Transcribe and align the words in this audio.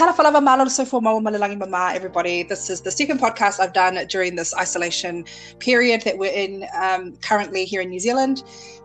Malalangi 0.00 1.58
Mama, 1.58 1.92
everybody. 1.94 2.42
This 2.42 2.70
is 2.70 2.80
the 2.80 2.90
second 2.90 3.20
podcast 3.20 3.60
I've 3.60 3.74
done 3.74 4.06
during 4.06 4.34
this 4.34 4.54
isolation 4.54 5.26
period 5.58 6.00
that 6.02 6.16
we're 6.16 6.32
in 6.32 6.64
um, 6.74 7.16
currently 7.16 7.66
here 7.66 7.82
in 7.82 7.90
New 7.90 8.00
Zealand. 8.00 8.42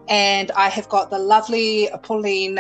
And 0.10 0.52
I 0.52 0.68
have 0.68 0.90
got 0.90 1.12
the 1.12 1.18
lovely 1.18 1.90
Pauline. 2.04 2.60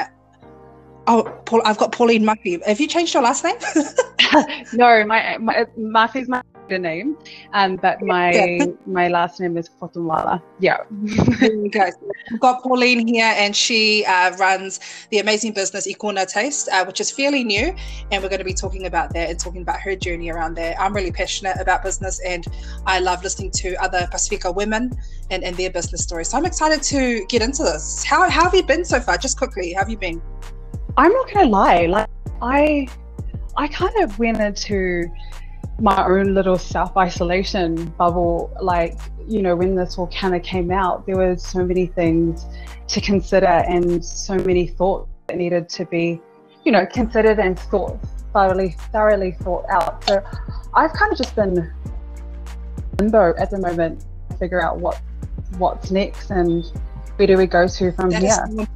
Oh, 1.06 1.24
Paul, 1.46 1.64
I've 1.66 1.78
got 1.78 1.92
Pauline 1.92 2.24
Murphy. 2.24 2.62
Have 2.66 2.80
you 2.80 2.88
changed 2.88 3.14
your 3.14 3.24
last 3.24 3.44
name? 3.44 3.58
no, 4.74 5.06
my, 5.06 5.38
my 5.38 5.66
Murphy's 5.76 6.30
my 6.30 6.42
name, 6.70 7.18
um, 7.54 7.76
but 7.76 8.02
my 8.02 8.32
yeah. 8.32 8.66
my 8.86 9.08
last 9.08 9.40
name 9.40 9.58
is 9.58 9.70
Fotumwala. 9.70 10.42
Yeah. 10.60 10.78
okay. 11.68 11.92
We've 12.32 12.40
got 12.40 12.64
Pauline 12.64 13.08
here, 13.08 13.34
and 13.38 13.56
she 13.56 14.06
uh, 14.06 14.36
runs 14.38 14.80
the 15.12 15.20
amazing 15.20 15.54
business 15.54 15.88
Ikuna 15.88 16.28
Taste, 16.28 16.70
uh, 16.70 16.84
which 16.86 17.00
is 17.00 17.12
fairly 17.12 17.44
new, 17.44 17.76
and 18.12 18.24
we're 18.24 18.30
going 18.30 18.40
to 18.40 18.46
be 18.46 18.54
talking 18.54 18.86
about 18.86 19.14
that 19.14 19.30
and 19.30 19.40
talking 19.40 19.62
about 19.62 19.80
her 19.82 19.96
journey 19.96 20.32
around 20.32 20.56
there. 20.56 20.76
I'm 20.80 20.94
really 20.94 21.12
passionate 21.12 21.58
about 21.60 21.84
business, 21.84 22.20
and 22.26 22.46
I 22.86 23.00
love 23.00 23.24
listening 23.24 23.52
to 23.52 23.76
other 23.76 24.08
Pacifica 24.12 24.52
women 24.52 24.92
and, 25.30 25.44
and 25.44 25.56
their 25.58 25.70
business 25.70 26.04
stories. 26.04 26.30
So 26.30 26.38
I'm 26.38 26.46
excited 26.46 26.82
to 26.84 27.26
get 27.28 27.42
into 27.42 27.64
this. 27.64 28.04
How, 28.04 28.30
how 28.30 28.44
have 28.44 28.56
you 28.56 28.64
been 28.64 28.86
so 28.86 29.00
far? 29.00 29.18
Just 29.18 29.38
quickly, 29.38 29.74
how 29.74 29.82
have 29.82 29.90
you 29.90 29.98
been? 29.98 30.22
I'm 30.98 31.12
not 31.12 31.32
going 31.32 31.46
to 31.46 31.52
lie. 31.52 31.86
Like 31.88 32.10
I, 32.42 32.88
I 33.58 33.68
kind 33.68 33.96
of 34.04 34.18
went 34.20 34.40
into 34.40 35.10
my 35.80 36.06
own 36.06 36.34
little 36.34 36.58
self 36.58 36.96
isolation 36.98 37.86
bubble. 37.98 38.56
Like, 38.62 38.98
you 39.28 39.42
know, 39.42 39.56
when 39.56 39.76
this 39.76 39.98
all 39.98 40.08
kind 40.08 40.36
of 40.36 40.44
came 40.44 40.72
out, 40.72 41.06
there 41.06 41.18
was 41.18 41.46
so 41.46 41.64
many 41.64 41.88
things 41.88 42.46
to 42.88 43.02
consider 43.02 43.46
and 43.46 44.04
so 44.04 44.36
many 44.36 44.68
thoughts 44.68 45.10
that 45.28 45.38
needed 45.38 45.70
to 45.70 45.86
be, 45.86 46.22
you 46.64 46.72
know, 46.72 46.86
considered 46.86 47.40
and 47.40 47.58
thought 47.58 47.98
thoroughly, 48.32 48.76
thoroughly 48.92 49.32
thought 49.32 49.66
out. 49.70 50.04
So 50.06 50.24
I've 50.74 50.94
kind 50.94 51.12
of 51.12 51.18
just 51.18 51.36
been 51.36 51.72
limbo 53.00 53.34
at 53.38 53.50
the 53.50 53.60
moment, 53.60 54.06
figure 54.40 54.62
out 54.62 54.78
what 54.78 55.02
what's 55.58 55.92
next 55.92 56.32
and 56.32 56.66
where 57.16 57.28
do 57.28 57.38
we 57.38 57.46
go 57.46 57.68
to 57.68 57.92
from 57.94 58.10
that 58.10 58.22
here 58.22 58.68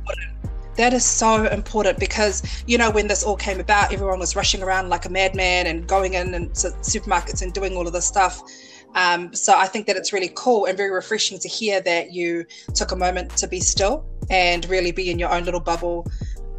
that 0.80 0.94
is 0.94 1.04
so 1.04 1.46
important 1.48 2.00
because 2.00 2.64
you 2.66 2.78
know 2.78 2.90
when 2.90 3.06
this 3.06 3.22
all 3.22 3.36
came 3.36 3.60
about 3.60 3.92
everyone 3.92 4.18
was 4.18 4.34
rushing 4.34 4.64
around 4.64 4.88
like 4.88 5.06
a 5.06 5.10
madman 5.10 5.68
and 5.68 5.86
going 5.88 6.14
in 6.14 6.34
and 6.34 6.50
supermarkets 6.52 7.42
and 7.42 7.54
doing 7.54 7.76
all 7.76 7.86
of 7.86 7.92
this 7.92 8.06
stuff. 8.06 8.42
Um, 8.96 9.36
so 9.36 9.54
i 9.56 9.68
think 9.68 9.86
that 9.86 9.98
it's 9.98 10.14
really 10.14 10.32
cool 10.34 10.66
and 10.66 10.76
very 10.76 10.90
refreshing 10.90 11.38
to 11.40 11.48
hear 11.48 11.80
that 11.82 12.12
you 12.12 12.44
took 12.74 12.92
a 12.92 12.96
moment 12.96 13.38
to 13.38 13.48
be 13.48 13.60
still 13.60 14.04
and 14.32 14.68
really 14.68 14.92
be 14.92 15.12
in 15.12 15.20
your 15.20 15.32
own 15.32 15.44
little 15.44 15.60
bubble 15.60 16.08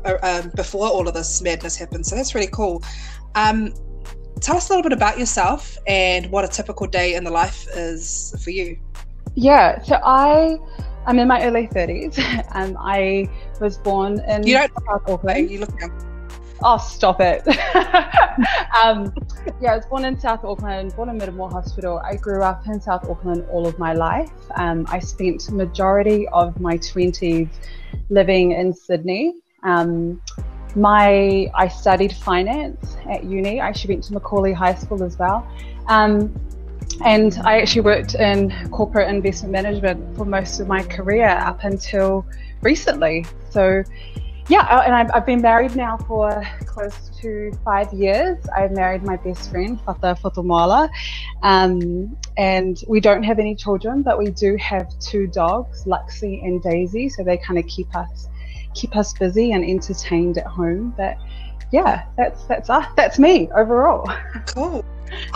uh, 0.05 0.15
um, 0.23 0.53
before 0.55 0.87
all 0.87 1.09
of 1.09 1.15
this 1.15 1.43
madness 1.43 1.77
happened. 1.77 2.07
So 2.07 2.15
that's 2.15 2.33
really 2.33 2.53
cool. 2.53 2.85
Um, 3.35 3.75
tell 4.41 4.57
us 4.57 4.69
a 4.69 4.73
little 4.73 4.85
bit 4.85 4.93
about 4.93 5.19
yourself 5.19 5.77
and 5.89 6.31
what 6.31 6.45
a 6.45 6.49
typical 6.49 6.87
day 6.87 7.15
in 7.15 7.25
the 7.25 7.33
life 7.33 7.67
is 7.75 8.33
for 8.45 8.51
you. 8.51 8.79
Yeah 9.35 9.83
so 9.83 9.99
i 10.05 10.57
I'm 11.07 11.19
in 11.19 11.29
my 11.29 11.43
early 11.45 11.67
30s. 11.69 12.19
and 12.55 12.77
I 12.79 13.29
was 13.61 13.79
born 13.79 14.21
in 14.29 14.47
you 14.47 14.55
don't 14.55 14.73
South 14.87 15.09
Auckland. 15.09 15.51
You 15.51 15.61
look 15.61 15.81
young. 15.81 16.07
Oh, 16.63 16.77
stop 16.77 17.21
it. 17.21 17.41
um, 18.83 19.15
yeah, 19.63 19.73
I 19.73 19.77
was 19.77 19.87
born 19.87 20.05
in 20.05 20.21
South 20.21 20.45
Auckland, 20.45 20.95
born 20.95 21.09
in 21.09 21.19
Middlemore 21.19 21.51
Hospital. 21.51 22.03
I 22.05 22.17
grew 22.17 22.43
up 22.43 22.67
in 22.67 22.81
South 22.81 23.09
Auckland 23.09 23.47
all 23.51 23.67
of 23.67 23.79
my 23.79 23.95
life. 23.95 24.31
Um, 24.57 24.87
I 24.91 24.99
spent 24.99 25.51
majority 25.51 26.29
of 26.29 26.61
my 26.61 26.77
20s 26.77 27.49
living 28.11 28.53
in 28.53 28.75
Sydney. 28.75 29.37
Um, 29.63 30.21
my 30.77 31.51
I 31.55 31.69
studied 31.69 32.13
finance 32.13 32.97
at 33.09 33.25
uni. 33.25 33.61
I 33.61 33.69
actually 33.69 33.95
went 33.95 34.05
to 34.05 34.13
McAuley 34.13 34.55
High 34.55 34.75
School 34.75 35.03
as 35.03 35.19
well. 35.19 35.49
Um, 35.89 36.33
and 37.05 37.39
I 37.45 37.61
actually 37.61 37.83
worked 37.83 38.15
in 38.15 38.53
corporate 38.71 39.09
investment 39.09 39.53
management 39.53 40.17
for 40.17 40.25
most 40.25 40.61
of 40.61 40.69
my 40.69 40.83
career 40.83 41.29
up 41.29 41.65
until 41.65 42.27
recently. 42.63 43.25
So, 43.51 43.83
yeah, 44.49 44.63
uh, 44.63 44.83
and 44.85 44.95
I've, 44.95 45.11
I've 45.15 45.27
been 45.27 45.41
married 45.41 45.77
now 45.77 45.97
for 45.97 46.47
close 46.67 47.11
to 47.21 47.53
five 47.65 47.93
years. 47.93 48.39
I've 48.55 48.73
married 48.73 49.03
my 49.03 49.17
best 49.17 49.51
friend, 49.51 49.81
Fata 49.83 50.17
Fotomala, 50.21 50.91
um, 51.43 52.17
and 52.37 52.83
we 52.89 53.01
don't 53.01 53.23
have 53.23 53.39
any 53.39 53.55
children, 53.55 54.03
but 54.03 54.19
we 54.19 54.31
do 54.31 54.57
have 54.57 54.87
two 54.99 55.27
dogs, 55.29 55.85
Luxie 55.85 56.45
and 56.45 56.63
Daisy. 56.63 57.09
So 57.09 57.23
they 57.23 57.39
kind 57.39 57.59
of 57.59 57.67
keep 57.67 57.95
us 57.95 58.29
keep 58.75 58.97
us 58.97 59.13
busy 59.15 59.53
and 59.53 59.65
entertained 59.65 60.39
at 60.39 60.47
home. 60.47 60.95
But 60.97 61.17
yeah, 61.73 62.05
that's 62.17 62.45
that's 62.45 62.69
us. 62.71 62.87
That's 62.97 63.19
me 63.19 63.49
overall. 63.55 64.11
Cool. 64.47 64.85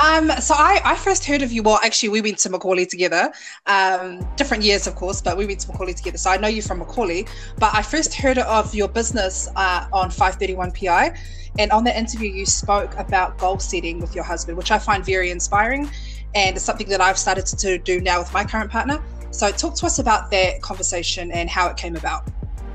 Um, 0.03 0.31
so 0.41 0.55
I, 0.57 0.81
I 0.85 0.97
first 0.97 1.25
heard 1.25 1.43
of 1.43 1.53
you. 1.53 1.63
Well, 1.63 1.81
actually, 1.85 2.11
we 2.11 2.21
went 2.21 2.39
to 2.39 2.49
McAuley 2.49 2.89
together. 2.89 3.33
Um, 3.67 4.27
different 4.37 4.63
years, 4.63 4.87
of 4.87 4.95
course, 4.95 5.21
but 5.21 5.37
we 5.37 5.47
went 5.47 5.61
to 5.61 5.69
McAuley 5.69 5.95
together. 5.95 6.19
So 6.19 6.31
I 6.31 6.37
know 6.37 6.49
you 6.49 6.63
from 6.63 6.81
McAuley. 6.81 7.29
But 7.59 7.75
I 7.75 7.83
first 7.83 8.15
heard 8.15 8.39
of 8.39 8.75
your 8.75 8.89
business 8.89 9.49
uh, 9.57 9.87
on 9.93 10.11
531 10.11 10.73
PI, 10.73 11.17
and 11.59 11.71
on 11.71 11.85
the 11.85 11.97
interview, 11.97 12.31
you 12.31 12.47
spoke 12.47 12.97
about 12.97 13.39
goal 13.39 13.59
setting 13.59 14.01
with 14.01 14.15
your 14.15 14.25
husband, 14.25 14.57
which 14.57 14.71
I 14.71 14.79
find 14.79 15.05
very 15.05 15.31
inspiring, 15.31 15.91
and 16.35 16.57
it's 16.57 16.65
something 16.65 16.89
that 16.89 17.01
I've 17.01 17.19
started 17.19 17.47
to 17.47 17.79
do 17.79 18.01
now 18.01 18.19
with 18.19 18.33
my 18.33 18.45
current 18.45 18.71
partner. 18.71 19.03
So 19.31 19.51
talk 19.51 19.75
to 19.77 19.87
us 19.87 19.99
about 19.99 20.31
that 20.31 20.63
conversation 20.63 21.33
and 21.33 21.51
how 21.51 21.69
it 21.69 21.77
came 21.77 21.97
about. 21.97 22.29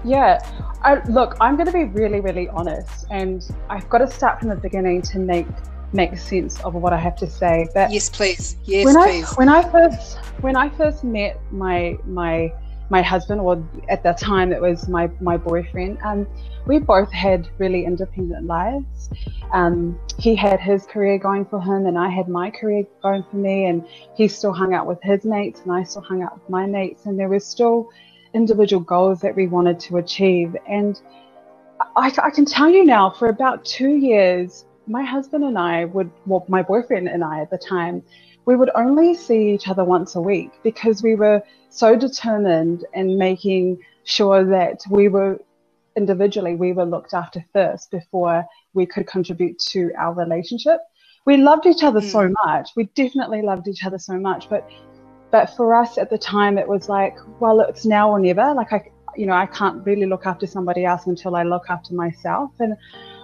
Yeah, 0.03 0.39
I, 0.81 1.03
look, 1.09 1.35
I'm 1.41 1.55
going 1.55 1.67
to 1.67 1.73
be 1.73 1.85
really, 1.85 2.21
really 2.21 2.47
honest, 2.49 3.05
and 3.09 3.45
I've 3.69 3.89
got 3.89 3.99
to 3.99 4.07
start 4.07 4.39
from 4.39 4.49
the 4.49 4.55
beginning 4.55 5.01
to 5.03 5.19
make 5.19 5.47
make 5.91 6.15
sense 6.17 6.59
of 6.61 6.75
what 6.75 6.93
I 6.93 6.97
have 6.97 7.15
to 7.17 7.27
say. 7.27 7.67
But 7.73 7.91
yes, 7.91 8.09
please. 8.09 8.55
Yes, 8.65 8.85
when 8.85 8.95
please. 8.95 9.25
I, 9.25 9.33
when 9.35 9.49
I 9.49 9.69
first 9.69 10.17
when 10.41 10.55
I 10.55 10.69
first 10.69 11.03
met 11.03 11.39
my 11.51 11.97
my 12.05 12.53
my 12.89 13.01
husband, 13.01 13.41
or 13.41 13.63
at 13.89 14.03
that 14.03 14.17
time 14.17 14.53
it 14.53 14.61
was 14.61 14.87
my 14.87 15.09
my 15.19 15.37
boyfriend, 15.37 15.97
um, 16.03 16.27
we 16.65 16.79
both 16.79 17.11
had 17.11 17.49
really 17.57 17.85
independent 17.85 18.45
lives. 18.45 19.09
Um, 19.51 19.99
he 20.17 20.35
had 20.35 20.59
his 20.59 20.85
career 20.85 21.17
going 21.17 21.45
for 21.45 21.61
him, 21.61 21.87
and 21.87 21.97
I 21.97 22.09
had 22.09 22.27
my 22.27 22.49
career 22.49 22.85
going 23.01 23.23
for 23.29 23.37
me. 23.37 23.65
And 23.65 23.85
he 24.15 24.27
still 24.27 24.53
hung 24.53 24.73
out 24.73 24.85
with 24.85 25.01
his 25.03 25.25
mates, 25.25 25.61
and 25.61 25.71
I 25.71 25.83
still 25.83 26.03
hung 26.03 26.23
out 26.23 26.35
with 26.35 26.49
my 26.49 26.65
mates. 26.65 27.05
And 27.05 27.19
there 27.19 27.29
was 27.29 27.45
still 27.45 27.89
individual 28.33 28.81
goals 28.81 29.21
that 29.21 29.35
we 29.35 29.47
wanted 29.47 29.79
to 29.81 29.97
achieve. 29.97 30.55
And 30.67 30.99
I, 31.95 32.11
I 32.21 32.29
can 32.29 32.45
tell 32.45 32.69
you 32.69 32.85
now, 32.85 33.09
for 33.09 33.29
about 33.29 33.65
two 33.65 33.95
years, 33.95 34.65
my 34.87 35.03
husband 35.03 35.43
and 35.43 35.57
I 35.57 35.85
would, 35.85 36.11
well, 36.25 36.45
my 36.47 36.61
boyfriend 36.61 37.07
and 37.07 37.23
I 37.23 37.41
at 37.41 37.49
the 37.49 37.57
time, 37.57 38.03
we 38.45 38.55
would 38.55 38.71
only 38.75 39.13
see 39.13 39.51
each 39.53 39.67
other 39.67 39.83
once 39.83 40.15
a 40.15 40.21
week 40.21 40.51
because 40.63 41.03
we 41.03 41.15
were 41.15 41.41
so 41.69 41.95
determined 41.95 42.85
in 42.93 43.17
making 43.17 43.79
sure 44.03 44.43
that 44.43 44.81
we 44.89 45.07
were 45.07 45.39
individually, 45.95 46.55
we 46.55 46.73
were 46.73 46.85
looked 46.85 47.13
after 47.13 47.45
first 47.53 47.91
before 47.91 48.45
we 48.73 48.85
could 48.85 49.05
contribute 49.05 49.59
to 49.59 49.91
our 49.97 50.13
relationship. 50.13 50.79
We 51.25 51.37
loved 51.37 51.65
each 51.65 51.83
other 51.83 52.01
mm. 52.01 52.11
so 52.11 52.33
much. 52.45 52.69
We 52.75 52.85
definitely 52.95 53.41
loved 53.41 53.67
each 53.67 53.83
other 53.85 53.99
so 53.99 54.17
much. 54.17 54.49
But, 54.49 54.67
but 55.31 55.47
for 55.55 55.75
us 55.75 55.97
at 55.97 56.09
the 56.09 56.17
time, 56.17 56.57
it 56.57 56.67
was 56.67 56.89
like, 56.89 57.15
well, 57.39 57.59
it's 57.61 57.85
now 57.85 58.09
or 58.09 58.19
never. 58.19 58.53
Like 58.53 58.73
I, 58.73 58.89
you 59.15 59.25
know, 59.25 59.33
I 59.33 59.45
can't 59.45 59.85
really 59.85 60.05
look 60.05 60.25
after 60.25 60.47
somebody 60.47 60.85
else 60.85 61.05
until 61.05 61.35
I 61.35 61.43
look 61.43 61.65
after 61.69 61.93
myself. 61.93 62.51
And 62.59 62.75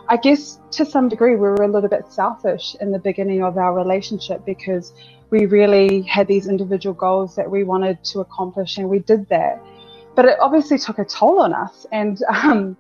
I 0.08 0.18
guess 0.18 0.60
to 0.72 0.86
some 0.86 1.10
degree 1.10 1.32
we 1.32 1.42
were 1.42 1.64
a 1.64 1.68
little 1.68 1.90
bit 1.90 2.12
selfish 2.12 2.76
in 2.80 2.92
the 2.92 3.00
beginning 3.00 3.44
of 3.44 3.58
our 3.58 3.74
relationship 3.74 4.46
because 4.46 4.94
we 5.32 5.48
really 5.48 6.04
had 6.04 6.28
these 6.28 6.48
individual 6.48 6.94
goals 6.94 7.36
that 7.36 7.50
we 7.50 7.64
wanted 7.64 8.04
to 8.06 8.20
accomplish 8.20 8.78
and 8.78 8.88
we 8.88 9.00
did 9.00 9.28
that. 9.30 9.60
But 10.16 10.26
it 10.26 10.38
obviously 10.40 10.78
took 10.78 11.00
a 11.00 11.06
toll 11.06 11.40
on 11.40 11.54
us. 11.54 11.88
And 11.92 12.22
um, 12.30 12.78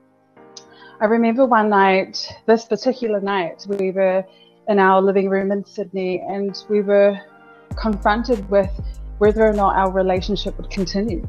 I 1.01 1.05
remember 1.05 1.45
one 1.45 1.69
night, 1.69 2.31
this 2.45 2.65
particular 2.65 3.19
night, 3.19 3.65
we 3.67 3.89
were 3.89 4.23
in 4.67 4.79
our 4.79 5.01
living 5.01 5.29
room 5.29 5.51
in 5.51 5.65
Sydney 5.65 6.21
and 6.21 6.63
we 6.69 6.81
were 6.81 7.19
confronted 7.75 8.47
with 8.49 8.69
whether 9.17 9.45
or 9.45 9.53
not 9.53 9.75
our 9.75 9.91
relationship 9.91 10.57
would 10.57 10.69
continue 10.69 11.27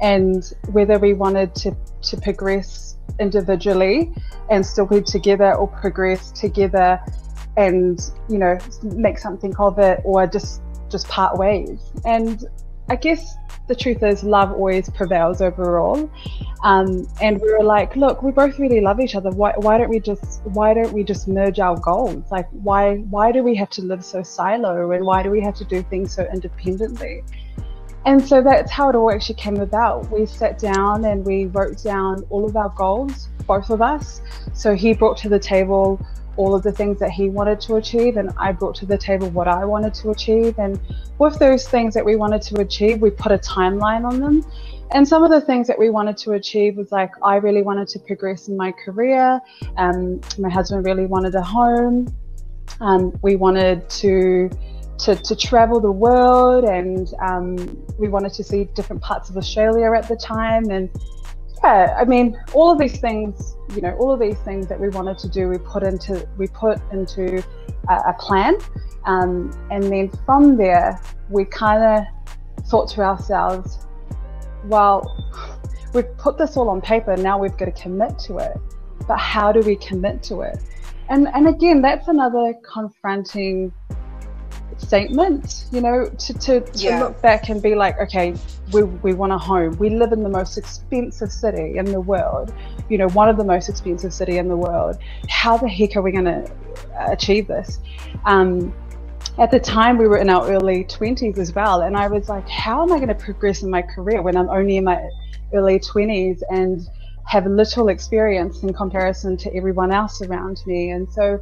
and 0.00 0.52
whether 0.70 0.98
we 0.98 1.14
wanted 1.14 1.54
to, 1.54 1.76
to 2.02 2.16
progress 2.16 2.96
individually 3.18 4.12
and 4.50 4.64
still 4.64 4.86
be 4.86 5.00
together 5.00 5.54
or 5.54 5.66
progress 5.66 6.30
together 6.30 7.00
and 7.56 8.12
you 8.28 8.38
know 8.38 8.56
make 8.82 9.18
something 9.18 9.54
of 9.56 9.78
it 9.80 10.00
or 10.04 10.26
just 10.26 10.62
just 10.90 11.08
part 11.08 11.36
ways. 11.36 11.80
And 12.04 12.44
i 12.88 12.96
guess 12.96 13.36
the 13.66 13.74
truth 13.74 14.02
is 14.02 14.24
love 14.24 14.50
always 14.52 14.88
prevails 14.90 15.40
overall 15.42 16.10
um, 16.64 17.06
and 17.20 17.40
we 17.40 17.52
were 17.52 17.62
like 17.62 17.94
look 17.96 18.22
we 18.22 18.32
both 18.32 18.58
really 18.58 18.80
love 18.80 18.98
each 18.98 19.14
other 19.14 19.30
why, 19.30 19.52
why 19.56 19.78
don't 19.78 19.90
we 19.90 20.00
just 20.00 20.42
why 20.44 20.72
don't 20.72 20.92
we 20.92 21.04
just 21.04 21.28
merge 21.28 21.60
our 21.60 21.76
goals 21.78 22.24
like 22.30 22.48
why 22.50 22.96
why 23.10 23.30
do 23.30 23.42
we 23.42 23.54
have 23.54 23.70
to 23.70 23.82
live 23.82 24.04
so 24.04 24.22
silo 24.22 24.90
and 24.90 25.04
why 25.04 25.22
do 25.22 25.30
we 25.30 25.40
have 25.40 25.54
to 25.54 25.64
do 25.64 25.82
things 25.82 26.14
so 26.14 26.26
independently 26.32 27.22
and 28.08 28.26
so 28.26 28.42
that's 28.42 28.70
how 28.70 28.88
it 28.88 28.96
all 28.96 29.10
actually 29.10 29.34
came 29.34 29.58
about. 29.58 30.10
We 30.10 30.24
sat 30.24 30.58
down 30.58 31.04
and 31.04 31.26
we 31.26 31.44
wrote 31.44 31.82
down 31.82 32.24
all 32.30 32.46
of 32.46 32.56
our 32.56 32.70
goals, 32.70 33.28
both 33.46 33.68
of 33.68 33.82
us. 33.82 34.22
So 34.54 34.74
he 34.74 34.94
brought 34.94 35.18
to 35.18 35.28
the 35.28 35.38
table 35.38 36.00
all 36.38 36.54
of 36.54 36.62
the 36.62 36.72
things 36.72 36.98
that 37.00 37.10
he 37.10 37.28
wanted 37.28 37.60
to 37.62 37.74
achieve, 37.74 38.16
and 38.16 38.30
I 38.38 38.52
brought 38.52 38.76
to 38.76 38.86
the 38.86 38.96
table 38.96 39.28
what 39.30 39.48
I 39.48 39.64
wanted 39.64 39.92
to 39.94 40.10
achieve. 40.10 40.58
And 40.58 40.80
with 41.18 41.38
those 41.38 41.68
things 41.68 41.92
that 41.94 42.04
we 42.04 42.14
wanted 42.14 42.42
to 42.42 42.60
achieve, 42.60 43.02
we 43.02 43.10
put 43.10 43.32
a 43.32 43.38
timeline 43.38 44.06
on 44.06 44.20
them. 44.20 44.44
And 44.92 45.06
some 45.06 45.22
of 45.22 45.30
the 45.30 45.40
things 45.40 45.66
that 45.66 45.78
we 45.78 45.90
wanted 45.90 46.16
to 46.18 46.32
achieve 46.32 46.76
was 46.76 46.92
like, 46.92 47.10
I 47.22 47.36
really 47.36 47.62
wanted 47.62 47.88
to 47.88 47.98
progress 47.98 48.48
in 48.48 48.56
my 48.56 48.72
career. 48.72 49.40
Um, 49.76 50.20
my 50.38 50.48
husband 50.48 50.86
really 50.86 51.06
wanted 51.06 51.34
a 51.34 51.42
home. 51.42 52.06
Um, 52.80 53.18
we 53.20 53.36
wanted 53.36 53.90
to, 53.90 54.48
to, 54.98 55.16
to 55.16 55.36
travel 55.36 55.80
the 55.80 55.90
world 55.90 56.64
and 56.64 57.12
um, 57.20 57.56
we 57.98 58.08
wanted 58.08 58.32
to 58.34 58.44
see 58.44 58.64
different 58.74 59.02
parts 59.02 59.28
of 59.28 59.36
Australia 59.36 59.92
at 59.92 60.08
the 60.08 60.16
time. 60.16 60.70
And 60.70 60.88
yeah, 61.62 61.96
I 61.98 62.04
mean, 62.04 62.38
all 62.52 62.70
of 62.70 62.78
these 62.78 63.00
things, 63.00 63.56
you 63.74 63.80
know, 63.80 63.94
all 63.98 64.12
of 64.12 64.20
these 64.20 64.38
things 64.38 64.66
that 64.68 64.78
we 64.78 64.88
wanted 64.88 65.18
to 65.18 65.28
do, 65.28 65.48
we 65.48 65.58
put 65.58 65.82
into 65.82 66.26
we 66.36 66.46
put 66.48 66.80
into 66.92 67.42
a, 67.88 67.94
a 67.94 68.16
plan, 68.18 68.56
um, 69.04 69.50
and 69.70 69.82
then 69.84 70.10
from 70.24 70.56
there, 70.56 71.00
we 71.30 71.44
kind 71.44 71.82
of 71.82 72.66
thought 72.68 72.88
to 72.90 73.00
ourselves, 73.02 73.86
well, 74.64 75.02
we've 75.94 76.16
put 76.18 76.38
this 76.38 76.56
all 76.56 76.68
on 76.68 76.80
paper. 76.80 77.16
Now 77.16 77.38
we've 77.38 77.56
got 77.56 77.66
to 77.66 77.82
commit 77.82 78.18
to 78.20 78.38
it, 78.38 78.56
but 79.06 79.18
how 79.18 79.52
do 79.52 79.60
we 79.60 79.76
commit 79.76 80.22
to 80.24 80.42
it? 80.42 80.58
And 81.08 81.28
and 81.28 81.48
again, 81.48 81.82
that's 81.82 82.08
another 82.08 82.54
confronting 82.70 83.72
statement, 84.78 85.66
you 85.72 85.80
know, 85.80 86.08
to, 86.08 86.34
to, 86.34 86.60
to 86.60 86.78
yeah. 86.78 87.00
look 87.00 87.20
back 87.20 87.48
and 87.48 87.62
be 87.62 87.74
like, 87.74 87.98
okay, 87.98 88.34
we, 88.72 88.84
we 88.84 89.12
want 89.12 89.32
a 89.32 89.38
home. 89.38 89.76
We 89.78 89.90
live 89.90 90.12
in 90.12 90.22
the 90.22 90.28
most 90.28 90.56
expensive 90.56 91.32
city 91.32 91.76
in 91.76 91.86
the 91.86 92.00
world, 92.00 92.54
you 92.88 92.98
know, 92.98 93.08
one 93.08 93.28
of 93.28 93.36
the 93.36 93.44
most 93.44 93.68
expensive 93.68 94.14
city 94.14 94.38
in 94.38 94.48
the 94.48 94.56
world. 94.56 94.98
How 95.28 95.56
the 95.56 95.68
heck 95.68 95.96
are 95.96 96.02
we 96.02 96.12
going 96.12 96.24
to 96.24 96.50
achieve 97.10 97.46
this? 97.48 97.80
Um, 98.24 98.72
at 99.38 99.50
the 99.50 99.60
time, 99.60 99.98
we 99.98 100.08
were 100.08 100.18
in 100.18 100.30
our 100.30 100.50
early 100.50 100.84
20s 100.84 101.38
as 101.38 101.54
well. 101.54 101.82
And 101.82 101.96
I 101.96 102.08
was 102.08 102.28
like, 102.28 102.48
how 102.48 102.82
am 102.82 102.92
I 102.92 102.96
going 102.96 103.08
to 103.08 103.14
progress 103.14 103.62
in 103.62 103.70
my 103.70 103.82
career 103.82 104.22
when 104.22 104.36
I'm 104.36 104.48
only 104.48 104.76
in 104.76 104.84
my 104.84 105.08
early 105.52 105.78
20s 105.78 106.42
and 106.50 106.88
have 107.26 107.46
little 107.46 107.88
experience 107.88 108.62
in 108.62 108.72
comparison 108.72 109.36
to 109.36 109.54
everyone 109.54 109.92
else 109.92 110.22
around 110.22 110.62
me? 110.66 110.90
And 110.90 111.08
so 111.12 111.40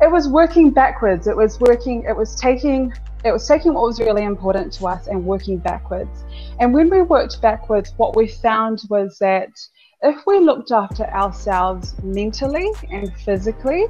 it 0.00 0.10
was 0.10 0.28
working 0.28 0.70
backwards. 0.70 1.26
It 1.26 1.36
was 1.36 1.60
working, 1.60 2.04
it 2.04 2.16
was 2.16 2.34
taking 2.34 2.92
it 3.22 3.32
was 3.32 3.46
taking 3.46 3.74
what 3.74 3.82
was 3.82 4.00
really 4.00 4.24
important 4.24 4.72
to 4.72 4.86
us 4.86 5.06
and 5.06 5.24
working 5.24 5.58
backwards. 5.58 6.24
And 6.58 6.72
when 6.72 6.88
we 6.88 7.02
worked 7.02 7.42
backwards, 7.42 7.92
what 7.98 8.16
we 8.16 8.28
found 8.28 8.80
was 8.88 9.18
that 9.18 9.50
if 10.02 10.16
we 10.26 10.38
looked 10.38 10.72
after 10.72 11.04
ourselves 11.04 11.94
mentally 12.02 12.70
and 12.90 13.14
physically, 13.18 13.86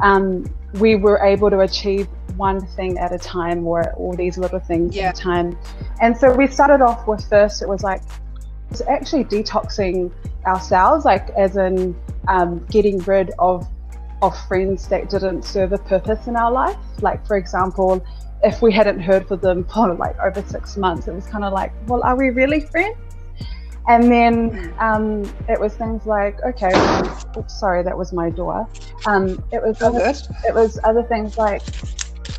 um, 0.00 0.44
we 0.74 0.94
were 0.96 1.24
able 1.24 1.48
to 1.48 1.60
achieve 1.60 2.06
one 2.36 2.60
thing 2.60 2.98
at 2.98 3.12
a 3.12 3.18
time 3.18 3.66
or 3.66 3.94
all 3.94 4.12
these 4.14 4.36
little 4.36 4.60
things 4.60 4.94
yeah. 4.94 5.08
at 5.08 5.18
a 5.18 5.22
time. 5.22 5.58
And 6.02 6.14
so 6.14 6.34
we 6.34 6.46
started 6.46 6.82
off 6.82 7.06
with 7.06 7.26
first, 7.30 7.62
it 7.62 7.68
was 7.68 7.82
like, 7.82 8.02
it's 8.70 8.82
actually 8.82 9.24
detoxing 9.24 10.12
ourselves, 10.44 11.06
like 11.06 11.30
as 11.30 11.56
in 11.56 11.96
um, 12.28 12.66
getting 12.68 12.98
rid 12.98 13.30
of 13.38 13.66
of 14.22 14.36
friends 14.46 14.88
that 14.88 15.10
didn't 15.10 15.44
serve 15.44 15.72
a 15.72 15.78
purpose 15.78 16.26
in 16.26 16.36
our 16.36 16.50
life. 16.50 16.76
Like, 17.00 17.26
for 17.26 17.36
example, 17.36 18.04
if 18.42 18.62
we 18.62 18.72
hadn't 18.72 19.00
heard 19.00 19.26
from 19.28 19.40
them 19.40 19.64
for 19.72 19.94
like 19.94 20.18
over 20.18 20.42
six 20.42 20.76
months, 20.76 21.08
it 21.08 21.14
was 21.14 21.26
kind 21.26 21.44
of 21.44 21.52
like, 21.52 21.72
well, 21.86 22.02
are 22.02 22.16
we 22.16 22.30
really 22.30 22.60
friends? 22.60 22.96
And 23.88 24.10
then 24.10 24.74
um, 24.80 25.22
it 25.48 25.60
was 25.60 25.74
things 25.74 26.06
like, 26.06 26.42
okay, 26.42 26.72
oops, 27.36 27.60
sorry, 27.60 27.84
that 27.84 27.96
was 27.96 28.12
my 28.12 28.30
door. 28.30 28.68
Um, 29.06 29.44
it 29.52 29.62
was 29.62 29.80
oh, 29.80 29.88
other, 29.88 30.12
it 30.44 30.54
was 30.54 30.80
other 30.82 31.04
things 31.04 31.38
like, 31.38 31.62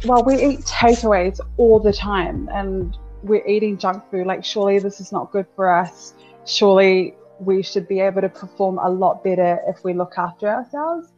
well, 0.06 0.23
we 0.25 0.35
eat 0.35 0.59
takeaways 0.62 1.39
all 1.56 1.80
the 1.80 1.94
time, 1.94 2.50
and 2.51 2.97
we're 3.23 3.45
eating 3.47 3.77
junk 3.77 4.03
food. 4.12 4.27
Like, 4.27 4.44
surely 4.44 4.80
this 4.80 5.00
is 5.00 5.13
not 5.13 5.31
good 5.31 5.45
for 5.56 5.71
us. 5.71 6.13
Surely 6.45 7.15
we 7.39 7.63
should 7.63 7.88
be 7.88 8.01
able 8.01 8.21
to 8.21 8.30
perform 8.30 8.77
a 8.80 8.89
lot 8.89 9.23
better 9.23 9.59
if 9.68 9.83
we 9.85 9.94
look 9.94 10.15
after 10.18 10.50
ourselves. 10.50 11.13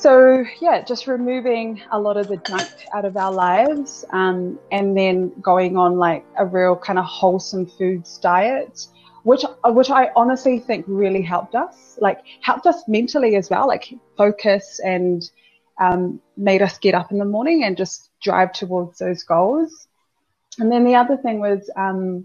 So, 0.00 0.46
yeah, 0.62 0.80
just 0.80 1.06
removing 1.06 1.82
a 1.92 2.00
lot 2.00 2.16
of 2.16 2.28
the 2.28 2.38
junk 2.38 2.70
out 2.94 3.04
of 3.04 3.18
our 3.18 3.30
lives 3.30 4.02
um, 4.14 4.58
and 4.72 4.96
then 4.96 5.28
going 5.42 5.76
on 5.76 5.98
like 5.98 6.24
a 6.38 6.46
real 6.46 6.74
kind 6.74 6.98
of 6.98 7.04
wholesome 7.04 7.66
foods 7.66 8.16
diet, 8.16 8.86
which, 9.24 9.44
which 9.62 9.90
I 9.90 10.08
honestly 10.16 10.58
think 10.58 10.86
really 10.88 11.20
helped 11.20 11.54
us, 11.54 11.98
like 12.00 12.22
helped 12.40 12.66
us 12.66 12.88
mentally 12.88 13.36
as 13.36 13.50
well, 13.50 13.68
like 13.68 13.92
focus 14.16 14.80
and 14.82 15.30
um, 15.78 16.18
made 16.34 16.62
us 16.62 16.78
get 16.78 16.94
up 16.94 17.12
in 17.12 17.18
the 17.18 17.26
morning 17.26 17.64
and 17.64 17.76
just 17.76 18.08
drive 18.22 18.54
towards 18.54 19.00
those 19.00 19.22
goals. 19.22 19.86
And 20.58 20.72
then 20.72 20.84
the 20.84 20.94
other 20.94 21.18
thing 21.18 21.40
was 21.40 21.68
um, 21.76 22.24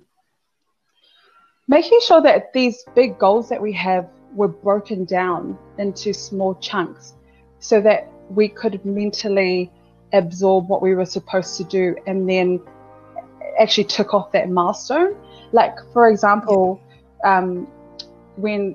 making 1.68 2.00
sure 2.08 2.22
that 2.22 2.54
these 2.54 2.86
big 2.96 3.20
goals 3.20 3.50
that 3.50 3.62
we 3.62 3.74
have 3.74 4.08
were 4.34 4.48
broken 4.48 5.04
down 5.04 5.58
into 5.78 6.14
small 6.14 6.56
chunks 6.56 7.16
so 7.66 7.82
that 7.82 8.08
we 8.30 8.48
could 8.48 8.84
mentally 8.86 9.72
absorb 10.14 10.70
what 10.70 10.82
we 10.82 10.94
were 10.94 11.06
supposed 11.06 11.58
to 11.58 11.64
do 11.64 11.96
and 12.06 12.30
then 12.30 12.62
actually 13.60 13.86
took 13.86 14.14
off 14.14 14.32
that 14.32 14.50
milestone. 14.50 15.16
Like, 15.52 15.76
for 15.92 16.10
example, 16.10 16.82
um, 17.24 17.68
when 18.36 18.74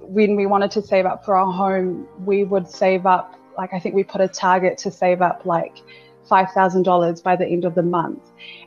when 0.00 0.36
we 0.36 0.46
wanted 0.46 0.70
to 0.72 0.82
save 0.82 1.06
up 1.06 1.24
for 1.24 1.36
our 1.36 1.52
home, 1.52 2.06
we 2.24 2.44
would 2.44 2.68
save 2.68 3.06
up 3.06 3.38
like 3.58 3.74
I 3.74 3.78
think 3.78 3.94
we 3.94 4.04
put 4.04 4.20
a 4.20 4.28
target 4.28 4.78
to 4.78 4.90
save 4.90 5.20
up 5.20 5.44
like 5.44 5.76
five 6.28 6.50
thousand 6.52 6.84
dollars 6.84 7.20
by 7.20 7.36
the 7.36 7.46
end 7.46 7.64
of 7.64 7.74
the 7.74 7.82
month. 7.82 8.22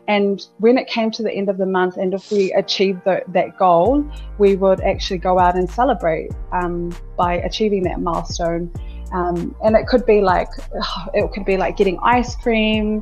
And 0.08 0.46
when 0.60 0.78
it 0.78 0.88
came 0.88 1.10
to 1.12 1.24
the 1.24 1.32
end 1.32 1.50
of 1.50 1.58
the 1.58 1.66
month, 1.66 1.98
and 1.98 2.14
if 2.14 2.32
we 2.32 2.52
achieved 2.54 3.04
the, 3.06 3.24
that 3.30 3.58
goal, 3.58 4.06
we 4.38 4.56
would 4.56 4.82
actually 4.82 5.18
go 5.18 5.40
out 5.40 5.56
and 5.56 5.68
celebrate 5.70 6.32
um, 6.52 6.96
by 7.18 7.36
achieving 7.36 7.84
that 7.84 8.00
milestone. 8.00 8.72
Um, 9.16 9.56
and 9.64 9.78
it 9.78 9.88
could 9.88 10.06
be 10.06 10.22
like 10.22 10.50
it 11.14 11.32
could 11.32 11.46
be 11.46 11.58
like 11.58 11.78
getting 11.78 11.98
ice 12.04 12.36
cream 12.36 13.02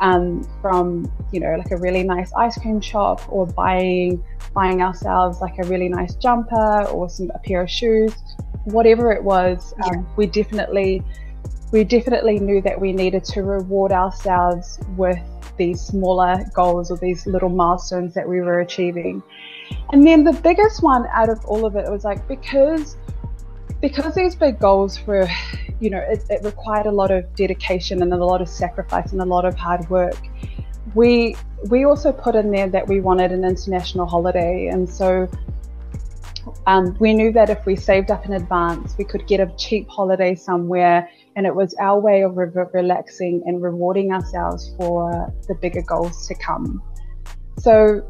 um, 0.00 0.42
from 0.60 1.10
you 1.32 1.38
know 1.38 1.54
like 1.56 1.70
a 1.70 1.76
really 1.76 2.02
nice 2.02 2.32
ice 2.34 2.58
cream 2.58 2.80
shop 2.80 3.20
or 3.30 3.46
buying 3.46 4.22
buying 4.54 4.82
ourselves 4.82 5.40
like 5.40 5.58
a 5.58 5.64
really 5.64 5.88
nice 5.88 6.14
jumper 6.16 6.84
or 6.88 7.08
some 7.08 7.30
a 7.34 7.38
pair 7.38 7.62
of 7.62 7.70
shoes 7.70 8.12
whatever 8.64 9.12
it 9.12 9.22
was 9.22 9.72
um, 9.84 9.94
yeah. 9.94 10.02
we 10.16 10.26
definitely 10.26 11.02
we 11.70 11.84
definitely 11.84 12.38
knew 12.38 12.60
that 12.60 12.78
we 12.78 12.92
needed 12.92 13.24
to 13.24 13.42
reward 13.42 13.92
ourselves 13.92 14.78
with 14.96 15.18
these 15.56 15.80
smaller 15.80 16.44
goals 16.52 16.90
or 16.90 16.96
these 16.96 17.26
little 17.26 17.48
milestones 17.48 18.12
that 18.14 18.28
we 18.28 18.40
were 18.40 18.60
achieving 18.60 19.22
and 19.92 20.04
then 20.06 20.24
the 20.24 20.32
biggest 20.32 20.82
one 20.82 21.06
out 21.12 21.28
of 21.28 21.42
all 21.44 21.64
of 21.64 21.76
it 21.76 21.88
was 21.88 22.04
like 22.04 22.26
because 22.26 22.96
because 23.82 24.14
these 24.14 24.34
big 24.34 24.58
goals 24.58 25.04
were, 25.06 25.28
you 25.80 25.90
know, 25.90 25.98
it, 25.98 26.24
it, 26.30 26.42
required 26.44 26.86
a 26.86 26.90
lot 26.90 27.10
of 27.10 27.34
dedication 27.34 28.00
and 28.00 28.14
a 28.14 28.24
lot 28.24 28.40
of 28.40 28.48
sacrifice 28.48 29.12
and 29.12 29.20
a 29.20 29.24
lot 29.24 29.44
of 29.44 29.54
hard 29.56 29.90
work. 29.90 30.16
We 30.94 31.36
we 31.68 31.84
also 31.84 32.12
put 32.12 32.34
in 32.34 32.50
there 32.50 32.68
that 32.70 32.88
we 32.88 33.00
wanted 33.00 33.32
an 33.32 33.44
international 33.44 34.06
holiday, 34.06 34.68
and 34.68 34.88
so 34.88 35.28
um, 36.66 36.96
we 37.00 37.12
knew 37.12 37.32
that 37.32 37.50
if 37.50 37.66
we 37.66 37.76
saved 37.76 38.10
up 38.10 38.24
in 38.24 38.32
advance, 38.32 38.96
we 38.96 39.04
could 39.04 39.26
get 39.26 39.40
a 39.40 39.52
cheap 39.56 39.88
holiday 39.88 40.34
somewhere, 40.34 41.08
and 41.36 41.46
it 41.46 41.54
was 41.54 41.74
our 41.80 42.00
way 42.00 42.22
of 42.22 42.36
re- 42.36 42.64
relaxing 42.72 43.42
and 43.46 43.62
rewarding 43.62 44.12
ourselves 44.12 44.74
for 44.78 45.32
the 45.48 45.54
bigger 45.56 45.82
goals 45.82 46.26
to 46.28 46.34
come. 46.34 46.82
So 47.58 48.04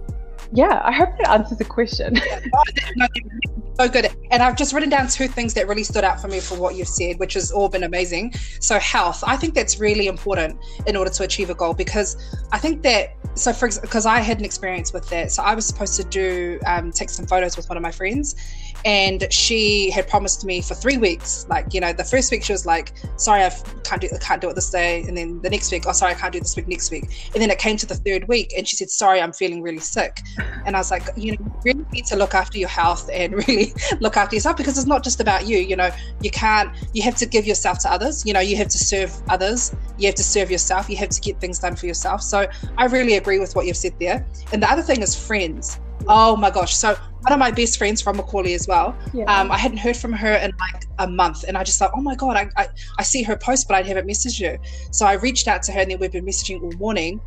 yeah, 0.54 0.82
I 0.85 0.92
hope 0.92 1.16
that 1.18 1.30
answers 1.30 1.59
the 1.59 1.64
question. 1.64 2.16
so 3.78 3.88
good. 3.88 4.11
And 4.30 4.42
I've 4.42 4.56
just 4.56 4.75
written 4.75 4.90
down 4.90 5.09
two 5.09 5.26
things 5.26 5.54
that 5.54 5.66
really 5.66 5.85
stood 5.85 6.04
out 6.04 6.21
for 6.21 6.28
me 6.28 6.40
for 6.40 6.56
what 6.59 6.75
you've 6.75 6.88
said, 6.88 7.18
which 7.18 7.35
has 7.35 7.50
all 7.50 7.68
been 7.68 7.85
amazing. 7.85 8.35
So, 8.61 8.78
health, 8.78 9.25
I 9.26 9.37
think 9.37 9.54
that's 9.54 9.80
really 9.80 10.09
important 10.09 10.59
in 10.87 10.94
order 10.94 11.11
to 11.11 11.23
achieve 11.23 11.49
a 11.49 11.54
goal 11.54 11.73
because 11.73 12.16
I 12.52 12.59
think 12.59 12.82
that, 12.82 13.16
so 13.35 13.52
for 13.52 13.71
because 13.80 14.04
I 14.04 14.21
had 14.21 14.38
an 14.38 14.44
experience 14.44 14.92
with 14.92 15.09
that. 15.09 15.32
So, 15.32 15.42
I 15.42 15.54
was 15.54 15.66
supposed 15.66 15.97
to 15.97 16.04
do, 16.04 16.61
um, 16.66 16.92
take 16.92 17.09
some 17.09 17.26
photos 17.26 17.56
with 17.56 17.68
one 17.71 17.78
of 17.78 17.82
my 17.82 17.92
friends, 17.92 18.37
and 18.84 19.32
she 19.32 19.90
had 19.90 20.08
promised 20.08 20.44
me 20.44 20.60
for 20.60 20.74
three 20.74 20.96
weeks. 20.96 21.46
Like, 21.48 21.72
you 21.72 21.80
know, 21.80 21.92
the 21.92 22.04
first 22.04 22.30
week 22.30 22.44
she 22.44 22.52
was 22.52 22.66
like, 22.66 22.92
sorry, 23.16 23.42
I 23.42 23.50
can't 23.84 24.00
do, 24.00 24.08
I 24.14 24.18
can't 24.18 24.40
do 24.40 24.48
it 24.48 24.54
this 24.54 24.70
day. 24.70 25.02
And 25.02 25.16
then 25.16 25.40
the 25.42 25.50
next 25.50 25.70
week, 25.70 25.84
oh, 25.86 25.92
sorry, 25.92 26.12
I 26.12 26.14
can't 26.14 26.32
do 26.32 26.40
this 26.40 26.56
week 26.56 26.68
next 26.68 26.90
week. 26.90 27.30
And 27.34 27.42
then 27.42 27.50
it 27.50 27.58
came 27.58 27.76
to 27.76 27.86
the 27.86 27.94
third 27.94 28.28
week 28.28 28.52
and 28.56 28.66
she 28.66 28.76
said, 28.76 28.90
sorry, 28.90 29.20
I'm 29.20 29.32
feeling 29.32 29.62
really 29.62 29.78
sick. 29.78 30.20
And 30.66 30.76
I 30.76 30.80
was 30.80 30.90
like, 30.90 31.08
you 31.16 31.32
know, 31.32 31.38
you 31.40 31.52
really 31.64 31.86
need 31.92 32.06
to 32.06 32.16
look 32.16 32.34
after 32.34 32.58
your 32.58 32.68
health 32.68 33.08
and 33.12 33.34
really 33.48 33.72
look 34.00 34.16
after 34.16 34.36
yourself 34.36 34.56
because 34.56 34.76
it's 34.78 34.86
not 34.86 35.04
just 35.04 35.20
about 35.20 35.46
you. 35.46 35.58
You 35.58 35.76
know, 35.76 35.90
you 36.20 36.30
can't, 36.30 36.70
you 36.92 37.02
have 37.02 37.16
to 37.16 37.26
give 37.26 37.46
yourself 37.46 37.78
to 37.80 37.92
others. 37.92 38.26
You 38.26 38.32
know, 38.32 38.40
you 38.40 38.56
have 38.56 38.68
to 38.68 38.78
serve 38.78 39.12
others. 39.28 39.74
You 39.98 40.06
have 40.06 40.16
to 40.16 40.24
serve 40.24 40.50
yourself. 40.50 40.88
You 40.88 40.96
have 40.96 41.10
to 41.10 41.20
get 41.20 41.40
things 41.40 41.58
done 41.58 41.76
for 41.76 41.86
yourself. 41.86 42.22
So 42.22 42.46
I 42.76 42.86
really 42.86 43.16
agree 43.16 43.38
with 43.38 43.54
what 43.54 43.66
you've 43.66 43.76
said 43.76 43.94
there. 44.00 44.26
And 44.52 44.62
the 44.62 44.70
other 44.70 44.82
thing 44.82 45.02
is 45.02 45.14
friends. 45.14 45.78
Oh 46.09 46.37
my 46.37 46.50
gosh. 46.50 46.75
So 46.75 46.97
one 47.23 47.32
of 47.32 47.38
my 47.38 47.50
best 47.50 47.78
friends 47.78 48.02
from 48.02 48.18
McAuley 48.18 48.54
as 48.54 48.66
well. 48.66 48.97
Yeah. 49.12 49.25
Um, 49.25 49.50
I 49.50 49.59
hadn't 49.59 49.78
heard 49.78 49.97
from 49.97 50.12
her 50.12 50.35
in 50.35 50.52
like 50.59 50.85
a 50.99 51.09
month, 51.09 51.44
and 51.47 51.56
I 51.56 51.64
just 51.64 51.78
thought, 51.78 51.92
oh 51.94 52.00
my 52.00 52.14
god, 52.14 52.37
I, 52.37 52.50
I, 52.56 52.68
I 52.99 53.02
see 53.02 53.23
her 53.23 53.37
post, 53.37 53.68
but 53.68 53.76
I 53.76 53.82
haven't 53.82 54.09
messaged 54.09 54.44
her. 54.47 54.59
So 54.90 55.06
I 55.06 55.14
reached 55.14 55.49
out 55.49 55.62
to 55.64 55.73
her, 55.73 55.80
and 55.80 55.90
then 55.90 55.99
we've 55.99 56.12
been 56.12 56.26
messaging 56.26 56.62
all 56.62 56.73
morning. 56.73 57.21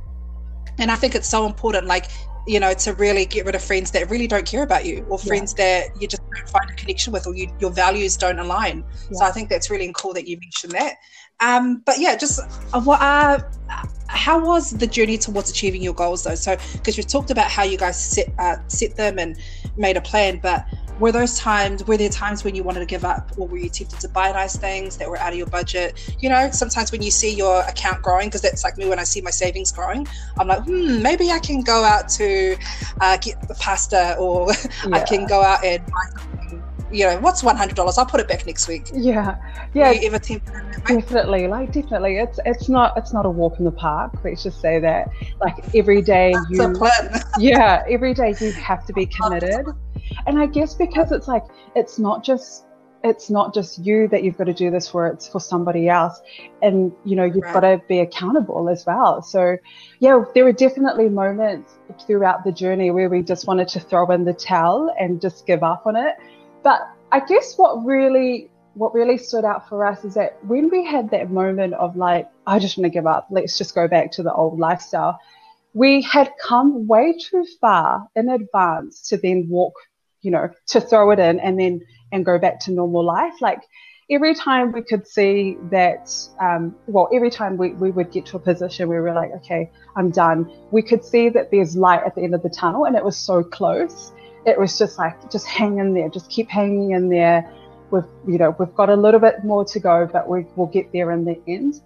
And 0.77 0.91
I 0.91 0.95
think 0.95 1.15
it's 1.15 1.29
so 1.29 1.45
important, 1.45 1.87
like 1.87 2.07
you 2.47 2.59
know, 2.59 2.73
to 2.73 2.93
really 2.93 3.25
get 3.25 3.45
rid 3.45 3.55
of 3.55 3.63
friends 3.63 3.89
that 3.91 4.09
really 4.09 4.27
don't 4.27 4.45
care 4.45 4.63
about 4.63 4.85
you, 4.85 5.05
or 5.09 5.17
friends 5.17 5.55
yeah. 5.57 5.81
that 5.87 6.01
you 6.01 6.07
just 6.07 6.21
don't 6.33 6.49
find 6.49 6.69
a 6.69 6.73
connection 6.73 7.11
with, 7.11 7.25
or 7.25 7.35
you, 7.35 7.47
your 7.59 7.71
values 7.71 8.17
don't 8.17 8.37
align. 8.39 8.83
Yeah. 9.09 9.19
So 9.19 9.25
I 9.25 9.31
think 9.31 9.49
that's 9.49 9.71
really 9.71 9.91
cool 9.95 10.13
that 10.13 10.27
you 10.27 10.37
mentioned 10.39 10.73
that. 10.73 10.95
Um, 11.39 11.81
but 11.85 11.99
yeah, 11.99 12.15
just 12.15 12.39
uh, 12.73 12.81
what 12.81 13.01
uh, 13.01 13.39
how 14.15 14.43
was 14.43 14.71
the 14.71 14.87
journey 14.87 15.17
towards 15.17 15.49
achieving 15.51 15.81
your 15.81 15.93
goals 15.93 16.23
though? 16.23 16.35
So 16.35 16.57
because 16.73 16.97
you've 16.97 17.07
talked 17.07 17.29
about 17.29 17.49
how 17.51 17.63
you 17.63 17.77
guys 17.77 18.03
set 18.03 18.33
uh, 18.39 18.57
set 18.67 18.95
them 18.95 19.19
and 19.19 19.37
made 19.77 19.97
a 19.97 20.01
plan, 20.01 20.39
but 20.41 20.65
were 20.99 21.11
those 21.11 21.37
times 21.37 21.85
were 21.85 21.97
there 21.97 22.09
times 22.09 22.43
when 22.43 22.55
you 22.55 22.63
wanted 22.63 22.79
to 22.79 22.85
give 22.85 23.03
up 23.03 23.31
or 23.37 23.47
were 23.47 23.57
you 23.57 23.69
tempted 23.69 23.99
to 23.99 24.07
buy 24.09 24.31
nice 24.31 24.55
things 24.55 24.97
that 24.97 25.09
were 25.09 25.17
out 25.17 25.33
of 25.33 25.37
your 25.37 25.47
budget 25.47 26.15
you 26.19 26.29
know 26.29 26.49
sometimes 26.51 26.91
when 26.91 27.01
you 27.01 27.11
see 27.11 27.33
your 27.33 27.61
account 27.63 28.01
growing 28.01 28.27
because 28.27 28.41
that's 28.41 28.63
like 28.63 28.77
me 28.77 28.87
when 28.87 28.97
i 28.97 29.03
see 29.03 29.21
my 29.21 29.29
savings 29.29 29.71
growing 29.71 30.07
i'm 30.39 30.47
like 30.47 30.63
hmm 30.63 31.01
maybe 31.01 31.31
i 31.31 31.39
can 31.39 31.61
go 31.61 31.83
out 31.83 32.07
to 32.07 32.55
uh, 33.01 33.17
get 33.17 33.35
the 33.47 33.55
pasta 33.55 34.15
or 34.17 34.47
yeah. 34.87 34.95
i 34.95 34.99
can 35.01 35.25
go 35.25 35.41
out 35.41 35.63
and 35.65 35.85
buy 35.85 36.19
something 36.21 36.64
you 36.91 37.05
know, 37.05 37.17
what's 37.19 37.43
one 37.43 37.55
hundred 37.55 37.75
dollars? 37.75 37.97
I'll 37.97 38.05
put 38.05 38.19
it 38.19 38.27
back 38.27 38.45
next 38.45 38.67
week. 38.67 38.89
Yeah, 38.93 39.37
yeah. 39.73 39.91
Definitely, 40.87 41.47
like 41.47 41.71
definitely. 41.71 42.17
It's 42.17 42.39
it's 42.45 42.69
not 42.69 42.97
it's 42.97 43.13
not 43.13 43.25
a 43.25 43.29
walk 43.29 43.59
in 43.59 43.65
the 43.65 43.71
park. 43.71 44.13
Let's 44.23 44.43
just 44.43 44.61
say 44.61 44.79
that. 44.79 45.09
Like 45.41 45.75
every 45.75 46.01
day 46.01 46.33
That's 46.33 47.39
you, 47.39 47.49
yeah, 47.49 47.83
every 47.89 48.13
day 48.13 48.35
you 48.39 48.51
have 48.53 48.85
to 48.85 48.93
be 48.93 49.05
committed. 49.05 49.65
And 50.27 50.39
I 50.39 50.45
guess 50.45 50.75
because 50.75 51.11
it's 51.11 51.27
like 51.27 51.43
it's 51.75 51.97
not 51.97 52.23
just 52.23 52.65
it's 53.05 53.29
not 53.29 53.53
just 53.53 53.85
you 53.85 54.07
that 54.07 54.23
you've 54.23 54.37
got 54.37 54.45
to 54.45 54.53
do 54.53 54.71
this 54.71 54.87
for 54.87 55.05
it's 55.07 55.27
for 55.27 55.39
somebody 55.39 55.87
else 55.87 56.19
and 56.63 56.91
you 57.03 57.15
know 57.15 57.23
you've 57.23 57.43
right. 57.43 57.53
got 57.53 57.59
to 57.59 57.79
be 57.87 57.99
accountable 57.99 58.67
as 58.67 58.83
well 58.85 59.21
so 59.21 59.57
yeah 59.99 60.23
there 60.33 60.43
were 60.43 60.51
definitely 60.51 61.07
moments 61.07 61.77
throughout 62.07 62.43
the 62.43 62.51
journey 62.51 62.89
where 62.89 63.07
we 63.07 63.21
just 63.21 63.45
wanted 63.45 63.67
to 63.67 63.79
throw 63.79 64.09
in 64.11 64.25
the 64.25 64.33
towel 64.33 64.93
and 64.99 65.21
just 65.21 65.45
give 65.45 65.61
up 65.61 65.85
on 65.85 65.95
it 65.95 66.15
but 66.65 66.81
I 67.11 67.19
guess 67.19 67.57
what 67.57 67.85
really 67.85 68.49
what 68.73 68.93
really 68.93 69.17
stood 69.17 69.45
out 69.45 69.69
for 69.69 69.85
us 69.85 70.03
is 70.03 70.15
that 70.15 70.43
when 70.43 70.69
we 70.69 70.83
had 70.83 71.11
that 71.11 71.31
moment 71.31 71.73
of 71.75 71.95
like, 71.95 72.27
I 72.45 72.59
just 72.59 72.77
want 72.77 72.85
to 72.85 72.89
give 72.89 73.07
up, 73.07 73.27
let's 73.31 73.57
just 73.57 73.73
go 73.73 73.87
back 73.87 74.11
to 74.13 74.23
the 74.23 74.33
old 74.33 74.59
lifestyle, 74.59 75.17
we 75.73 76.01
had 76.01 76.29
come 76.41 76.85
way 76.85 77.15
too 77.17 77.45
far 77.61 78.05
in 78.17 78.27
advance 78.27 79.07
to 79.09 79.17
then 79.17 79.47
walk, 79.47 79.75
you 80.23 80.31
know, 80.31 80.49
to 80.67 80.81
throw 80.81 81.11
it 81.11 81.19
in 81.19 81.39
and 81.39 81.57
then 81.57 81.81
and 82.11 82.25
go 82.25 82.37
back 82.37 82.59
to 82.61 82.71
normal 82.71 83.05
life. 83.05 83.35
Like 83.39 83.61
every 84.09 84.35
time 84.35 84.73
we 84.73 84.81
could 84.81 85.07
see 85.07 85.57
that, 85.71 86.11
um, 86.41 86.75
well, 86.87 87.07
every 87.13 87.29
time 87.29 87.55
we, 87.55 87.69
we 87.69 87.91
would 87.91 88.11
get 88.11 88.25
to 88.27 88.37
a 88.37 88.39
position 88.39 88.89
where 88.89 89.01
we 89.01 89.09
were 89.09 89.15
like, 89.15 89.31
okay, 89.37 89.71
I'm 89.95 90.09
done, 90.09 90.51
we 90.71 90.81
could 90.81 91.05
see 91.05 91.29
that 91.29 91.49
there's 91.49 91.77
light 91.77 92.01
at 92.05 92.15
the 92.15 92.23
end 92.23 92.35
of 92.35 92.43
the 92.43 92.49
tunnel 92.49 92.85
and 92.85 92.95
it 92.97 93.05
was 93.05 93.15
so 93.15 93.41
close 93.41 94.11
it 94.45 94.59
was 94.59 94.77
just 94.77 94.97
like 94.97 95.31
just 95.31 95.47
hang 95.47 95.79
in 95.79 95.93
there, 95.93 96.09
just 96.09 96.29
keep 96.29 96.49
hanging 96.49 96.91
in 96.91 97.09
there. 97.09 97.49
We've 97.91 98.05
you 98.27 98.37
know 98.37 98.55
we've 98.59 98.73
got 98.75 98.89
a 98.89 98.95
little 98.95 99.19
bit 99.19 99.43
more 99.43 99.65
to 99.65 99.79
go, 99.79 100.09
but 100.11 100.27
we 100.27 100.45
will 100.55 100.67
get 100.67 100.91
there 100.91 101.11
in 101.11 101.25
the 101.25 101.39
end. 101.47 101.81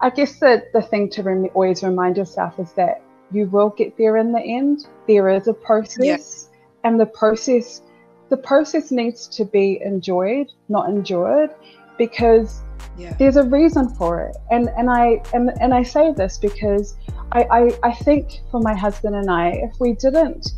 I 0.00 0.10
guess 0.10 0.38
the 0.38 0.64
the 0.72 0.82
thing 0.82 1.08
to 1.10 1.22
rem- 1.22 1.50
always 1.54 1.82
remind 1.82 2.16
yourself 2.16 2.58
is 2.58 2.72
that 2.72 3.02
you 3.32 3.46
will 3.46 3.70
get 3.70 3.96
there 3.96 4.16
in 4.16 4.32
the 4.32 4.40
end. 4.40 4.86
There 5.06 5.28
is 5.28 5.48
a 5.48 5.54
process, 5.54 6.50
and 6.84 7.00
the 7.00 7.06
process 7.06 7.82
the 8.28 8.36
process 8.36 8.90
needs 8.90 9.28
to 9.28 9.44
be 9.44 9.80
enjoyed, 9.84 10.50
not 10.68 10.88
endured, 10.88 11.50
because 11.98 12.62
yeah. 12.98 13.14
there's 13.18 13.36
a 13.36 13.44
reason 13.44 13.88
for 13.90 14.22
it. 14.22 14.36
And 14.50 14.68
and 14.76 14.90
I 14.90 15.22
and, 15.32 15.50
and 15.60 15.72
I 15.74 15.82
say 15.82 16.12
this 16.12 16.38
because 16.38 16.96
I, 17.32 17.42
I, 17.50 17.78
I 17.82 17.92
think 17.92 18.40
for 18.50 18.60
my 18.60 18.74
husband 18.74 19.14
and 19.16 19.30
I, 19.30 19.48
if 19.50 19.74
we 19.80 19.94
didn't 19.94 20.52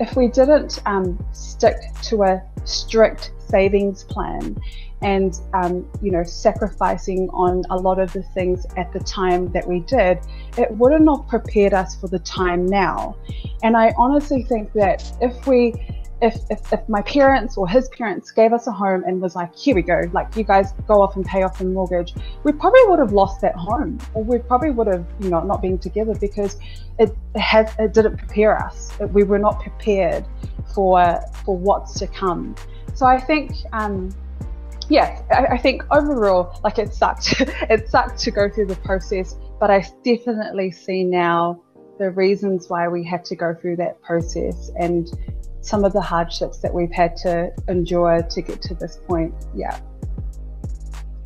if 0.00 0.16
we 0.16 0.28
didn't 0.28 0.80
um, 0.86 1.18
stick 1.32 1.76
to 2.02 2.22
a 2.22 2.42
strict 2.64 3.32
savings 3.38 4.04
plan 4.04 4.56
and 5.00 5.40
um, 5.54 5.88
you 6.02 6.10
know 6.10 6.22
sacrificing 6.24 7.28
on 7.30 7.62
a 7.70 7.76
lot 7.76 7.98
of 7.98 8.12
the 8.12 8.22
things 8.34 8.66
at 8.76 8.92
the 8.92 9.00
time 9.00 9.50
that 9.52 9.66
we 9.66 9.80
did 9.80 10.18
it 10.56 10.70
would 10.72 10.92
have 10.92 11.02
not 11.02 11.28
prepared 11.28 11.72
us 11.72 11.94
for 11.96 12.08
the 12.08 12.18
time 12.20 12.66
now. 12.66 13.16
And 13.62 13.76
i 13.76 13.94
honestly 13.96 14.42
think 14.42 14.72
that 14.74 15.10
if 15.20 15.46
we 15.46 15.74
if, 16.20 16.36
if, 16.50 16.72
if 16.72 16.88
my 16.88 17.02
parents 17.02 17.56
or 17.56 17.68
his 17.68 17.88
parents 17.90 18.30
gave 18.30 18.52
us 18.52 18.66
a 18.66 18.72
home 18.72 19.04
and 19.06 19.20
was 19.20 19.36
like, 19.36 19.54
here 19.54 19.74
we 19.74 19.82
go, 19.82 20.02
like 20.12 20.34
you 20.36 20.42
guys 20.42 20.72
go 20.86 21.00
off 21.00 21.14
and 21.16 21.24
pay 21.24 21.42
off 21.42 21.58
the 21.58 21.64
mortgage, 21.64 22.14
we 22.42 22.52
probably 22.52 22.80
would 22.86 22.98
have 22.98 23.12
lost 23.12 23.40
that 23.42 23.54
home, 23.54 23.98
or 24.14 24.24
we 24.24 24.38
probably 24.38 24.70
would 24.70 24.88
have, 24.88 25.06
you 25.20 25.30
know, 25.30 25.40
not 25.42 25.62
been 25.62 25.78
together 25.78 26.14
because 26.20 26.56
it 26.98 27.14
has 27.36 27.72
it 27.78 27.94
didn't 27.94 28.16
prepare 28.16 28.60
us. 28.60 28.90
We 29.12 29.22
were 29.22 29.38
not 29.38 29.60
prepared 29.60 30.26
for 30.74 31.20
for 31.44 31.56
what's 31.56 31.98
to 32.00 32.08
come. 32.08 32.56
So 32.94 33.06
I 33.06 33.20
think, 33.20 33.52
um, 33.72 34.10
yeah, 34.88 35.22
I, 35.30 35.54
I 35.54 35.58
think 35.58 35.84
overall, 35.92 36.60
like 36.64 36.80
it 36.80 36.92
sucked. 36.92 37.40
it 37.40 37.88
sucked 37.88 38.18
to 38.20 38.32
go 38.32 38.48
through 38.48 38.66
the 38.66 38.76
process, 38.76 39.36
but 39.60 39.70
I 39.70 39.86
definitely 40.04 40.72
see 40.72 41.04
now 41.04 41.62
the 42.00 42.10
reasons 42.10 42.68
why 42.68 42.88
we 42.88 43.04
had 43.04 43.24
to 43.26 43.36
go 43.36 43.54
through 43.54 43.76
that 43.76 44.00
process 44.02 44.70
and 44.78 45.08
some 45.60 45.84
of 45.84 45.92
the 45.92 46.00
hardships 46.00 46.58
that 46.58 46.72
we've 46.72 46.92
had 46.92 47.16
to 47.16 47.52
endure 47.68 48.22
to 48.22 48.42
get 48.42 48.62
to 48.62 48.74
this 48.74 48.98
point. 49.06 49.34
Yeah. 49.54 49.78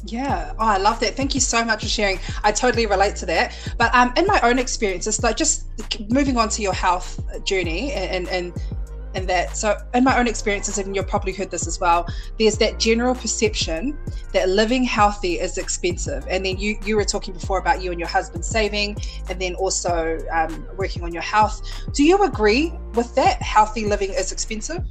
Yeah, 0.04 0.52
oh, 0.58 0.66
I 0.66 0.78
love 0.78 0.98
that. 1.00 1.14
Thank 1.14 1.34
you 1.34 1.40
so 1.40 1.64
much 1.64 1.82
for 1.82 1.88
sharing. 1.88 2.18
I 2.42 2.50
totally 2.50 2.86
relate 2.86 3.14
to 3.16 3.26
that. 3.26 3.56
But 3.78 3.94
um, 3.94 4.12
in 4.16 4.26
my 4.26 4.40
own 4.40 4.58
experiences, 4.58 5.22
like 5.22 5.36
just 5.36 5.66
moving 6.10 6.36
on 6.36 6.48
to 6.50 6.62
your 6.62 6.72
health 6.72 7.20
journey 7.44 7.92
and, 7.92 8.26
and 8.26 8.28
and 8.28 8.62
that 9.14 9.56
so 9.56 9.76
in 9.94 10.04
my 10.04 10.18
own 10.18 10.26
experiences 10.26 10.78
and 10.78 10.94
you've 10.96 11.06
probably 11.06 11.32
heard 11.32 11.50
this 11.50 11.66
as 11.66 11.78
well 11.78 12.06
there's 12.38 12.58
that 12.58 12.78
general 12.78 13.14
perception 13.14 13.96
that 14.32 14.48
living 14.48 14.84
healthy 14.84 15.38
is 15.38 15.58
expensive. 15.58 16.26
And 16.28 16.44
then 16.44 16.58
you 16.58 16.78
you 16.84 16.96
were 16.96 17.04
talking 17.04 17.34
before 17.34 17.58
about 17.58 17.82
you 17.82 17.90
and 17.90 18.00
your 18.00 18.08
husband 18.08 18.44
saving 18.44 18.96
and 19.28 19.40
then 19.40 19.54
also 19.54 20.18
um, 20.32 20.66
working 20.76 21.02
on 21.02 21.12
your 21.12 21.22
health. 21.22 21.62
Do 21.92 22.04
you 22.04 22.22
agree 22.24 22.72
with 22.94 23.14
that? 23.14 23.40
Healthy 23.42 23.86
living 23.86 24.10
is 24.10 24.32
expensive? 24.32 24.84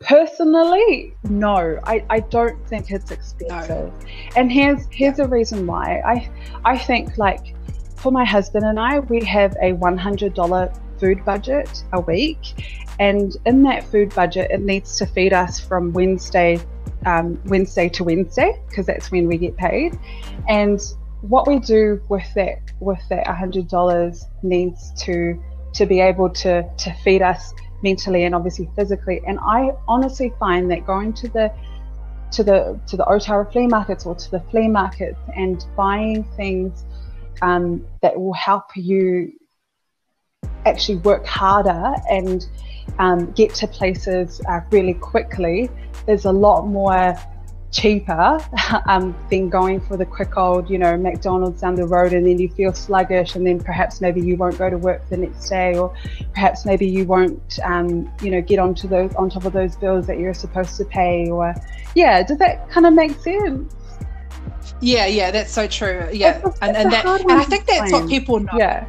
Personally 0.00 1.14
no. 1.24 1.80
I, 1.84 2.04
I 2.10 2.20
don't 2.20 2.66
think 2.68 2.90
it's 2.90 3.10
expensive. 3.10 3.68
No. 3.68 3.92
and 4.36 4.52
here's 4.52 4.86
here's 4.90 5.18
a 5.18 5.28
reason 5.28 5.66
why. 5.66 6.00
I 6.00 6.30
i 6.64 6.76
think 6.78 7.16
like 7.16 7.54
for 7.96 8.12
my 8.12 8.24
husband 8.24 8.64
and 8.66 8.78
i 8.78 8.98
we 8.98 9.24
have 9.24 9.56
a 9.62 9.72
$100 9.72 10.93
food 11.04 11.24
budget 11.24 11.84
a 11.92 12.00
week 12.00 12.54
and 12.98 13.36
in 13.44 13.62
that 13.64 13.84
food 13.84 14.14
budget, 14.14 14.50
it 14.50 14.60
needs 14.60 14.96
to 14.98 15.06
feed 15.06 15.32
us 15.32 15.58
from 15.58 15.92
Wednesday, 15.92 16.60
um, 17.06 17.40
Wednesday 17.46 17.88
to 17.90 18.04
Wednesday, 18.04 18.60
because 18.68 18.86
that's 18.86 19.10
when 19.10 19.26
we 19.26 19.36
get 19.36 19.56
paid. 19.56 19.98
And 20.48 20.80
what 21.22 21.48
we 21.48 21.58
do 21.58 22.00
with 22.08 22.26
that 22.34 22.58
with 22.80 23.00
that 23.08 23.26
hundred 23.26 23.68
dollars 23.68 24.26
needs 24.42 24.92
to 25.04 25.42
to 25.72 25.86
be 25.86 26.00
able 26.00 26.28
to 26.28 26.62
to 26.76 26.92
feed 27.02 27.22
us 27.22 27.52
mentally 27.82 28.24
and 28.24 28.34
obviously 28.34 28.68
physically. 28.76 29.20
And 29.26 29.38
I 29.40 29.72
honestly 29.88 30.32
find 30.38 30.70
that 30.70 30.86
going 30.86 31.14
to 31.14 31.28
the 31.28 31.52
to 32.32 32.44
the 32.44 32.78
to 32.86 32.96
the 32.96 33.04
Otara 33.04 33.50
flea 33.50 33.66
markets 33.66 34.06
or 34.06 34.14
to 34.14 34.30
the 34.30 34.40
flea 34.50 34.68
markets 34.68 35.18
and 35.34 35.64
buying 35.76 36.24
things 36.36 36.84
um, 37.42 37.84
that 38.02 38.20
will 38.20 38.34
help 38.34 38.76
you 38.76 39.32
actually 40.64 40.96
work 40.98 41.26
harder 41.26 41.94
and 42.10 42.46
um, 42.98 43.30
get 43.32 43.54
to 43.54 43.66
places 43.66 44.40
uh, 44.48 44.60
really 44.70 44.94
quickly 44.94 45.70
is 46.06 46.24
a 46.24 46.32
lot 46.32 46.66
more 46.66 47.16
cheaper 47.72 48.38
um, 48.88 49.16
than 49.30 49.48
going 49.48 49.80
for 49.80 49.96
the 49.96 50.06
quick 50.06 50.36
old, 50.36 50.70
you 50.70 50.78
know, 50.78 50.96
McDonald's 50.96 51.60
down 51.60 51.74
the 51.74 51.86
road 51.86 52.12
and 52.12 52.26
then 52.26 52.38
you 52.38 52.48
feel 52.48 52.72
sluggish 52.72 53.34
and 53.34 53.46
then 53.46 53.58
perhaps 53.58 54.00
maybe 54.00 54.20
you 54.20 54.36
won't 54.36 54.56
go 54.56 54.70
to 54.70 54.78
work 54.78 55.06
the 55.10 55.16
next 55.16 55.48
day 55.48 55.76
or 55.76 55.94
perhaps 56.32 56.64
maybe 56.64 56.86
you 56.86 57.04
won't, 57.04 57.58
um, 57.64 58.10
you 58.22 58.30
know, 58.30 58.40
get 58.40 58.58
onto 58.58 58.86
those 58.86 59.12
on 59.16 59.28
top 59.28 59.44
of 59.44 59.52
those 59.52 59.76
bills 59.76 60.06
that 60.06 60.18
you're 60.18 60.34
supposed 60.34 60.76
to 60.76 60.84
pay 60.84 61.28
or 61.28 61.52
yeah, 61.94 62.22
does 62.22 62.38
that 62.38 62.68
kind 62.70 62.86
of 62.86 62.92
make 62.92 63.12
sense? 63.18 63.74
Yeah, 64.80 65.06
yeah, 65.06 65.30
that's 65.30 65.52
so 65.52 65.66
true. 65.66 66.08
Yeah, 66.12 66.38
it's, 66.38 66.46
it's 66.46 66.58
and, 66.60 66.76
and 66.76 66.92
that, 66.92 67.04
and 67.06 67.32
I 67.32 67.44
think 67.44 67.66
that's 67.66 67.92
what 67.92 68.08
people 68.08 68.40
know. 68.40 68.52
Yeah 68.56 68.88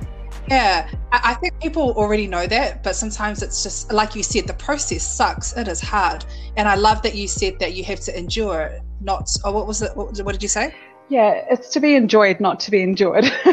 yeah, 0.50 0.90
I 1.12 1.34
think 1.36 1.60
people 1.60 1.94
already 1.98 2.28
know 2.28 2.46
that, 2.48 2.84
but 2.84 2.96
sometimes 2.96 3.42
it's 3.42 3.64
just 3.64 3.92
like 3.92 4.16
you 4.16 4.24
said, 4.24 4.48
the 4.48 4.54
process 4.54 5.04
sucks. 5.04 5.56
It 5.58 5.68
is 5.68 5.82
hard, 5.82 6.26
and 6.58 6.68
I 6.68 6.76
love 6.76 7.02
that 7.04 7.16
you 7.16 7.28
said 7.28 7.60
that 7.60 7.74
you 7.74 7.84
have 7.86 8.00
to 8.02 8.18
endure. 8.18 8.80
Not 9.02 9.30
oh, 9.44 9.52
what 9.52 9.68
was 9.68 9.82
it? 9.82 9.96
What, 9.96 10.18
what 10.20 10.32
did 10.34 10.44
you 10.44 10.50
say? 10.50 10.74
Yeah, 11.10 11.46
it's 11.50 11.70
to 11.70 11.80
be 11.80 11.96
enjoyed, 11.96 12.40
not 12.40 12.60
to 12.62 12.72
be 12.72 12.82
endured. 12.82 13.26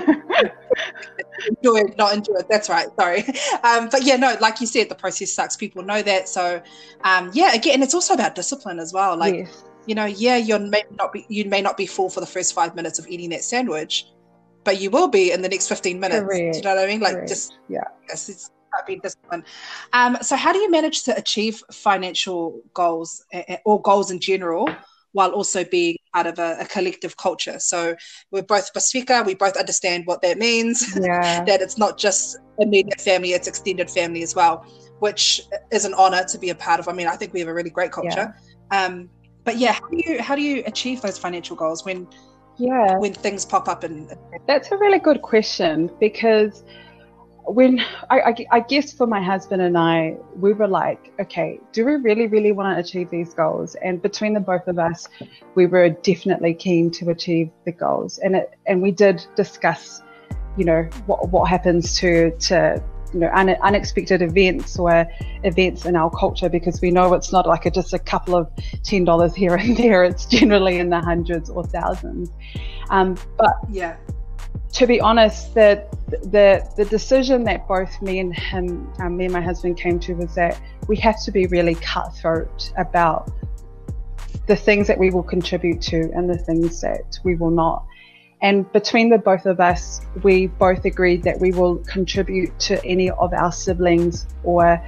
enjoy 1.48 1.76
it, 1.80 1.98
not 1.98 2.16
it. 2.16 2.46
That's 2.48 2.68
right. 2.68 2.88
Sorry. 2.98 3.24
Um, 3.64 3.88
but 3.90 4.02
yeah, 4.02 4.16
no, 4.16 4.36
like 4.40 4.60
you 4.60 4.66
said, 4.66 4.88
the 4.88 4.94
process 4.94 5.32
sucks. 5.32 5.56
People 5.56 5.82
know 5.82 6.02
that. 6.02 6.28
So 6.28 6.62
um, 7.04 7.30
yeah, 7.32 7.54
again, 7.54 7.74
and 7.74 7.82
it's 7.82 7.94
also 7.94 8.14
about 8.14 8.34
discipline 8.34 8.78
as 8.78 8.92
well. 8.92 9.16
Like, 9.16 9.34
yes. 9.34 9.64
you 9.86 9.94
know, 9.94 10.06
yeah, 10.06 10.36
you 10.36 10.58
may 10.58 10.82
not 10.98 11.12
be 11.12 11.26
you 11.28 11.44
may 11.46 11.60
not 11.60 11.76
be 11.76 11.86
full 11.86 12.10
for 12.10 12.20
the 12.20 12.26
first 12.26 12.54
five 12.54 12.74
minutes 12.74 12.98
of 12.98 13.06
eating 13.06 13.30
that 13.30 13.44
sandwich, 13.44 14.06
but 14.64 14.80
you 14.80 14.90
will 14.90 15.08
be 15.08 15.32
in 15.32 15.42
the 15.42 15.48
next 15.48 15.68
15 15.68 15.98
minutes. 15.98 16.20
Correct. 16.20 16.52
Do 16.52 16.58
you 16.58 16.64
know 16.64 16.74
what 16.74 16.84
I 16.84 16.86
mean? 16.86 17.00
Like 17.00 17.14
Correct. 17.14 17.28
just 17.28 17.58
yeah. 17.68 17.84
Yes, 18.08 18.28
it's 18.28 18.50
be 18.86 18.96
discipline. 18.96 19.44
Um, 19.92 20.16
so 20.22 20.34
how 20.34 20.52
do 20.52 20.58
you 20.58 20.70
manage 20.70 21.02
to 21.04 21.14
achieve 21.14 21.62
financial 21.70 22.62
goals 22.72 23.22
or 23.66 23.82
goals 23.82 24.10
in 24.10 24.18
general 24.18 24.66
while 25.12 25.30
also 25.30 25.64
being 25.64 25.96
part 26.12 26.26
of 26.26 26.38
a, 26.38 26.56
a 26.60 26.64
collective 26.64 27.16
culture. 27.16 27.58
So 27.58 27.94
we're 28.30 28.42
both 28.42 28.72
Pasifika, 28.72 29.24
we 29.24 29.34
both 29.34 29.56
understand 29.56 30.06
what 30.06 30.22
that 30.22 30.38
means. 30.38 30.98
Yeah. 30.98 31.44
that 31.46 31.60
it's 31.60 31.78
not 31.78 31.98
just 31.98 32.38
immediate 32.58 33.00
family, 33.00 33.32
it's 33.32 33.46
extended 33.46 33.90
family 33.90 34.22
as 34.22 34.34
well, 34.34 34.64
which 34.98 35.42
is 35.70 35.84
an 35.84 35.94
honor 35.94 36.24
to 36.24 36.38
be 36.38 36.50
a 36.50 36.54
part 36.54 36.80
of. 36.80 36.88
I 36.88 36.92
mean, 36.92 37.06
I 37.06 37.16
think 37.16 37.32
we 37.32 37.40
have 37.40 37.48
a 37.48 37.54
really 37.54 37.70
great 37.70 37.92
culture. 37.92 38.34
Yeah. 38.72 38.84
Um, 38.84 39.10
but 39.44 39.58
yeah, 39.58 39.72
how 39.72 39.88
do 39.88 39.96
you 39.96 40.22
how 40.22 40.36
do 40.36 40.42
you 40.42 40.62
achieve 40.66 41.00
those 41.02 41.18
financial 41.18 41.56
goals 41.56 41.84
when 41.84 42.06
yeah 42.58 42.98
when 42.98 43.12
things 43.12 43.44
pop 43.44 43.68
up 43.68 43.84
and 43.84 44.12
that's 44.46 44.70
a 44.70 44.76
really 44.76 44.98
good 44.98 45.22
question 45.22 45.90
because 45.98 46.64
when 47.44 47.80
I, 48.10 48.20
I, 48.20 48.46
I, 48.52 48.60
guess 48.60 48.92
for 48.92 49.06
my 49.06 49.20
husband 49.20 49.62
and 49.62 49.76
I, 49.76 50.16
we 50.36 50.52
were 50.52 50.68
like, 50.68 51.12
okay, 51.20 51.58
do 51.72 51.84
we 51.84 51.94
really, 51.96 52.26
really 52.28 52.52
want 52.52 52.76
to 52.76 52.80
achieve 52.80 53.10
these 53.10 53.34
goals? 53.34 53.74
And 53.76 54.00
between 54.00 54.32
the 54.32 54.40
both 54.40 54.68
of 54.68 54.78
us, 54.78 55.08
we 55.54 55.66
were 55.66 55.90
definitely 55.90 56.54
keen 56.54 56.90
to 56.92 57.10
achieve 57.10 57.50
the 57.64 57.72
goals. 57.72 58.18
And 58.18 58.36
it, 58.36 58.58
and 58.66 58.80
we 58.80 58.92
did 58.92 59.26
discuss, 59.34 60.02
you 60.56 60.64
know, 60.64 60.84
what 61.06 61.30
what 61.30 61.48
happens 61.48 61.96
to 61.98 62.30
to 62.38 62.82
you 63.12 63.20
know 63.20 63.30
un, 63.34 63.50
unexpected 63.62 64.22
events 64.22 64.78
or 64.78 65.06
events 65.44 65.84
in 65.84 65.96
our 65.96 66.10
culture 66.10 66.48
because 66.48 66.80
we 66.80 66.90
know 66.90 67.14
it's 67.14 67.32
not 67.32 67.46
like 67.46 67.66
a, 67.66 67.70
just 67.70 67.92
a 67.92 67.98
couple 67.98 68.34
of 68.34 68.50
ten 68.82 69.04
dollars 69.04 69.34
here 69.34 69.54
and 69.54 69.76
there. 69.82 70.04
It's 70.04 70.26
generally 70.26 70.78
in 70.78 70.90
the 70.90 71.00
hundreds 71.00 71.50
or 71.50 71.64
thousands. 71.64 72.30
Um, 72.90 73.16
but 73.36 73.56
yeah 73.70 73.96
to 74.72 74.86
be 74.86 75.00
honest, 75.00 75.54
the 75.54 75.86
the 76.08 76.66
the 76.76 76.84
decision 76.86 77.44
that 77.44 77.68
both 77.68 78.00
me 78.00 78.18
and 78.18 78.34
him, 78.34 78.90
um, 79.00 79.16
me 79.16 79.24
and 79.24 79.32
my 79.32 79.40
husband 79.40 79.76
came 79.76 80.00
to 80.00 80.14
was 80.14 80.34
that 80.34 80.60
we 80.88 80.96
have 80.96 81.22
to 81.24 81.30
be 81.30 81.46
really 81.46 81.74
cutthroat 81.76 82.72
about 82.78 83.30
the 84.46 84.56
things 84.56 84.86
that 84.86 84.98
we 84.98 85.10
will 85.10 85.22
contribute 85.22 85.80
to 85.80 86.10
and 86.14 86.28
the 86.28 86.38
things 86.38 86.80
that 86.80 87.18
we 87.22 87.34
will 87.34 87.50
not. 87.50 87.86
And 88.42 88.70
between 88.72 89.08
the 89.08 89.18
both 89.18 89.46
of 89.46 89.60
us, 89.60 90.00
we 90.22 90.48
both 90.48 90.84
agreed 90.84 91.22
that 91.22 91.38
we 91.40 91.52
will 91.52 91.76
contribute 91.78 92.58
to 92.60 92.84
any 92.84 93.10
of 93.10 93.32
our 93.32 93.52
siblings 93.52 94.26
or 94.42 94.82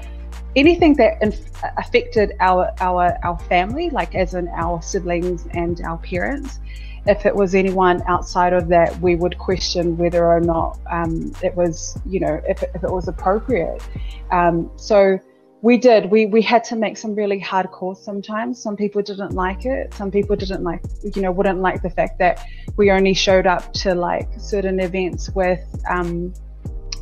anything 0.57 0.95
that 0.97 1.23
inf- 1.23 1.51
affected 1.79 2.33
our 2.41 2.73
our 2.81 3.17
our 3.23 3.39
family, 3.39 3.91
like 3.91 4.15
as 4.15 4.35
in 4.35 4.49
our 4.49 4.83
siblings 4.83 5.47
and 5.53 5.81
our 5.83 5.99
parents 5.99 6.59
if 7.07 7.27
it 7.27 7.35
was 7.35 7.55
anyone 7.55 8.03
outside 8.07 8.53
of 8.53 8.69
that, 8.69 8.99
we 9.01 9.15
would 9.15 9.39
question 9.39 9.97
whether 9.97 10.27
or 10.27 10.41
not 10.41 10.79
um, 10.91 11.33
it 11.43 11.55
was, 11.55 11.99
you 12.07 12.21
know, 12.21 12.41
if, 12.49 12.63
if 12.63 12.83
it 12.83 12.91
was 12.91 13.09
appropriate. 13.09 13.83
Um, 14.31 14.71
so 14.77 15.19
we 15.65 15.79
did. 15.79 16.11
We 16.11 16.27
we 16.27 16.43
had 16.43 16.63
to 16.65 16.77
make 16.77 16.99
some 16.99 17.15
really 17.15 17.39
hard 17.39 17.71
calls 17.71 18.05
sometimes. 18.05 18.61
Some 18.61 18.77
people 18.77 19.01
didn't 19.01 19.33
like 19.33 19.65
it. 19.65 19.95
Some 19.95 20.11
people 20.11 20.37
didn't 20.37 20.63
like, 20.63 20.83
you 21.15 21.23
know, 21.23 21.33
wouldn't 21.33 21.61
like 21.61 21.81
the 21.81 21.89
fact 21.89 22.19
that 22.19 22.47
we 22.77 22.91
only 22.91 23.15
showed 23.15 23.47
up 23.47 23.73
to 23.85 23.95
like 23.95 24.29
certain 24.39 24.79
events 24.81 25.31
with. 25.31 25.65
Um, 25.91 26.35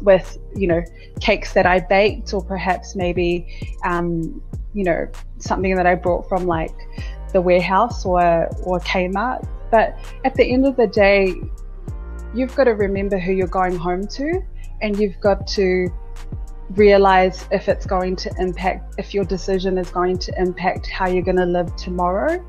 with 0.03 0.37
you 0.57 0.67
know 0.67 0.83
cakes 1.21 1.53
that 1.53 1.65
I 1.65 1.79
baked, 1.79 2.35
or 2.35 2.43
perhaps 2.45 2.97
maybe 2.97 3.47
um, 3.85 4.43
you 4.75 4.83
know 4.83 5.07
something 5.39 5.77
that 5.77 5.87
I 5.87 5.95
brought 5.95 6.29
from 6.29 6.45
like 6.47 6.75
the 7.33 7.41
warehouse 7.41 8.05
or 8.05 8.49
or 8.65 8.81
Kmart 8.81 9.47
but 9.73 9.97
at 10.25 10.35
the 10.35 10.45
end 10.45 10.67
of 10.67 10.77
the 10.77 10.87
day, 10.87 11.35
you've 12.35 12.55
got 12.55 12.65
to 12.65 12.73
remember 12.73 13.19
who 13.19 13.33
you're 13.33 13.47
going 13.47 13.75
home 13.75 14.07
to, 14.07 14.43
and 14.83 14.99
you've 14.99 15.19
got 15.19 15.47
to 15.59 15.89
realize 16.77 17.47
if 17.51 17.69
it's 17.69 17.87
going 17.87 18.17
to 18.17 18.31
impact, 18.39 18.95
if 18.99 19.15
your 19.15 19.25
decision 19.25 19.79
is 19.79 19.91
going 19.91 20.19
to 20.19 20.33
impact 20.41 20.87
how 20.87 21.07
you're 21.07 21.23
going 21.23 21.37
to 21.37 21.47
live 21.47 21.75
tomorrow. 21.77 22.45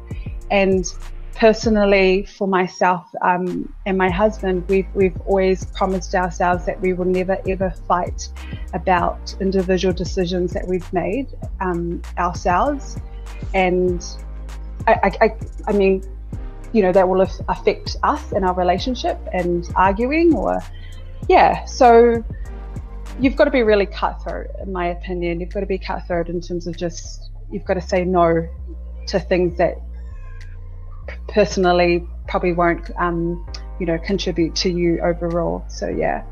And 0.51 0.85
personally, 1.35 2.25
for 2.25 2.47
myself 2.47 3.07
um, 3.21 3.73
and 3.85 3.97
my 3.97 4.09
husband, 4.09 4.67
we've, 4.67 4.87
we've 4.93 5.19
always 5.21 5.65
promised 5.65 6.15
ourselves 6.15 6.65
that 6.65 6.79
we 6.81 6.93
will 6.93 7.05
never 7.05 7.37
ever 7.47 7.71
fight 7.87 8.29
about 8.73 9.35
individual 9.39 9.93
decisions 9.93 10.53
that 10.53 10.67
we've 10.67 10.91
made 10.93 11.27
um, 11.61 12.01
ourselves. 12.17 12.97
And 13.53 14.05
I, 14.87 15.11
I, 15.21 15.35
I 15.67 15.73
mean, 15.73 16.03
you 16.73 16.81
know 16.81 16.91
that 16.91 17.07
will 17.07 17.21
affect 17.21 17.95
us 18.03 18.31
in 18.31 18.43
our 18.43 18.53
relationship 18.55 19.19
and 19.31 19.69
arguing 19.75 20.33
or 20.33 20.59
yeah 21.29 21.63
so 21.65 22.23
you've 23.19 23.35
got 23.35 23.45
to 23.45 23.51
be 23.51 23.63
really 23.63 23.85
cutthroat 23.85 24.47
in 24.61 24.71
my 24.71 24.87
opinion 24.87 25.39
you've 25.39 25.53
got 25.53 25.61
to 25.61 25.65
be 25.65 25.77
cutthroat 25.77 26.29
in 26.29 26.41
terms 26.41 26.67
of 26.67 26.75
just 26.75 27.31
you've 27.51 27.65
got 27.65 27.75
to 27.75 27.81
say 27.81 28.03
no 28.03 28.47
to 29.07 29.19
things 29.19 29.57
that 29.57 29.75
personally 31.27 32.07
probably 32.27 32.53
won't 32.53 32.89
um, 32.97 33.45
you 33.79 33.85
know 33.85 33.97
contribute 33.99 34.55
to 34.55 34.69
you 34.69 34.99
overall 35.01 35.63
so 35.67 35.87
yeah 35.87 36.23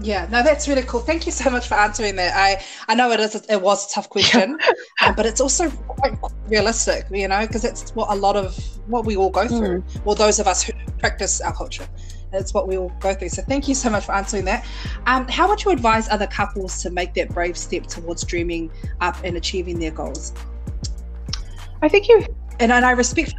yeah, 0.00 0.26
no, 0.30 0.42
that's 0.42 0.68
really 0.68 0.82
cool. 0.82 1.00
Thank 1.00 1.26
you 1.26 1.32
so 1.32 1.50
much 1.50 1.68
for 1.68 1.74
answering 1.74 2.16
that. 2.16 2.34
I 2.34 2.62
I 2.88 2.94
know 2.94 3.10
it 3.12 3.20
is 3.20 3.34
it 3.48 3.60
was 3.60 3.90
a 3.90 3.94
tough 3.94 4.08
question, 4.08 4.58
uh, 5.00 5.12
but 5.16 5.26
it's 5.26 5.40
also 5.40 5.70
quite 5.70 6.14
realistic, 6.48 7.06
you 7.10 7.28
know, 7.28 7.46
because 7.46 7.64
it's 7.64 7.94
what 7.94 8.10
a 8.10 8.14
lot 8.14 8.36
of 8.36 8.56
what 8.86 9.04
we 9.04 9.16
all 9.16 9.30
go 9.30 9.46
through. 9.46 9.82
Mm. 9.82 10.04
Well, 10.04 10.14
those 10.14 10.38
of 10.38 10.46
us 10.46 10.62
who 10.62 10.72
practice 10.98 11.40
our 11.40 11.52
culture, 11.52 11.86
it's 12.32 12.54
what 12.54 12.68
we 12.68 12.76
all 12.76 12.92
go 13.00 13.14
through. 13.14 13.28
So 13.30 13.42
thank 13.42 13.68
you 13.68 13.74
so 13.74 13.90
much 13.90 14.06
for 14.06 14.14
answering 14.14 14.44
that. 14.46 14.66
Um, 15.06 15.26
how 15.28 15.48
would 15.48 15.64
you 15.64 15.70
advise 15.70 16.08
other 16.08 16.26
couples 16.26 16.82
to 16.82 16.90
make 16.90 17.14
that 17.14 17.30
brave 17.30 17.56
step 17.56 17.86
towards 17.86 18.24
dreaming 18.24 18.70
up 19.00 19.16
and 19.24 19.36
achieving 19.36 19.78
their 19.78 19.90
goals? 19.90 20.32
I 21.82 21.88
think 21.88 22.08
you 22.08 22.24
and, 22.60 22.70
and 22.70 22.84
I 22.84 22.92
respect 22.92 23.34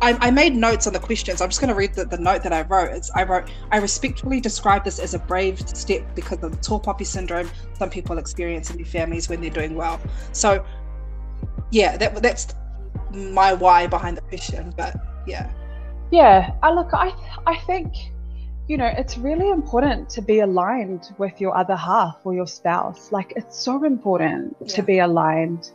I, 0.00 0.16
I, 0.20 0.30
made 0.30 0.54
notes 0.54 0.86
on 0.86 0.92
the 0.92 1.00
questions. 1.00 1.40
I'm 1.40 1.48
just 1.48 1.60
going 1.60 1.70
to 1.70 1.74
read 1.74 1.94
the, 1.94 2.04
the 2.04 2.18
note 2.18 2.44
that 2.44 2.52
I 2.52 2.62
wrote. 2.62 2.92
It's, 2.92 3.10
I 3.16 3.24
wrote, 3.24 3.50
I 3.72 3.78
respectfully 3.78 4.40
describe 4.40 4.84
this 4.84 5.00
as 5.00 5.14
a 5.14 5.18
brave 5.18 5.58
step 5.68 6.14
because 6.14 6.40
of 6.42 6.52
the 6.52 6.62
tall 6.62 6.78
poppy 6.78 7.04
syndrome 7.04 7.50
some 7.76 7.90
people 7.90 8.18
experience 8.18 8.70
in 8.70 8.76
their 8.76 8.86
families 8.86 9.28
when 9.28 9.40
they're 9.40 9.50
doing 9.50 9.74
well. 9.74 10.00
So, 10.32 10.64
yeah, 11.70 11.96
that 11.96 12.22
that's 12.22 12.54
my 13.12 13.52
why 13.52 13.86
behind 13.86 14.16
the 14.16 14.22
question. 14.22 14.72
But 14.76 14.96
yeah, 15.26 15.50
yeah. 16.10 16.52
I 16.62 16.72
look, 16.72 16.90
I 16.92 17.12
I 17.46 17.58
think 17.66 17.92
you 18.68 18.76
know 18.76 18.86
it's 18.86 19.18
really 19.18 19.50
important 19.50 20.08
to 20.10 20.22
be 20.22 20.40
aligned 20.40 21.12
with 21.18 21.40
your 21.40 21.56
other 21.56 21.76
half 21.76 22.18
or 22.24 22.34
your 22.34 22.46
spouse. 22.46 23.10
Like 23.10 23.32
it's 23.34 23.58
so 23.58 23.84
important 23.84 24.56
yeah. 24.60 24.66
to 24.76 24.82
be 24.82 24.98
aligned, 25.00 25.70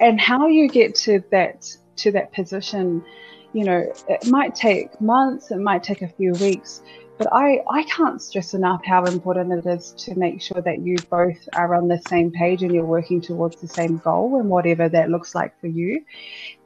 and 0.00 0.20
how 0.20 0.48
you 0.48 0.68
get 0.68 0.94
to 1.06 1.22
that 1.30 1.70
to 1.96 2.12
that 2.12 2.32
position 2.32 3.04
you 3.52 3.64
know, 3.64 3.92
it 4.08 4.26
might 4.26 4.54
take 4.54 5.00
months, 5.00 5.50
it 5.50 5.58
might 5.58 5.82
take 5.82 6.02
a 6.02 6.08
few 6.08 6.32
weeks, 6.34 6.82
but 7.16 7.28
I, 7.32 7.62
I 7.70 7.82
can't 7.84 8.22
stress 8.22 8.54
enough 8.54 8.84
how 8.84 9.04
important 9.04 9.52
it 9.52 9.68
is 9.68 9.92
to 10.04 10.14
make 10.16 10.40
sure 10.40 10.60
that 10.62 10.80
you 10.80 10.96
both 11.10 11.48
are 11.54 11.74
on 11.74 11.88
the 11.88 12.00
same 12.08 12.30
page 12.30 12.62
and 12.62 12.72
you're 12.72 12.84
working 12.84 13.20
towards 13.20 13.60
the 13.60 13.66
same 13.66 13.98
goal 13.98 14.38
and 14.38 14.48
whatever 14.48 14.88
that 14.88 15.10
looks 15.10 15.34
like 15.34 15.58
for 15.60 15.66
you. 15.66 16.04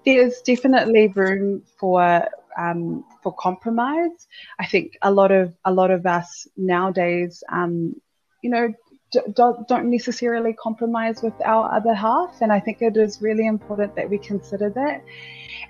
There's 0.04 0.42
definitely 0.42 1.08
room 1.08 1.62
for 1.78 2.28
um, 2.58 3.04
for 3.22 3.34
compromise. 3.34 4.26
I 4.58 4.66
think 4.66 4.98
a 5.02 5.10
lot 5.10 5.30
of 5.30 5.54
a 5.64 5.72
lot 5.72 5.90
of 5.90 6.06
us 6.06 6.46
nowadays, 6.56 7.42
um, 7.50 7.94
you 8.42 8.50
know, 8.50 8.74
don't, 9.34 9.68
don't 9.68 9.90
necessarily 9.90 10.54
compromise 10.54 11.22
with 11.22 11.34
our 11.44 11.74
other 11.74 11.94
half, 11.94 12.40
and 12.40 12.52
I 12.52 12.60
think 12.60 12.80
it 12.80 12.96
is 12.96 13.20
really 13.20 13.46
important 13.46 13.94
that 13.96 14.08
we 14.08 14.18
consider 14.18 14.70
that. 14.70 15.04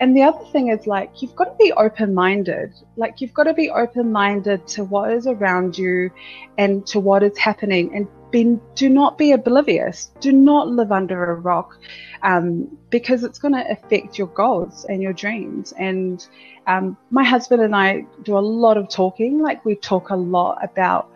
And 0.00 0.16
the 0.16 0.22
other 0.22 0.44
thing 0.52 0.68
is 0.68 0.86
like 0.86 1.22
you've 1.22 1.34
got 1.34 1.44
to 1.44 1.56
be 1.58 1.72
open 1.72 2.14
minded. 2.14 2.72
Like 2.96 3.20
you've 3.20 3.34
got 3.34 3.44
to 3.44 3.54
be 3.54 3.70
open 3.70 4.12
minded 4.12 4.66
to 4.68 4.84
what 4.84 5.12
is 5.12 5.26
around 5.26 5.76
you 5.76 6.10
and 6.58 6.86
to 6.88 7.00
what 7.00 7.22
is 7.22 7.36
happening 7.36 7.94
and 7.94 8.08
be, 8.32 8.58
do 8.74 8.88
not 8.88 9.18
be 9.18 9.30
oblivious. 9.32 10.10
Do 10.20 10.32
not 10.32 10.68
live 10.68 10.90
under 10.90 11.30
a 11.30 11.34
rock 11.36 11.78
um, 12.22 12.76
because 12.90 13.22
it's 13.22 13.38
going 13.38 13.54
to 13.54 13.70
affect 13.70 14.18
your 14.18 14.28
goals 14.28 14.84
and 14.88 15.00
your 15.00 15.12
dreams. 15.12 15.72
And 15.78 16.26
um, 16.66 16.96
my 17.10 17.22
husband 17.22 17.62
and 17.62 17.76
I 17.76 18.06
do 18.22 18.36
a 18.36 18.40
lot 18.40 18.76
of 18.76 18.88
talking. 18.88 19.40
Like 19.40 19.64
we 19.64 19.76
talk 19.76 20.10
a 20.10 20.16
lot 20.16 20.58
about 20.64 21.10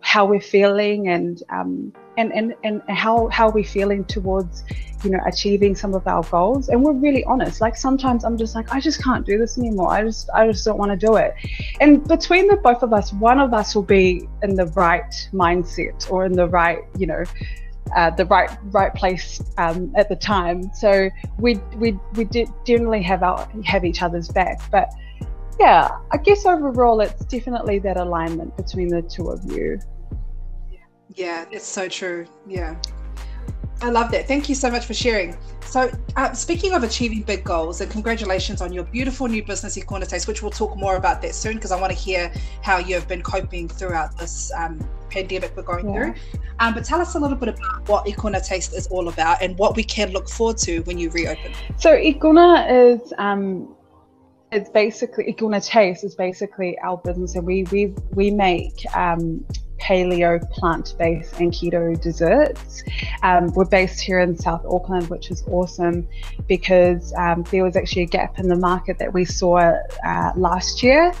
how 0.00 0.26
we're 0.26 0.40
feeling 0.40 1.08
and 1.08 1.42
um, 1.50 1.92
and, 2.16 2.32
and 2.32 2.54
and 2.64 2.82
how 2.88 3.28
how 3.28 3.50
we're 3.50 3.64
feeling 3.64 4.04
towards 4.04 4.64
you 5.02 5.10
know 5.10 5.18
achieving 5.26 5.74
some 5.74 5.94
of 5.94 6.06
our 6.06 6.22
goals. 6.24 6.68
And 6.68 6.82
we're 6.82 6.92
really 6.92 7.24
honest. 7.24 7.60
Like 7.60 7.76
sometimes 7.76 8.24
i'm 8.24 8.36
just 8.36 8.54
like 8.54 8.72
i 8.72 8.80
just 8.80 9.02
can't 9.02 9.24
do 9.24 9.38
this 9.38 9.58
anymore. 9.58 9.90
I 9.90 10.02
just 10.02 10.30
i 10.34 10.46
just 10.46 10.64
don't 10.64 10.78
want 10.78 10.98
to 10.98 11.06
do 11.06 11.16
it. 11.16 11.34
And 11.80 12.06
between 12.06 12.48
the 12.48 12.56
both 12.56 12.82
of 12.82 12.92
us 12.92 13.12
one 13.12 13.40
of 13.40 13.52
us 13.52 13.74
will 13.74 13.82
be 13.82 14.28
in 14.42 14.54
the 14.54 14.66
right 14.68 15.12
mindset 15.32 16.10
or 16.10 16.24
in 16.24 16.32
the 16.32 16.48
right 16.48 16.80
you 16.98 17.06
know 17.06 17.24
uh, 17.94 18.10
the 18.10 18.24
right 18.26 18.50
right 18.70 18.94
place 18.94 19.42
um, 19.58 19.92
at 19.96 20.08
the 20.08 20.16
time. 20.16 20.70
So 20.74 21.10
we 21.38 21.56
we 21.76 21.98
we 22.14 22.24
did 22.24 22.48
generally 22.64 23.02
have 23.02 23.22
our 23.22 23.48
have 23.64 23.84
each 23.84 24.02
other's 24.02 24.28
back. 24.28 24.60
But 24.70 24.90
yeah 25.60 25.98
i 26.10 26.16
guess 26.16 26.46
overall 26.46 27.00
it's 27.00 27.24
definitely 27.26 27.78
that 27.78 27.96
alignment 27.96 28.56
between 28.56 28.88
the 28.88 29.02
two 29.02 29.28
of 29.28 29.40
you 29.44 29.78
yeah, 31.14 31.44
it's 31.50 31.66
so 31.66 31.88
true. 31.88 32.26
Yeah. 32.46 32.76
I 33.82 33.90
love 33.90 34.10
that. 34.12 34.26
Thank 34.26 34.48
you 34.48 34.54
so 34.54 34.70
much 34.70 34.86
for 34.86 34.94
sharing. 34.94 35.36
So, 35.60 35.90
uh, 36.16 36.32
speaking 36.32 36.72
of 36.72 36.84
achieving 36.84 37.22
big 37.22 37.44
goals, 37.44 37.80
and 37.80 37.90
congratulations 37.90 38.62
on 38.62 38.72
your 38.72 38.84
beautiful 38.84 39.26
new 39.26 39.44
business, 39.44 39.74
Taste, 39.74 40.28
which 40.28 40.42
we'll 40.42 40.50
talk 40.50 40.76
more 40.76 40.96
about 40.96 41.20
that 41.22 41.34
soon 41.34 41.54
because 41.54 41.72
I 41.72 41.80
want 41.80 41.92
to 41.92 41.98
hear 41.98 42.32
how 42.62 42.78
you've 42.78 43.08
been 43.08 43.22
coping 43.22 43.68
throughout 43.68 44.16
this 44.16 44.52
um, 44.56 44.80
pandemic 45.10 45.56
we're 45.56 45.62
going 45.62 45.88
yeah. 45.88 46.12
through. 46.12 46.40
Um, 46.60 46.74
but 46.74 46.84
tell 46.84 47.00
us 47.00 47.14
a 47.14 47.18
little 47.18 47.36
bit 47.36 47.48
about 47.48 47.88
what 47.88 48.06
Ikuna 48.06 48.46
Taste 48.46 48.74
is 48.74 48.86
all 48.86 49.08
about 49.08 49.42
and 49.42 49.58
what 49.58 49.76
we 49.76 49.82
can 49.82 50.12
look 50.12 50.28
forward 50.28 50.58
to 50.58 50.80
when 50.82 50.98
you 50.98 51.10
reopen. 51.10 51.52
So, 51.76 51.90
Ikuna 51.96 52.94
is. 52.94 53.12
Um, 53.18 53.74
it's 54.52 54.70
basically 54.70 55.24
Ikuna 55.32 55.66
Taste 55.66 56.04
is 56.04 56.14
basically 56.14 56.78
our 56.78 56.98
business, 56.98 57.34
and 57.34 57.44
we 57.44 57.64
we 57.64 57.92
we 58.12 58.30
make 58.30 58.84
um, 58.94 59.44
paleo, 59.80 60.40
plant 60.50 60.94
based, 60.98 61.40
and 61.40 61.52
keto 61.52 62.00
desserts. 62.00 62.82
Um, 63.22 63.52
we're 63.54 63.64
based 63.64 64.00
here 64.00 64.20
in 64.20 64.36
South 64.36 64.64
Auckland, 64.66 65.08
which 65.08 65.30
is 65.30 65.44
awesome 65.48 66.06
because 66.48 67.12
um, 67.14 67.44
there 67.50 67.64
was 67.64 67.76
actually 67.76 68.02
a 68.02 68.06
gap 68.06 68.38
in 68.38 68.48
the 68.48 68.56
market 68.56 68.98
that 68.98 69.12
we 69.12 69.24
saw 69.24 69.56
uh, 70.04 70.32
last 70.36 70.82
year. 70.82 71.12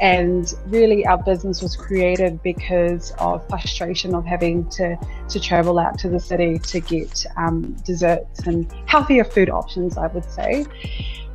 And 0.00 0.52
really, 0.66 1.06
our 1.06 1.22
business 1.22 1.62
was 1.62 1.76
created 1.76 2.42
because 2.42 3.12
of 3.18 3.46
frustration 3.48 4.14
of 4.14 4.24
having 4.24 4.68
to, 4.70 4.96
to 5.28 5.40
travel 5.40 5.78
out 5.78 5.98
to 6.00 6.08
the 6.08 6.20
city 6.20 6.58
to 6.58 6.80
get 6.80 7.26
um, 7.36 7.72
desserts 7.84 8.46
and 8.46 8.70
healthier 8.86 9.24
food 9.24 9.50
options, 9.50 9.96
I 9.96 10.06
would 10.08 10.30
say. 10.30 10.66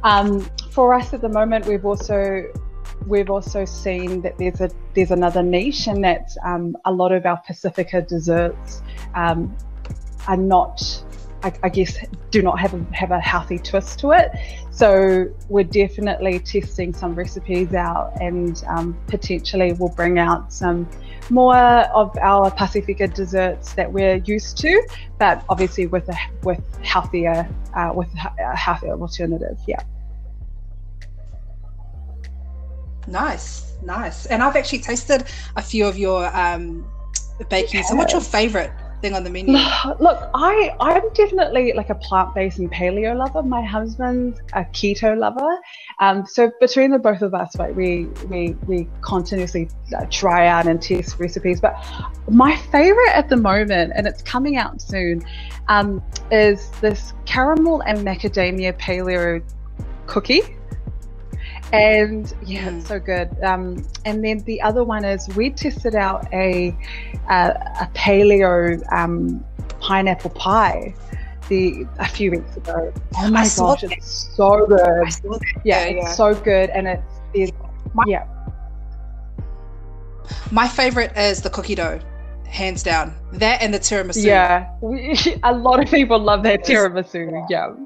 Um, 0.03 0.41
for 0.71 0.93
us 0.93 1.13
at 1.13 1.21
the 1.21 1.29
moment, 1.29 1.65
we've 1.65 1.85
also 1.85 2.45
we've 3.05 3.29
also 3.29 3.65
seen 3.65 4.21
that 4.21 4.37
there's 4.37 4.61
a 4.61 4.69
there's 4.95 5.11
another 5.11 5.43
niche, 5.43 5.87
and 5.87 6.03
that 6.03 6.29
um, 6.43 6.75
a 6.85 6.91
lot 6.91 7.11
of 7.11 7.25
our 7.25 7.41
Pacifica 7.45 8.01
desserts 8.01 8.81
um, 9.15 9.55
are 10.27 10.37
not, 10.37 11.03
I, 11.43 11.53
I, 11.63 11.69
guess, 11.69 11.97
do 12.31 12.41
not 12.41 12.59
have 12.59 12.73
a, 12.73 12.85
have 12.93 13.11
a 13.11 13.19
healthy 13.19 13.59
twist 13.59 13.99
to 13.99 14.11
it. 14.11 14.31
So 14.71 15.27
we're 15.49 15.63
definitely 15.63 16.39
testing 16.39 16.93
some 16.93 17.15
recipes 17.15 17.73
out, 17.73 18.13
and 18.21 18.63
um, 18.67 18.97
potentially 19.07 19.73
we'll 19.73 19.93
bring 19.95 20.19
out 20.19 20.51
some 20.51 20.87
more 21.29 21.55
of 21.55 22.17
our 22.17 22.51
Pacifica 22.51 23.07
desserts 23.07 23.73
that 23.73 23.91
we're 23.91 24.15
used 24.17 24.57
to, 24.59 24.87
but 25.19 25.43
obviously 25.49 25.87
with 25.87 26.07
a 26.09 26.17
with 26.43 26.63
healthier 26.81 27.47
uh, 27.75 27.91
with 27.93 28.09
a 28.39 28.55
healthier 28.55 28.99
alternative. 28.99 29.57
Yeah. 29.67 29.81
Nice, 33.07 33.77
nice. 33.83 34.25
And 34.27 34.43
I've 34.43 34.55
actually 34.55 34.79
tasted 34.79 35.25
a 35.55 35.61
few 35.61 35.85
of 35.85 35.97
your 35.97 36.25
um, 36.37 36.85
baking. 37.49 37.83
So, 37.83 37.95
what's 37.95 38.11
your 38.11 38.21
favorite 38.21 38.71
thing 39.01 39.13
on 39.13 39.23
the 39.23 39.29
menu? 39.29 39.53
Look, 39.99 40.29
I 40.33 40.75
I'm 40.79 41.13
definitely 41.13 41.73
like 41.73 41.89
a 41.89 41.95
plant 41.95 42.35
based 42.35 42.59
and 42.59 42.71
paleo 42.71 43.15
lover. 43.17 43.43
My 43.43 43.63
husband's 43.63 44.39
a 44.53 44.63
keto 44.65 45.17
lover. 45.17 45.59
Um, 45.99 46.25
so 46.25 46.51
between 46.59 46.91
the 46.91 46.99
both 46.99 47.21
of 47.21 47.33
us, 47.33 47.55
like 47.55 47.75
we 47.75 48.05
we 48.29 48.55
we 48.67 48.87
continuously 49.01 49.69
uh, 49.97 50.05
try 50.09 50.47
out 50.47 50.67
and 50.67 50.81
test 50.81 51.19
recipes. 51.19 51.61
But 51.61 51.75
my 52.29 52.55
favorite 52.55 53.13
at 53.13 53.29
the 53.29 53.37
moment, 53.37 53.93
and 53.95 54.07
it's 54.07 54.21
coming 54.21 54.57
out 54.57 54.81
soon, 54.81 55.23
um, 55.67 56.03
is 56.31 56.69
this 56.81 57.13
caramel 57.25 57.81
and 57.81 57.99
macadamia 57.99 58.77
paleo 58.77 59.41
cookie 60.07 60.56
and 61.73 62.33
yeah, 62.45 62.69
mm. 62.69 62.79
it's 62.79 62.87
so 62.87 62.99
good. 62.99 63.29
Um, 63.43 63.85
and 64.05 64.23
then 64.23 64.39
the 64.39 64.61
other 64.61 64.83
one 64.83 65.03
is 65.05 65.27
we 65.35 65.49
tested 65.49 65.95
out 65.95 66.31
a 66.33 66.75
a, 67.29 67.49
a 67.81 67.89
paleo 67.93 68.81
um, 68.91 69.43
pineapple 69.79 70.31
pie 70.31 70.93
the 71.49 71.85
a 71.99 72.07
few 72.07 72.31
weeks 72.31 72.57
ago. 72.57 72.93
Oh 73.17 73.29
my 73.29 73.47
gosh, 73.55 73.83
it's 73.83 74.35
so 74.35 74.65
good. 74.65 75.09
Yeah, 75.63 75.87
yeah, 75.87 76.01
it's 76.01 76.15
so 76.15 76.33
good, 76.33 76.69
and 76.69 76.87
it's, 76.87 77.03
it's 77.33 77.51
my, 77.93 78.03
yeah. 78.07 78.27
My 80.51 80.67
favorite 80.67 81.15
is 81.17 81.41
the 81.41 81.49
cookie 81.49 81.75
dough 81.75 81.99
hands 82.47 82.81
down. 82.81 83.13
That 83.33 83.61
and 83.61 83.73
the 83.73 83.79
tiramisu. 83.79 84.23
Yeah, 84.23 84.71
a 85.43 85.53
lot 85.53 85.81
of 85.81 85.89
people 85.89 86.19
love 86.19 86.43
that 86.43 86.63
tiramisu. 86.63 87.45
Yeah. 87.49 87.69
Yeah, 87.69 87.85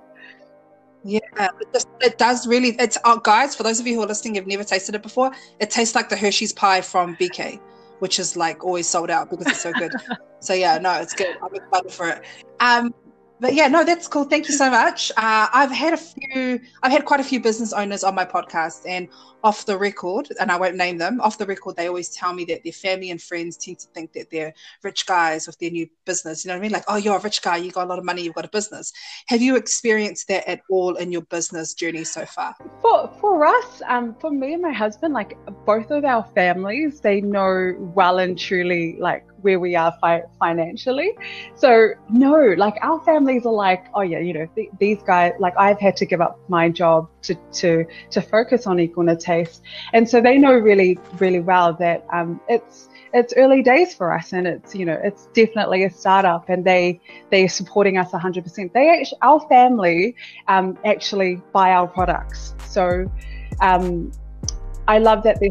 it, 1.06 1.68
just, 1.74 1.88
it 2.02 2.18
does 2.18 2.48
really. 2.48 2.70
It's 2.80 2.98
uh, 3.04 3.18
guys. 3.18 3.56
For 3.56 3.64
those 3.64 3.80
of 3.80 3.88
you 3.88 3.96
who 3.96 4.04
are 4.04 4.08
listening, 4.08 4.36
have 4.36 4.48
never 4.48 4.64
tasted 4.64 4.96
it 4.96 5.02
before. 5.02 5.32
It 5.60 5.70
tastes 5.70 5.96
like 5.96 6.10
the 6.10 6.18
Hershey's 6.18 6.54
pie 6.54 6.82
from 6.82 7.16
BK, 7.18 7.60
which 8.00 8.20
is 8.20 8.36
like 8.36 8.64
always 8.64 8.88
sold 8.88 9.10
out 9.10 9.30
because 9.30 9.48
it's 9.48 9.62
so 9.62 9.74
good. 9.74 9.94
so 10.40 10.54
yeah, 10.54 10.78
no, 10.78 10.94
it's 10.94 11.14
good. 11.14 11.36
I'm 11.42 11.56
excited 11.56 11.92
for 11.92 12.10
it. 12.10 12.24
Um, 12.60 12.94
but 13.42 13.56
yeah, 13.56 13.68
no, 13.68 13.84
that's 13.84 14.08
cool. 14.08 14.24
Thank 14.24 14.48
you 14.48 14.54
so 14.54 14.70
much. 14.82 15.12
Uh, 15.18 15.48
I've 15.52 15.72
had 15.72 15.94
a 15.94 15.98
few, 15.98 16.62
I've 16.84 16.92
had 16.92 17.06
quite 17.06 17.20
a 17.20 17.24
few 17.24 17.42
business 17.42 17.74
owners 17.74 18.04
on 18.04 18.16
my 18.16 18.24
podcast, 18.24 18.88
and 18.88 19.10
off 19.44 19.66
the 19.66 19.78
record, 19.78 20.28
and 20.40 20.52
I 20.52 20.58
won't 20.58 20.76
name 20.76 20.98
them, 20.98 21.20
off 21.22 21.38
the 21.38 21.46
record, 21.46 21.76
they 21.76 21.88
always 21.88 22.10
tell 22.10 22.34
me 22.34 22.46
that 22.46 22.64
their 22.64 22.74
family 22.74 23.10
and 23.10 23.22
friends 23.22 23.58
tend 23.58 23.80
to 23.80 23.88
think 23.88 24.14
that 24.14 24.30
they're 24.30 24.54
rich 24.84 25.06
guys 25.06 25.48
with 25.48 25.58
their 25.60 25.72
new 25.72 25.88
business. 26.06 26.46
You 26.46 26.50
know 26.50 26.56
what 26.56 26.60
I 26.60 26.62
mean? 26.62 26.72
Like, 26.72 26.84
oh, 26.88 26.98
you're 26.98 27.18
a 27.18 27.22
rich 27.22 27.42
guy, 27.42 27.58
you 27.58 27.72
got 27.72 27.86
a 27.86 27.90
lot 27.90 28.00
of 28.00 28.06
money, 28.06 28.22
you've 28.22 28.36
got 28.36 28.46
a 28.46 28.50
business. 28.50 28.92
Have 29.28 29.42
you 29.42 29.56
experienced 29.56 30.28
that 30.28 30.48
at 30.48 30.62
all 30.70 30.96
in 30.96 31.12
your 31.12 31.24
business 31.24 31.74
journey 31.74 32.04
so 32.04 32.26
far? 32.26 32.56
For 32.82 33.12
for 33.20 33.46
us, 33.46 33.82
um, 33.88 34.16
for 34.20 34.32
me 34.32 34.54
and 34.54 34.62
my 34.62 34.74
husband, 34.74 35.14
like 35.14 35.38
both 35.66 35.90
of 35.92 36.06
our 36.06 36.24
families, 36.36 37.02
they 37.02 37.22
know 37.22 37.76
well 37.96 38.20
and 38.20 38.38
truly 38.38 38.98
like 39.00 39.26
where 39.42 39.60
we 39.60 39.76
are 39.76 39.94
fi- 40.02 40.24
financially. 40.40 41.12
So 41.56 41.90
no, 42.10 42.54
like 42.58 42.76
our 42.82 43.00
families 43.02 43.46
are 43.46 43.54
like, 43.54 43.86
oh 43.94 44.02
yeah, 44.02 44.20
you 44.20 44.34
know, 44.34 44.48
th- 44.56 44.70
these 44.80 45.02
guys. 45.04 45.34
Like 45.40 45.54
I've 45.58 45.80
had 45.80 45.96
to 45.98 46.06
give 46.06 46.22
up 46.22 46.40
my 46.50 46.70
job 46.70 47.10
to 47.24 47.36
to 47.54 47.86
to 48.12 48.22
focus 48.22 48.68
on 48.68 48.78
Ikuna 48.78 49.20
Taste, 49.20 49.62
and 49.94 50.10
so 50.10 50.22
they 50.22 50.38
know 50.38 50.54
really 50.54 51.00
really 51.20 51.40
well 51.40 51.74
that 51.74 52.06
um, 52.12 52.40
it's 52.48 52.90
it's 53.14 53.34
early 53.36 53.62
days 53.62 53.94
for 53.94 54.14
us 54.14 54.32
and 54.34 54.48
it's 54.48 54.74
you 54.74 54.86
know 54.86 55.00
it's 55.04 55.28
definitely 55.34 55.84
a 55.84 55.90
startup 55.90 56.48
and 56.50 56.64
they 56.64 57.00
they're 57.30 57.50
supporting 57.50 57.98
us 57.98 58.12
100% 58.12 58.74
they 58.74 58.90
actually 58.90 59.18
our 59.22 59.40
family 59.50 60.16
um, 60.48 60.78
actually 60.86 61.42
buy 61.52 61.72
our 61.72 61.88
products 61.88 62.54
so 62.68 63.06
um, 63.60 64.12
i 64.88 64.98
love 64.98 65.24
that 65.24 65.40
they're 65.40 65.50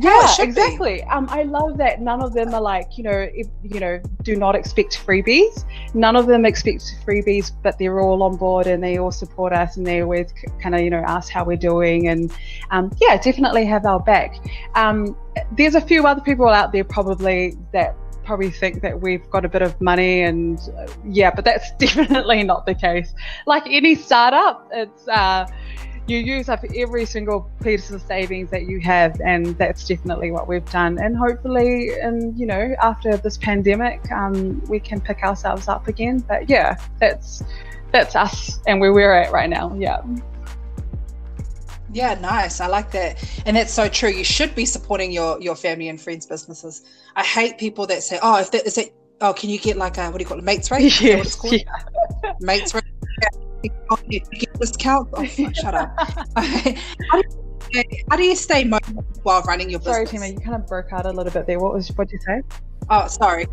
yeah, 0.00 0.34
exactly. 0.38 1.02
Um, 1.04 1.28
I 1.30 1.42
love 1.42 1.76
that 1.78 2.00
none 2.00 2.22
of 2.22 2.32
them 2.32 2.54
are 2.54 2.60
like, 2.60 2.96
you 2.96 3.04
know, 3.04 3.28
if, 3.34 3.46
you 3.62 3.80
know, 3.80 4.00
do 4.22 4.34
not 4.34 4.54
expect 4.54 5.04
freebies. 5.06 5.64
None 5.94 6.16
of 6.16 6.26
them 6.26 6.46
expect 6.46 6.94
freebies, 7.04 7.52
but 7.62 7.78
they're 7.78 8.00
all 8.00 8.22
on 8.22 8.36
board 8.36 8.66
and 8.66 8.82
they 8.82 8.98
all 8.98 9.12
support 9.12 9.52
us 9.52 9.76
and 9.76 9.86
they 9.86 10.02
always 10.02 10.32
kind 10.62 10.74
of, 10.74 10.80
you 10.80 10.90
know, 10.90 11.02
ask 11.06 11.30
how 11.30 11.44
we're 11.44 11.56
doing 11.56 12.08
and, 12.08 12.32
um, 12.70 12.90
yeah, 13.00 13.16
definitely 13.18 13.66
have 13.66 13.84
our 13.84 14.00
back. 14.00 14.36
Um, 14.74 15.16
there's 15.52 15.74
a 15.74 15.80
few 15.80 16.06
other 16.06 16.22
people 16.22 16.48
out 16.48 16.72
there 16.72 16.84
probably 16.84 17.56
that 17.72 17.94
probably 18.24 18.50
think 18.50 18.80
that 18.82 19.00
we've 19.00 19.28
got 19.30 19.44
a 19.44 19.48
bit 19.48 19.60
of 19.60 19.78
money 19.80 20.22
and 20.22 20.60
uh, 20.78 20.86
yeah, 21.04 21.30
but 21.34 21.44
that's 21.44 21.72
definitely 21.78 22.42
not 22.42 22.64
the 22.64 22.74
case. 22.74 23.12
Like 23.46 23.64
any 23.66 23.94
startup, 23.94 24.68
it's, 24.72 25.08
uh, 25.08 25.46
you 26.10 26.18
use 26.18 26.48
up 26.48 26.64
every 26.74 27.06
single 27.06 27.48
piece 27.62 27.90
of 27.90 28.02
savings 28.02 28.50
that 28.50 28.66
you 28.66 28.80
have 28.80 29.20
and 29.24 29.56
that's 29.58 29.86
definitely 29.86 30.30
what 30.32 30.48
we've 30.48 30.68
done. 30.70 30.98
And 30.98 31.16
hopefully 31.16 31.90
and 32.00 32.38
you 32.38 32.46
know 32.46 32.74
after 32.80 33.16
this 33.16 33.38
pandemic 33.38 34.10
um, 34.10 34.60
we 34.68 34.80
can 34.80 35.00
pick 35.00 35.22
ourselves 35.22 35.68
up 35.68 35.86
again. 35.88 36.18
But 36.18 36.50
yeah 36.50 36.76
that's 36.98 37.42
that's 37.92 38.16
us 38.16 38.58
and 38.66 38.80
where 38.80 38.92
we're 38.92 39.12
at 39.12 39.30
right 39.32 39.48
now. 39.48 39.74
Yeah. 39.78 40.02
Yeah 41.92 42.14
nice. 42.14 42.60
I 42.60 42.66
like 42.66 42.90
that. 42.90 43.24
And 43.46 43.56
that's 43.56 43.72
so 43.72 43.88
true. 43.88 44.10
You 44.10 44.24
should 44.24 44.54
be 44.54 44.66
supporting 44.66 45.12
your 45.12 45.40
your 45.40 45.54
family 45.54 45.88
and 45.88 46.00
friends 46.00 46.26
businesses. 46.26 46.82
I 47.14 47.24
hate 47.24 47.56
people 47.56 47.86
that 47.86 48.02
say 48.02 48.18
oh 48.22 48.40
if 48.40 48.50
that 48.50 48.66
is 48.66 48.76
it 48.78 48.94
oh 49.20 49.32
can 49.32 49.48
you 49.48 49.58
get 49.58 49.76
like 49.76 49.96
a 49.96 50.10
what 50.10 50.18
do 50.18 50.22
you 50.22 50.28
call 50.28 50.38
it 50.38 50.44
mates 50.44 50.70
rate? 50.70 51.00
Yes, 51.00 51.38
yeah. 51.44 51.60
mates 52.40 52.74
rate 52.74 52.84
get 54.08 54.52
discount. 54.58 55.08
Oh, 55.12 55.24
shut 55.24 55.74
up. 55.74 55.92
how, 56.36 57.22
do 57.22 57.22
you, 57.72 57.82
how 58.10 58.16
do 58.16 58.22
you 58.22 58.36
stay 58.36 58.64
mobile 58.64 59.04
while 59.22 59.42
running 59.42 59.70
your 59.70 59.80
business? 59.80 60.10
Sorry, 60.10 60.30
Tima, 60.30 60.32
you 60.32 60.38
kind 60.40 60.56
of 60.56 60.66
broke 60.66 60.92
out 60.92 61.06
a 61.06 61.10
little 61.10 61.32
bit 61.32 61.46
there. 61.46 61.58
What 61.58 61.74
was 61.74 61.88
what 61.96 62.08
did 62.08 62.20
you 62.20 62.20
say? 62.26 62.42
Oh, 62.88 63.06
sorry. 63.06 63.46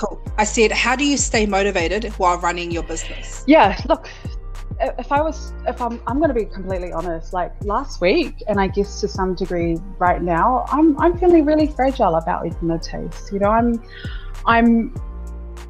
Cool. 0.00 0.20
I 0.38 0.44
said, 0.44 0.72
how 0.72 0.96
do 0.96 1.04
you 1.04 1.16
stay 1.16 1.46
motivated 1.46 2.06
while 2.14 2.38
running 2.38 2.70
your 2.70 2.82
business? 2.82 3.44
Yeah, 3.46 3.80
look, 3.88 4.08
if 4.80 5.12
I 5.12 5.20
was, 5.20 5.52
if 5.66 5.80
I'm, 5.80 6.00
I'm 6.06 6.18
going 6.18 6.28
to 6.28 6.34
be 6.34 6.44
completely 6.44 6.92
honest. 6.92 7.32
Like 7.32 7.52
last 7.64 8.00
week, 8.00 8.42
and 8.48 8.60
I 8.60 8.66
guess 8.66 9.00
to 9.00 9.08
some 9.08 9.34
degree 9.34 9.78
right 9.98 10.22
now, 10.22 10.64
I'm, 10.68 10.98
I'm 11.00 11.16
feeling 11.18 11.44
really 11.44 11.68
fragile 11.68 12.16
about 12.16 12.46
eating 12.46 12.78
taste. 12.80 13.32
You 13.32 13.38
know, 13.38 13.50
I'm, 13.50 13.82
I'm, 14.46 14.94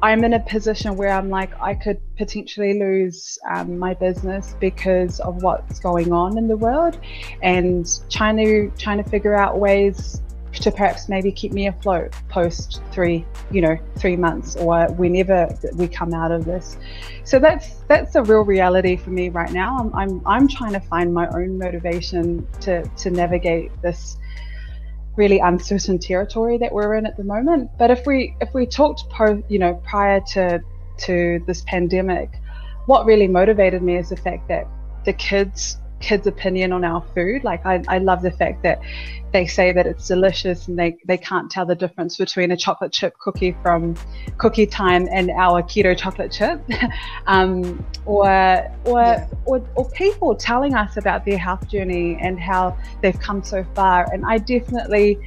I'm 0.03 0.25
in 0.25 0.33
a 0.33 0.39
position 0.41 0.97
where 0.97 1.11
I'm 1.11 1.29
like, 1.29 1.49
I 1.61 1.75
could 1.75 1.97
potentially 2.17 2.77
lose 2.77 3.39
um, 3.49 3.79
my 3.79 3.93
business 3.93 4.53
because 4.59 5.21
of 5.21 5.41
what's 5.43 5.79
going 5.79 6.11
on 6.11 6.37
in 6.37 6.49
the 6.49 6.57
world, 6.57 6.99
and 7.41 7.87
trying 8.09 8.35
to 8.35 8.69
trying 8.77 9.01
to 9.01 9.09
figure 9.09 9.33
out 9.33 9.59
ways 9.59 10.21
to 10.55 10.71
perhaps 10.71 11.07
maybe 11.07 11.31
keep 11.31 11.53
me 11.53 11.67
afloat 11.67 12.13
post 12.27 12.81
three, 12.91 13.25
you 13.49 13.61
know, 13.61 13.77
three 13.97 14.17
months 14.17 14.57
or 14.57 14.91
whenever 14.91 15.47
we 15.75 15.87
come 15.87 16.13
out 16.13 16.33
of 16.33 16.43
this. 16.43 16.75
So 17.23 17.39
that's 17.39 17.75
that's 17.87 18.15
a 18.15 18.23
real 18.23 18.41
reality 18.41 18.97
for 18.97 19.09
me 19.09 19.29
right 19.29 19.53
now. 19.53 19.77
I'm 19.79 19.95
I'm, 19.95 20.21
I'm 20.25 20.47
trying 20.49 20.73
to 20.73 20.81
find 20.81 21.13
my 21.13 21.29
own 21.29 21.57
motivation 21.57 22.45
to 22.59 22.83
to 22.83 23.09
navigate 23.09 23.71
this 23.81 24.17
really 25.15 25.39
uncertain 25.39 25.99
territory 25.99 26.57
that 26.57 26.71
we're 26.73 26.95
in 26.95 27.05
at 27.05 27.17
the 27.17 27.23
moment. 27.23 27.69
But 27.77 27.91
if 27.91 28.05
we 28.05 28.35
if 28.41 28.53
we 28.53 28.65
talked 28.65 29.09
pro, 29.09 29.43
you 29.47 29.59
know 29.59 29.75
prior 29.85 30.21
to 30.33 30.61
to 30.99 31.43
this 31.47 31.61
pandemic, 31.67 32.29
what 32.85 33.05
really 33.05 33.27
motivated 33.27 33.81
me 33.81 33.97
is 33.97 34.09
the 34.09 34.17
fact 34.17 34.47
that 34.49 34.67
the 35.05 35.13
kids 35.13 35.77
kids' 36.03 36.27
opinion 36.27 36.73
on 36.73 36.83
our 36.83 37.01
food. 37.15 37.43
Like 37.43 37.65
I, 37.65 37.81
I 37.87 37.97
love 37.99 38.21
the 38.21 38.31
fact 38.31 38.61
that 38.63 38.81
they 39.31 39.47
say 39.47 39.71
that 39.71 39.87
it's 39.87 40.07
delicious 40.07 40.67
and 40.67 40.77
they, 40.77 40.97
they 41.05 41.17
can't 41.17 41.49
tell 41.49 41.65
the 41.65 41.75
difference 41.75 42.17
between 42.17 42.51
a 42.51 42.57
chocolate 42.57 42.91
chip 42.91 43.17
cookie 43.17 43.55
from 43.63 43.95
cookie 44.37 44.67
time 44.67 45.07
and 45.11 45.31
our 45.31 45.63
keto 45.63 45.97
chocolate 45.97 46.31
chip. 46.31 46.61
um, 47.27 47.83
or 48.05 48.25
or, 48.85 49.01
yeah. 49.01 49.27
or 49.45 49.65
or 49.75 49.89
people 49.91 50.35
telling 50.35 50.75
us 50.75 50.97
about 50.97 51.25
their 51.25 51.37
health 51.37 51.67
journey 51.69 52.17
and 52.21 52.39
how 52.39 52.77
they've 53.01 53.19
come 53.19 53.41
so 53.41 53.65
far. 53.73 54.11
And 54.13 54.25
I 54.25 54.37
definitely 54.37 55.17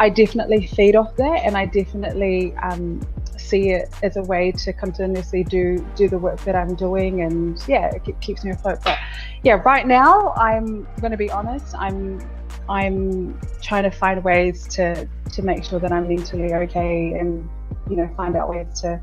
I 0.00 0.08
definitely 0.08 0.66
feed 0.66 0.96
off 0.96 1.14
that 1.16 1.44
and 1.44 1.56
I 1.56 1.66
definitely 1.66 2.54
um, 2.62 3.00
see 3.48 3.70
it 3.70 3.88
as 4.02 4.16
a 4.16 4.22
way 4.22 4.52
to 4.52 4.72
continuously 4.72 5.44
do 5.44 5.84
do 5.96 6.08
the 6.08 6.18
work 6.18 6.40
that 6.44 6.54
I'm 6.54 6.74
doing, 6.74 7.22
and 7.22 7.62
yeah, 7.66 7.90
it 7.94 8.20
keeps 8.20 8.44
me 8.44 8.50
afloat. 8.50 8.78
But 8.84 8.98
yeah, 9.42 9.60
right 9.64 9.86
now 9.86 10.32
I'm 10.36 10.86
going 11.00 11.12
to 11.12 11.16
be 11.16 11.30
honest. 11.30 11.74
I'm 11.76 12.20
I'm 12.68 13.40
trying 13.62 13.84
to 13.84 13.90
find 13.90 14.22
ways 14.22 14.66
to 14.68 15.08
to 15.32 15.42
make 15.42 15.64
sure 15.64 15.78
that 15.78 15.92
I'm 15.92 16.08
mentally 16.08 16.54
okay, 16.54 17.12
and 17.18 17.48
you 17.88 17.96
know, 17.96 18.08
find 18.16 18.36
out 18.36 18.48
ways 18.48 18.80
to 18.80 19.00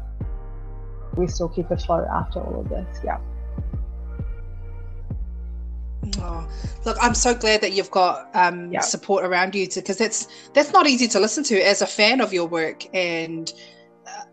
we 1.16 1.28
still 1.28 1.50
keep 1.50 1.72
afloat 1.72 2.08
after 2.12 2.40
all 2.40 2.62
of 2.62 2.70
this. 2.70 3.00
Yeah. 3.04 3.18
Oh, 6.20 6.48
look, 6.86 6.98
I'm 7.02 7.16
so 7.16 7.34
glad 7.34 7.62
that 7.62 7.72
you've 7.72 7.90
got 7.92 8.30
um, 8.36 8.72
yeah. 8.72 8.82
support 8.82 9.26
around 9.26 9.56
you 9.56 9.68
because 9.74 9.98
that's 9.98 10.28
that's 10.54 10.72
not 10.72 10.88
easy 10.88 11.08
to 11.10 11.20
listen 11.20 11.44
to 11.46 11.60
as 11.60 11.82
a 11.82 11.88
fan 11.88 12.22
of 12.22 12.32
your 12.32 12.48
work 12.48 12.86
and 12.94 13.52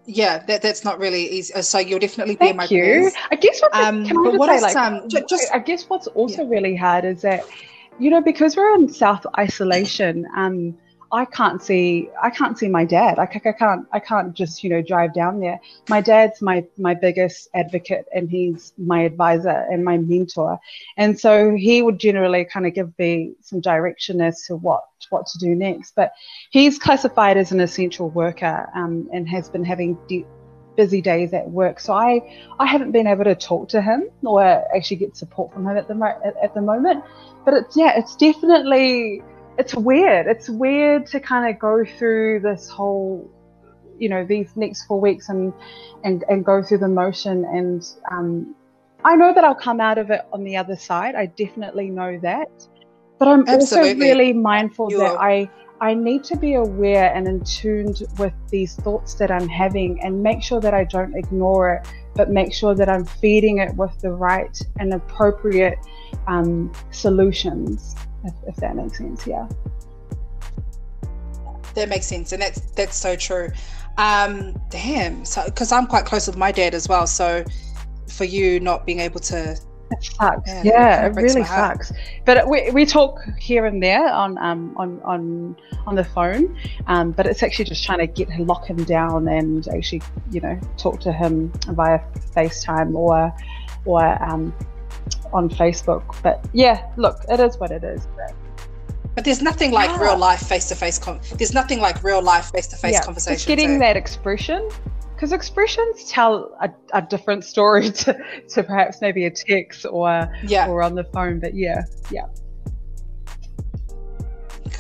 yeah, 0.07 0.38
that, 0.47 0.62
that's 0.62 0.85
not 0.85 0.99
really 0.99 1.29
easy. 1.31 1.55
Uh, 1.55 1.62
so 1.62 1.79
you'll 1.79 1.99
definitely 1.99 2.35
be 2.35 2.38
Thank 2.38 2.51
in 2.51 2.57
my 2.57 2.65
you. 2.65 2.83
prayers. 2.83 3.15
I 3.31 3.37
guess 3.37 3.61
what, 3.61 3.75
um, 3.75 4.05
can 4.05 4.19
I 4.19 4.25
just 4.25 4.47
say, 4.47 4.61
like, 4.61 4.77
um, 4.77 5.09
just, 5.09 5.53
I 5.53 5.59
guess 5.59 5.88
what's 5.88 6.07
also 6.09 6.43
yeah. 6.43 6.49
really 6.49 6.77
hard 6.77 7.05
is 7.05 7.23
that, 7.23 7.45
you 7.99 8.11
know, 8.11 8.21
because 8.21 8.57
we're 8.57 8.75
in 8.75 8.88
self 8.88 9.25
isolation, 9.38 10.27
um, 10.37 10.77
I 11.12 11.27
can't 11.27 11.62
see 11.62 12.09
I 12.22 12.31
can't 12.31 12.59
see 12.59 12.68
my 12.68 12.87
dad. 12.87 13.18
Like 13.18 13.46
I 13.46 13.53
can't 13.53 13.87
I 13.92 14.01
can't 14.01 14.33
just 14.33 14.64
you 14.64 14.70
know 14.70 14.81
drive 14.81 15.12
down 15.12 15.40
there. 15.40 15.61
My 15.90 16.01
dad's 16.01 16.40
my 16.40 16.64
my 16.79 16.94
biggest 16.94 17.48
advocate 17.55 18.07
and 18.14 18.31
he's 18.31 18.72
my 18.79 19.03
advisor 19.03 19.66
and 19.70 19.85
my 19.85 19.98
mentor, 19.98 20.59
and 20.96 21.20
so 21.20 21.55
he 21.55 21.83
would 21.83 21.98
generally 22.01 22.46
kind 22.46 22.66
of 22.66 22.72
give 22.72 22.98
me 22.98 23.35
some 23.42 23.61
direction 23.61 24.22
as 24.22 24.42
to 24.46 24.57
what 24.57 24.85
what 25.11 25.27
to 25.27 25.38
do 25.38 25.55
next. 25.55 25.94
But 25.94 26.12
he's 26.51 26.79
classified 26.79 27.37
as 27.37 27.53
an 27.53 27.61
essential 27.61 28.09
worker 28.09 28.70
um, 28.75 29.09
and 29.12 29.29
has 29.29 29.51
been 29.51 29.64
having 29.64 29.98
de- 30.09 30.27
busy 30.77 31.03
days 31.03 31.35
at 31.35 31.51
work. 31.51 31.79
So 31.79 31.92
I 31.92 32.22
I 32.59 32.64
haven't 32.64 32.92
been 32.92 33.07
able 33.07 33.25
to 33.25 33.35
talk 33.35 33.68
to 33.70 33.83
him 33.83 34.09
or 34.22 34.42
actually 34.75 34.96
get 34.96 35.14
support 35.14 35.53
from 35.53 35.66
him 35.66 35.77
at 35.77 35.88
the 35.88 36.35
at 36.42 36.55
the 36.55 36.62
moment. 36.62 37.05
But 37.44 37.53
it's 37.53 37.77
yeah, 37.77 37.98
it's 37.98 38.16
definitely 38.16 39.22
it's 39.59 39.75
weird. 39.75 40.27
It's 40.27 40.49
weird 40.49 41.07
to 41.09 41.21
kind 41.21 41.53
of 41.53 41.61
go 41.61 41.85
through 41.85 42.41
this 42.41 42.69
whole, 42.69 43.31
you 43.99 44.09
know, 44.09 44.25
these 44.25 44.51
next 44.57 44.85
four 44.85 45.01
weeks 45.01 45.29
and 45.29 45.53
and 46.05 46.25
and 46.29 46.45
go 46.45 46.62
through 46.62 46.79
the 46.79 46.88
motion. 46.88 47.45
And 47.45 47.87
um, 48.11 48.55
I 49.05 49.17
know 49.17 49.35
that 49.35 49.45
I'll 49.45 49.55
come 49.55 49.81
out 49.81 49.99
of 49.99 50.11
it 50.11 50.23
on 50.33 50.45
the 50.45 50.57
other 50.57 50.77
side. 50.77 51.15
I 51.15 51.27
definitely 51.27 51.91
know 51.91 52.19
that. 52.23 52.49
But 53.19 53.29
I'm 53.29 53.45
Absolutely. 53.47 53.91
also 53.91 54.01
really 54.01 54.33
mindful 54.33 54.91
you 54.91 54.99
that 54.99 55.12
are. 55.12 55.23
I 55.23 55.51
I 55.81 55.95
need 55.95 56.25
to 56.25 56.37
be 56.37 56.55
aware 56.55 57.12
and 57.12 57.27
in 57.27 57.43
tuned 57.45 58.03
with 58.19 58.33
these 58.51 58.77
thoughts 58.77 59.15
that 59.15 59.31
I'm 59.31 59.49
having 59.49 60.01
and 60.03 60.23
make 60.23 60.43
sure 60.43 60.61
that 60.61 60.75
I 60.75 60.85
don't 60.85 61.15
ignore 61.17 61.75
it, 61.75 61.88
but 62.15 62.31
make 62.31 62.55
sure 62.55 62.75
that 62.77 62.88
I'm 62.88 63.05
feeding 63.05 63.59
it 63.59 63.75
with 63.75 63.91
the 64.01 64.12
right 64.12 64.57
and 64.79 64.95
appropriate 64.95 65.79
um, 66.29 66.73
solutions 66.93 67.97
if, 68.25 68.35
if 68.47 68.57
that 68.57 68.77
makes 68.77 68.99
sense. 68.99 69.27
Yeah. 69.27 69.49
That 71.75 71.89
makes 71.89 72.07
sense, 72.07 72.33
and 72.33 72.43
that's 72.43 72.61
that's 72.73 72.97
so 72.97 73.17
true. 73.17 73.49
Um, 73.97 74.61
damn. 74.69 75.25
So, 75.25 75.45
because 75.47 75.73
I'm 75.73 75.87
quite 75.87 76.05
close 76.05 76.27
with 76.27 76.37
my 76.37 76.53
dad 76.53 76.75
as 76.75 76.89
well, 76.89 77.07
so 77.07 77.45
for 78.09 78.25
you 78.25 78.61
not 78.61 78.85
being 78.85 79.01
able 79.01 79.21
to 79.21 79.57
it 79.93 80.05
sucks. 80.05 80.49
Yeah, 80.51 80.63
yeah 80.65 81.07
it, 81.07 81.11
it 81.11 81.21
really 81.21 81.45
sucks. 81.45 81.93
But 82.25 82.49
we, 82.49 82.71
we 82.71 82.87
talk 82.87 83.21
here 83.39 83.67
and 83.67 83.83
there 83.83 84.09
on 84.09 84.39
um, 84.39 84.75
on 84.77 85.01
on 85.03 85.57
on 85.87 85.95
the 85.95 86.05
phone, 86.05 86.57
um, 86.87 87.13
but 87.13 87.27
it's 87.27 87.43
actually 87.43 87.67
just 87.67 87.85
trying 87.85 87.99
to 87.99 88.07
get 88.07 88.29
lock 88.41 88.67
him 88.67 88.83
down 88.85 89.29
and 89.29 89.67
actually 89.69 90.03
you 90.31 90.41
know 90.41 90.59
talk 90.77 91.01
to 91.01 91.13
him 91.13 91.53
via 91.69 92.01
FaceTime 92.35 92.95
or 92.95 93.35
or 93.85 94.23
um, 94.23 94.55
on 95.33 95.49
Facebook. 95.49 96.17
But 96.23 96.45
yeah, 96.53 96.91
look, 96.97 97.19
it 97.29 97.41
is 97.41 97.59
what 97.59 97.71
it 97.71 97.85
is. 97.85 98.07
But 99.15 99.25
there's 99.25 99.43
nothing 99.43 99.73
like 99.73 99.91
yeah. 99.91 100.01
real 100.01 100.17
life 100.17 100.41
face 100.41 100.69
to 100.69 100.75
face. 100.75 100.99
There's 101.37 101.53
nothing 101.53 101.81
like 101.81 102.03
real 102.03 102.23
life 102.23 102.51
face 102.51 102.67
to 102.69 102.77
face 102.77 102.99
conversation. 103.01 103.35
Just 103.37 103.47
getting 103.47 103.75
eh? 103.75 103.79
that 103.79 103.97
expression, 103.97 104.69
because 105.15 105.33
expressions 105.33 106.05
tell 106.05 106.57
a, 106.61 106.71
a, 106.95 107.03
different 107.03 107.45
story 107.45 107.91
to, 108.03 108.19
to 108.49 108.62
perhaps 108.62 109.01
maybe 109.01 109.27
a 109.27 109.31
text 109.31 109.85
or 109.88 110.33
yeah. 110.45 110.69
or 110.69 110.83
on 110.83 110.95
the 110.95 111.05
phone. 111.05 111.41
But 111.41 111.55
yeah, 111.55 111.83
yeah. 112.11 112.27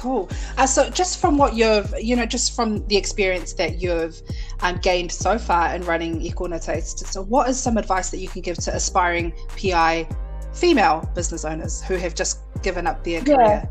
Cool. 0.02 0.28
Uh, 0.58 0.66
so, 0.66 0.90
just 0.90 1.20
from 1.20 1.38
what 1.38 1.54
you've, 1.54 1.94
you 2.00 2.16
know, 2.16 2.26
just 2.26 2.56
from 2.56 2.84
the 2.88 2.96
experience 2.96 3.52
that 3.52 3.80
you've 3.80 4.20
um, 4.58 4.78
gained 4.78 5.12
so 5.12 5.38
far 5.38 5.72
in 5.76 5.84
running 5.84 6.20
Ikuna 6.20 6.60
Taste, 6.60 7.06
so 7.06 7.22
what 7.22 7.48
is 7.48 7.56
some 7.56 7.76
advice 7.76 8.10
that 8.10 8.18
you 8.18 8.26
can 8.26 8.42
give 8.42 8.56
to 8.64 8.74
aspiring 8.74 9.32
PI 9.56 10.08
female 10.52 11.08
business 11.14 11.44
owners 11.44 11.82
who 11.82 11.94
have 11.94 12.16
just 12.16 12.40
given 12.62 12.88
up 12.88 13.04
their 13.04 13.22
yeah. 13.24 13.36
career. 13.36 13.70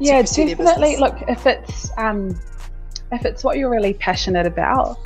Yeah, 0.00 0.22
definitely. 0.22 0.96
Look, 0.96 1.22
if 1.28 1.46
it's 1.46 1.90
um, 1.96 2.36
if 3.12 3.24
it's 3.24 3.44
what 3.44 3.56
you're 3.56 3.70
really 3.70 3.94
passionate 3.94 4.46
about, 4.46 4.98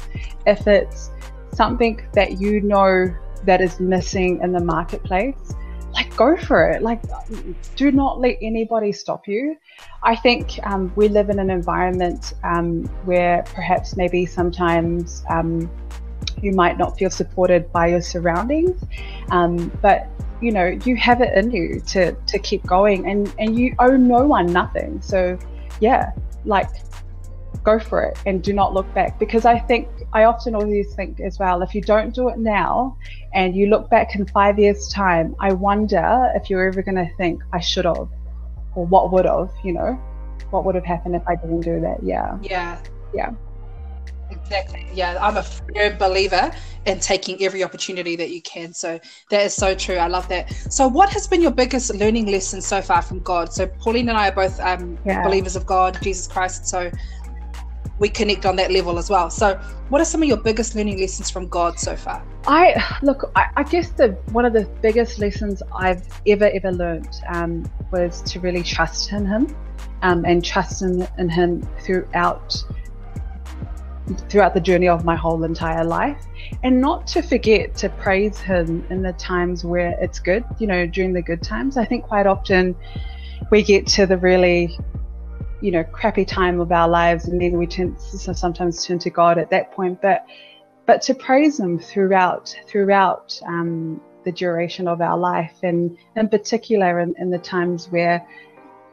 if 0.46 0.66
it's 0.66 1.10
something 1.52 2.00
that 2.14 2.40
you 2.40 2.62
know 2.62 3.14
that 3.44 3.60
is 3.60 3.78
missing 3.78 4.40
in 4.42 4.52
the 4.52 4.64
marketplace, 4.64 5.52
like 5.92 6.14
go 6.16 6.36
for 6.36 6.70
it. 6.70 6.82
Like, 6.82 7.02
do 7.76 7.90
not 7.92 8.20
let 8.20 8.38
anybody 8.40 8.92
stop 8.92 9.28
you. 9.28 9.56
I 10.02 10.16
think 10.16 10.58
um, 10.64 10.92
we 10.96 11.08
live 11.08 11.30
in 11.30 11.38
an 11.38 11.50
environment 11.50 12.34
um, 12.44 12.84
where 13.04 13.42
perhaps 13.54 13.96
maybe 13.96 14.26
sometimes 14.26 15.22
um, 15.28 15.70
you 16.40 16.52
might 16.52 16.78
not 16.78 16.98
feel 16.98 17.10
supported 17.10 17.70
by 17.72 17.88
your 17.88 18.02
surroundings, 18.02 18.82
um, 19.30 19.70
but 19.80 20.08
you 20.40 20.50
know 20.50 20.66
you 20.84 20.96
have 20.96 21.20
it 21.20 21.32
in 21.38 21.50
you 21.52 21.80
to 21.86 22.12
to 22.26 22.38
keep 22.38 22.66
going 22.66 23.08
and 23.08 23.32
and 23.38 23.56
you 23.56 23.74
owe 23.78 23.96
no 23.96 24.26
one 24.26 24.46
nothing 24.52 25.00
so 25.00 25.38
yeah 25.80 26.10
like 26.44 26.68
go 27.64 27.78
for 27.78 28.02
it 28.02 28.18
and 28.26 28.42
do 28.42 28.52
not 28.52 28.72
look 28.72 28.92
back 28.94 29.18
because 29.18 29.44
i 29.44 29.58
think 29.58 29.88
i 30.12 30.24
often 30.24 30.54
always 30.54 30.92
think 30.94 31.20
as 31.20 31.38
well 31.38 31.62
if 31.62 31.74
you 31.74 31.80
don't 31.80 32.14
do 32.14 32.28
it 32.28 32.38
now 32.38 32.96
and 33.34 33.54
you 33.54 33.66
look 33.66 33.88
back 33.90 34.14
in 34.14 34.26
five 34.26 34.58
years 34.58 34.88
time 34.88 35.34
i 35.40 35.52
wonder 35.52 36.30
if 36.34 36.50
you're 36.50 36.66
ever 36.66 36.82
going 36.82 36.94
to 36.94 37.08
think 37.16 37.42
i 37.52 37.60
should 37.60 37.84
have 37.84 38.08
or 38.74 38.86
what 38.86 39.12
would 39.12 39.24
have 39.24 39.50
you 39.64 39.72
know 39.72 39.98
what 40.50 40.64
would 40.64 40.74
have 40.74 40.84
happened 40.84 41.14
if 41.14 41.22
i 41.28 41.36
didn't 41.36 41.60
do 41.60 41.80
that 41.80 41.98
yeah 42.02 42.36
yeah 42.42 42.78
yeah 43.14 43.30
Exactly. 44.32 44.86
Yeah, 44.94 45.18
I'm 45.20 45.36
a 45.36 45.42
firm 45.42 45.98
believer 45.98 46.50
in 46.86 47.00
taking 47.00 47.42
every 47.42 47.62
opportunity 47.62 48.16
that 48.16 48.30
you 48.30 48.42
can. 48.42 48.72
So 48.72 48.98
that 49.30 49.42
is 49.42 49.54
so 49.54 49.74
true. 49.74 49.96
I 49.96 50.06
love 50.06 50.28
that. 50.28 50.52
So, 50.72 50.88
what 50.88 51.10
has 51.10 51.26
been 51.26 51.42
your 51.42 51.50
biggest 51.50 51.94
learning 51.94 52.26
lesson 52.26 52.60
so 52.62 52.80
far 52.80 53.02
from 53.02 53.20
God? 53.20 53.52
So, 53.52 53.66
Pauline 53.66 54.08
and 54.08 54.18
I 54.18 54.28
are 54.28 54.34
both 54.34 54.58
um, 54.60 54.98
yeah. 55.04 55.22
believers 55.22 55.56
of 55.56 55.66
God, 55.66 55.98
Jesus 56.02 56.26
Christ. 56.26 56.66
So, 56.66 56.90
we 58.02 58.08
connect 58.08 58.44
on 58.44 58.56
that 58.56 58.72
level 58.72 58.98
as 58.98 59.08
well. 59.08 59.30
So, 59.30 59.54
what 59.88 60.00
are 60.00 60.04
some 60.04 60.22
of 60.22 60.28
your 60.28 60.36
biggest 60.36 60.74
learning 60.74 61.00
lessons 61.00 61.30
from 61.30 61.46
God 61.46 61.78
so 61.78 61.94
far? 61.94 62.22
I 62.46 62.98
look. 63.00 63.30
I, 63.36 63.46
I 63.56 63.62
guess 63.62 63.90
the 63.90 64.08
one 64.32 64.44
of 64.44 64.52
the 64.52 64.64
biggest 64.82 65.20
lessons 65.20 65.62
I've 65.74 66.04
ever 66.26 66.50
ever 66.52 66.72
learned 66.72 67.14
um, 67.28 67.64
was 67.92 68.20
to 68.22 68.40
really 68.40 68.64
trust 68.64 69.12
in 69.12 69.24
Him, 69.24 69.56
um, 70.02 70.24
and 70.24 70.44
trust 70.44 70.82
in, 70.82 71.06
in 71.16 71.28
Him 71.28 71.66
throughout 71.80 72.62
throughout 74.28 74.52
the 74.52 74.60
journey 74.60 74.88
of 74.88 75.04
my 75.04 75.14
whole 75.14 75.44
entire 75.44 75.84
life 75.84 76.26
and 76.64 76.80
not 76.80 77.06
to 77.06 77.22
forget 77.22 77.76
to 77.76 77.88
praise 77.88 78.36
him 78.40 78.84
in 78.90 79.00
the 79.00 79.12
times 79.12 79.64
where 79.64 79.96
it's 80.00 80.18
good 80.18 80.44
you 80.58 80.66
know 80.66 80.86
during 80.86 81.12
the 81.12 81.22
good 81.22 81.40
times 81.40 81.76
i 81.76 81.84
think 81.84 82.02
quite 82.02 82.26
often 82.26 82.74
we 83.52 83.62
get 83.62 83.86
to 83.86 84.04
the 84.04 84.18
really 84.18 84.76
you 85.62 85.70
know 85.70 85.84
crappy 85.84 86.24
time 86.24 86.60
of 86.60 86.72
our 86.72 86.88
lives 86.88 87.28
and 87.28 87.40
then 87.40 87.56
we 87.56 87.66
tend 87.66 87.96
to 87.98 88.34
sometimes 88.34 88.84
turn 88.84 88.98
to 88.98 89.08
god 89.08 89.38
at 89.38 89.48
that 89.48 89.70
point 89.72 90.02
but 90.02 90.26
but 90.86 91.00
to 91.00 91.14
praise 91.14 91.58
him 91.58 91.78
throughout 91.78 92.54
throughout 92.66 93.40
um, 93.46 94.00
the 94.24 94.32
duration 94.32 94.88
of 94.88 95.00
our 95.00 95.16
life 95.16 95.56
and 95.62 95.96
in 96.16 96.28
particular 96.28 97.00
in, 97.00 97.14
in, 97.18 97.30
the 97.30 97.38
times 97.38 97.86
where 97.90 98.26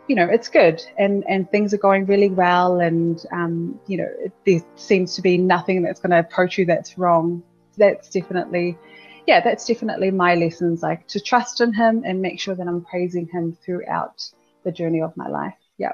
you 0.08 0.16
know 0.16 0.26
it's 0.26 0.48
good 0.48 0.82
and 0.98 1.24
and 1.28 1.50
things 1.50 1.74
are 1.74 1.78
going 1.78 2.06
really 2.06 2.30
well 2.30 2.80
and 2.80 3.26
um, 3.32 3.80
you 3.88 3.98
know 3.98 4.08
it, 4.20 4.32
there 4.46 4.60
seems 4.76 5.16
to 5.16 5.22
be 5.22 5.38
nothing 5.38 5.82
that's 5.82 6.00
going 6.00 6.12
to 6.12 6.20
approach 6.20 6.58
you 6.58 6.66
that's 6.66 6.98
wrong. 6.98 7.44
That's 7.78 8.10
definitely 8.10 8.78
yeah 9.26 9.42
that's 9.42 9.66
definitely 9.66 10.12
my 10.12 10.36
lessons 10.36 10.82
like 10.84 11.08
to 11.08 11.20
trust 11.20 11.62
in 11.62 11.74
him 11.74 12.04
and 12.06 12.22
make 12.22 12.40
sure 12.40 12.56
that 12.56 12.68
i'm 12.68 12.84
praising 12.84 13.28
him 13.28 13.56
throughout 13.64 14.24
the 14.64 14.72
journey 14.72 15.02
of 15.02 15.16
my 15.16 15.28
life. 15.28 15.56
Yeah 15.78 15.94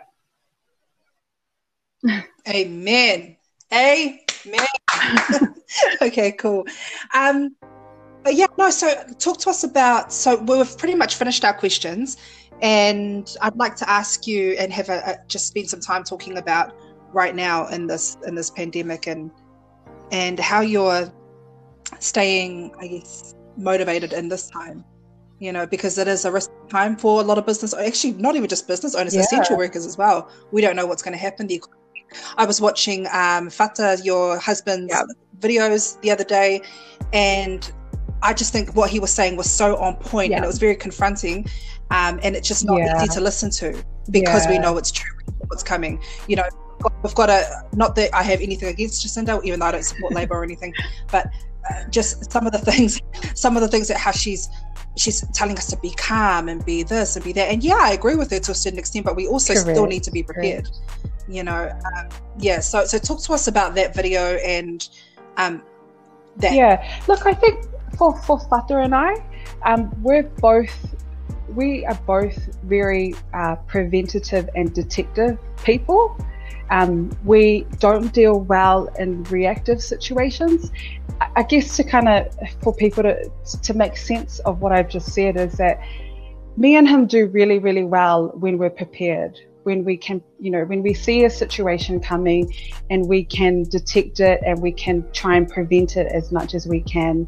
Amen. 2.47 3.37
Amen. 3.73 4.19
okay, 6.01 6.31
cool. 6.33 6.65
Um, 7.13 7.55
but 8.23 8.35
yeah, 8.35 8.47
no. 8.57 8.69
So, 8.69 8.93
talk 9.19 9.39
to 9.39 9.49
us 9.49 9.63
about. 9.63 10.13
So, 10.13 10.37
we've 10.37 10.77
pretty 10.77 10.95
much 10.95 11.15
finished 11.15 11.43
our 11.43 11.53
questions, 11.53 12.17
and 12.61 13.29
I'd 13.41 13.55
like 13.55 13.75
to 13.77 13.89
ask 13.89 14.27
you 14.27 14.53
and 14.53 14.71
have 14.71 14.89
a, 14.89 14.97
a, 15.05 15.17
just 15.27 15.47
spend 15.47 15.69
some 15.69 15.79
time 15.79 16.03
talking 16.03 16.37
about 16.37 16.75
right 17.11 17.35
now 17.35 17.67
in 17.67 17.87
this 17.87 18.17
in 18.27 18.35
this 18.35 18.49
pandemic 18.49 19.07
and 19.07 19.31
and 20.11 20.39
how 20.39 20.61
you're 20.61 21.11
staying, 21.99 22.73
I 22.79 22.87
guess, 22.87 23.35
motivated 23.57 24.13
in 24.13 24.29
this 24.29 24.49
time. 24.49 24.83
You 25.39 25.51
know, 25.51 25.67
because 25.67 25.97
it 25.97 26.07
is 26.07 26.23
a 26.23 26.31
risk 26.31 26.49
time 26.69 26.95
for 26.95 27.19
a 27.19 27.23
lot 27.23 27.37
of 27.37 27.45
business. 27.45 27.73
Actually, 27.73 28.13
not 28.13 28.35
even 28.35 28.47
just 28.47 28.67
business 28.67 28.95
owners, 28.95 29.13
yeah. 29.13 29.21
essential 29.21 29.57
workers 29.57 29.85
as 29.85 29.97
well. 29.97 30.31
We 30.51 30.61
don't 30.61 30.77
know 30.77 30.85
what's 30.85 31.01
going 31.01 31.11
to 31.11 31.19
happen. 31.19 31.47
The 31.47 31.61
I 32.37 32.45
was 32.45 32.61
watching 32.61 33.07
um, 33.11 33.49
Fata, 33.49 33.97
your 34.03 34.37
husband's 34.39 34.93
videos 35.39 35.99
the 36.01 36.11
other 36.11 36.23
day, 36.23 36.61
and 37.13 37.71
I 38.21 38.33
just 38.33 38.51
think 38.51 38.75
what 38.75 38.89
he 38.89 38.99
was 38.99 39.11
saying 39.11 39.37
was 39.37 39.49
so 39.49 39.77
on 39.77 39.95
point 39.97 40.33
and 40.33 40.43
it 40.43 40.47
was 40.47 40.57
very 40.57 40.75
confronting. 40.75 41.47
Um, 41.91 42.19
and 42.23 42.35
it's 42.35 42.47
just 42.47 42.65
not 42.65 42.77
yeah. 42.77 42.97
easy 42.97 43.13
to 43.13 43.21
listen 43.21 43.51
to 43.51 43.83
because 44.09 44.47
we 44.47 44.57
know 44.57 44.77
it's 44.77 44.91
true, 44.91 45.15
what's 45.47 45.61
coming. 45.61 46.01
You 46.27 46.37
know, 46.37 46.45
we've 47.03 47.13
got 47.13 47.27
to, 47.27 47.63
not 47.73 47.95
that 47.95 48.13
I 48.15 48.23
have 48.23 48.41
anything 48.41 48.69
against 48.69 49.05
Jacinda, 49.05 49.43
even 49.43 49.59
though 49.59 49.67
I 49.67 49.71
don't 49.71 49.83
support 49.83 50.13
Labour 50.13 50.35
or 50.35 50.43
anything, 50.43 50.73
but 51.11 51.27
uh, 51.69 51.87
just 51.89 52.31
some 52.31 52.47
of 52.47 52.53
the 52.53 52.57
things, 52.71 52.99
some 53.35 53.55
of 53.55 53.61
the 53.61 53.67
things 53.67 53.87
that 53.89 53.97
how 53.97 54.11
she's 54.11 54.49
she's 54.97 55.27
telling 55.33 55.57
us 55.57 55.67
to 55.69 55.77
be 55.77 55.91
calm 55.91 56.47
and 56.47 56.65
be 56.65 56.81
this 56.81 57.15
and 57.15 57.25
be 57.25 57.33
that. 57.33 57.51
And 57.51 57.63
yeah, 57.63 57.77
I 57.79 57.91
agree 57.91 58.15
with 58.15 58.31
her 58.31 58.39
to 58.39 58.51
a 58.51 58.55
certain 58.55 58.79
extent, 58.79 59.05
but 59.05 59.15
we 59.15 59.27
also 59.27 59.53
Correct. 59.53 59.69
still 59.69 59.85
need 59.85 60.03
to 60.03 60.11
be 60.11 60.23
prepared. 60.23 60.65
Correct 60.65 61.04
you 61.27 61.43
know 61.43 61.69
um, 61.85 62.09
yeah 62.37 62.59
so 62.59 62.85
so 62.85 62.97
talk 62.97 63.21
to 63.21 63.33
us 63.33 63.47
about 63.47 63.75
that 63.75 63.95
video 63.95 64.37
and 64.37 64.89
um 65.37 65.61
that. 66.37 66.53
Yeah 66.53 67.01
look 67.07 67.25
i 67.25 67.33
think 67.33 67.65
for 67.97 68.15
for 68.23 68.39
Fata 68.39 68.77
and 68.77 68.93
i 68.93 69.15
um 69.63 69.89
we're 70.03 70.23
both 70.23 70.95
we 71.49 71.85
are 71.85 71.99
both 72.05 72.35
very 72.63 73.13
uh, 73.33 73.55
preventative 73.67 74.49
and 74.55 74.73
detective 74.73 75.37
people. 75.63 76.17
Um, 76.71 77.15
we 77.23 77.65
don't 77.79 78.11
deal 78.11 78.39
well 78.39 78.87
in 78.97 79.23
reactive 79.25 79.81
situations. 79.81 80.71
I 81.35 81.43
guess 81.43 81.77
to 81.77 81.83
kind 81.83 82.09
of 82.09 82.35
for 82.61 82.73
people 82.73 83.03
to 83.03 83.31
to 83.63 83.73
make 83.73 83.95
sense 83.95 84.39
of 84.39 84.61
what 84.61 84.71
I've 84.71 84.89
just 84.89 85.13
said 85.13 85.37
is 85.37 85.53
that 85.53 85.79
me 86.57 86.75
and 86.75 86.87
him 86.87 87.05
do 87.05 87.27
really 87.27 87.59
really 87.59 87.83
well 87.85 88.29
when 88.39 88.57
we're 88.57 88.69
prepared 88.69 89.39
when 89.65 89.83
we 89.83 89.97
can, 89.97 90.21
you 90.39 90.51
know, 90.51 90.63
when 90.63 90.83
we 90.83 90.93
see 90.93 91.25
a 91.25 91.29
situation 91.29 91.99
coming 91.99 92.53
and 92.91 93.07
we 93.07 93.25
can 93.25 93.63
detect 93.63 94.19
it 94.19 94.39
and 94.45 94.61
we 94.61 94.71
can 94.71 95.03
try 95.11 95.35
and 95.35 95.49
prevent 95.49 95.97
it 95.97 96.05
as 96.11 96.31
much 96.31 96.53
as 96.53 96.67
we 96.67 96.81
can. 96.81 97.27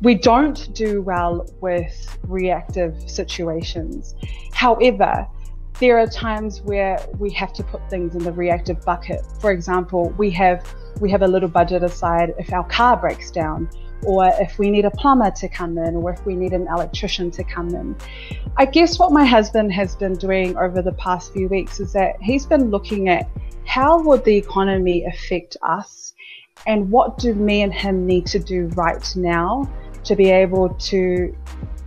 We 0.00 0.14
don't 0.14 0.72
do 0.74 1.02
well 1.02 1.44
with 1.60 2.18
reactive 2.22 3.10
situations. 3.10 4.14
However, 4.52 5.26
there 5.80 5.98
are 5.98 6.06
times 6.06 6.60
where 6.62 7.04
we 7.18 7.30
have 7.30 7.52
to 7.54 7.64
put 7.64 7.90
things 7.90 8.14
in 8.14 8.22
the 8.22 8.32
reactive 8.32 8.80
bucket. 8.82 9.20
For 9.40 9.50
example, 9.50 10.10
we 10.16 10.30
have 10.30 10.72
we 11.00 11.10
have 11.10 11.22
a 11.22 11.28
little 11.28 11.48
budget 11.48 11.82
aside 11.82 12.32
if 12.38 12.52
our 12.52 12.64
car 12.68 12.96
breaks 12.96 13.30
down 13.30 13.68
or 14.02 14.26
if 14.40 14.58
we 14.58 14.70
need 14.70 14.84
a 14.84 14.90
plumber 14.90 15.30
to 15.30 15.48
come 15.48 15.78
in, 15.78 15.96
or 15.96 16.12
if 16.12 16.24
we 16.26 16.34
need 16.34 16.52
an 16.52 16.66
electrician 16.68 17.30
to 17.32 17.44
come 17.44 17.68
in. 17.74 17.96
I 18.56 18.66
guess 18.66 18.98
what 18.98 19.12
my 19.12 19.24
husband 19.24 19.72
has 19.72 19.96
been 19.96 20.14
doing 20.14 20.56
over 20.56 20.82
the 20.82 20.92
past 20.92 21.32
few 21.32 21.48
weeks 21.48 21.80
is 21.80 21.92
that 21.92 22.20
he's 22.20 22.46
been 22.46 22.70
looking 22.70 23.08
at 23.08 23.28
how 23.64 24.02
would 24.02 24.24
the 24.24 24.36
economy 24.36 25.04
affect 25.04 25.56
us 25.62 26.14
and 26.66 26.90
what 26.90 27.18
do 27.18 27.34
me 27.34 27.62
and 27.62 27.72
him 27.72 28.06
need 28.06 28.26
to 28.26 28.38
do 28.38 28.66
right 28.76 29.14
now 29.16 29.70
to 30.04 30.16
be 30.16 30.30
able 30.30 30.70
to 30.74 31.36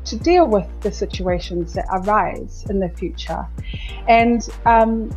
to 0.06 0.18
deal 0.18 0.48
with 0.48 0.68
the 0.82 0.92
situations 0.92 1.74
that 1.74 1.86
arise 1.92 2.66
in 2.70 2.80
the 2.80 2.90
future. 2.90 3.46
And 4.08 4.48
um, 4.66 5.12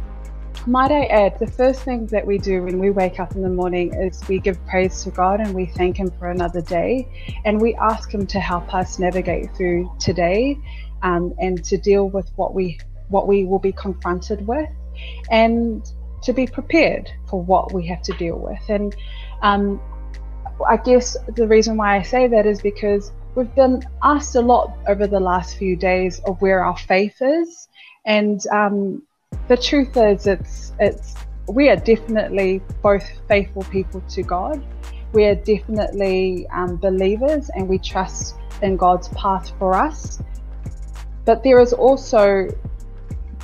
might 0.67 0.91
I 0.91 1.05
add, 1.07 1.39
the 1.39 1.47
first 1.47 1.83
thing 1.83 2.07
that 2.07 2.27
we 2.27 2.39
do 2.39 2.63
when 2.63 2.79
we 2.79 2.91
wake 2.91 3.19
up 3.19 3.35
in 3.35 3.43
the 3.43 3.49
morning 3.49 3.95
is 3.95 4.23
we 4.29 4.39
give 4.39 4.65
praise 4.67 5.03
to 5.05 5.11
God 5.11 5.41
and 5.41 5.55
we 5.55 5.67
thank 5.67 5.97
Him 5.97 6.11
for 6.19 6.31
another 6.31 6.61
day. 6.61 7.09
And 7.45 7.61
we 7.61 7.75
ask 7.75 8.13
Him 8.13 8.27
to 8.29 8.41
help 8.41 8.73
us 8.73 8.99
navigate 8.99 9.55
through 9.57 9.91
today 9.99 10.59
um, 11.03 11.35
and 11.39 11.65
to 11.65 11.77
deal 11.77 12.09
with 12.09 12.31
what 12.37 12.55
we 12.55 12.79
what 13.09 13.27
we 13.27 13.45
will 13.45 13.59
be 13.59 13.73
confronted 13.73 14.47
with 14.47 14.71
and 15.31 15.85
to 16.23 16.33
be 16.33 16.47
prepared 16.47 17.11
for 17.29 17.43
what 17.43 17.73
we 17.73 17.87
have 17.87 18.03
to 18.03 18.13
deal 18.15 18.39
with. 18.39 18.61
And 18.69 18.97
um, 19.43 19.81
I 20.67 20.77
guess 20.77 21.17
the 21.35 21.47
reason 21.47 21.77
why 21.77 21.97
I 21.97 22.03
say 22.03 22.29
that 22.29 22.47
is 22.47 22.63
because 22.63 23.13
we've 23.35 23.55
been 23.55 23.83
asked 24.03 24.35
a 24.35 24.41
lot 24.41 24.73
over 24.87 25.07
the 25.07 25.21
last 25.21 25.57
few 25.57 25.77
days 25.77 26.21
of 26.21 26.41
where 26.41 26.65
our 26.65 26.77
faith 26.77 27.21
is. 27.21 27.69
And 28.05 28.41
um, 28.49 29.03
the 29.49 29.57
truth 29.57 29.97
is, 29.97 30.27
it's 30.27 30.73
it's 30.79 31.15
we 31.49 31.69
are 31.69 31.77
definitely 31.77 32.63
both 32.83 33.05
faithful 33.29 33.63
people 33.65 34.01
to 34.11 34.23
God. 34.23 34.65
We 35.13 35.25
are 35.27 35.35
definitely 35.35 36.47
um, 36.49 36.77
believers, 36.77 37.51
and 37.55 37.69
we 37.69 37.79
trust 37.79 38.37
in 38.63 38.77
God's 38.77 39.09
path 39.09 39.53
for 39.59 39.75
us. 39.75 40.23
But 41.25 41.43
there 41.43 41.61
is 41.61 41.73
also 41.73 42.49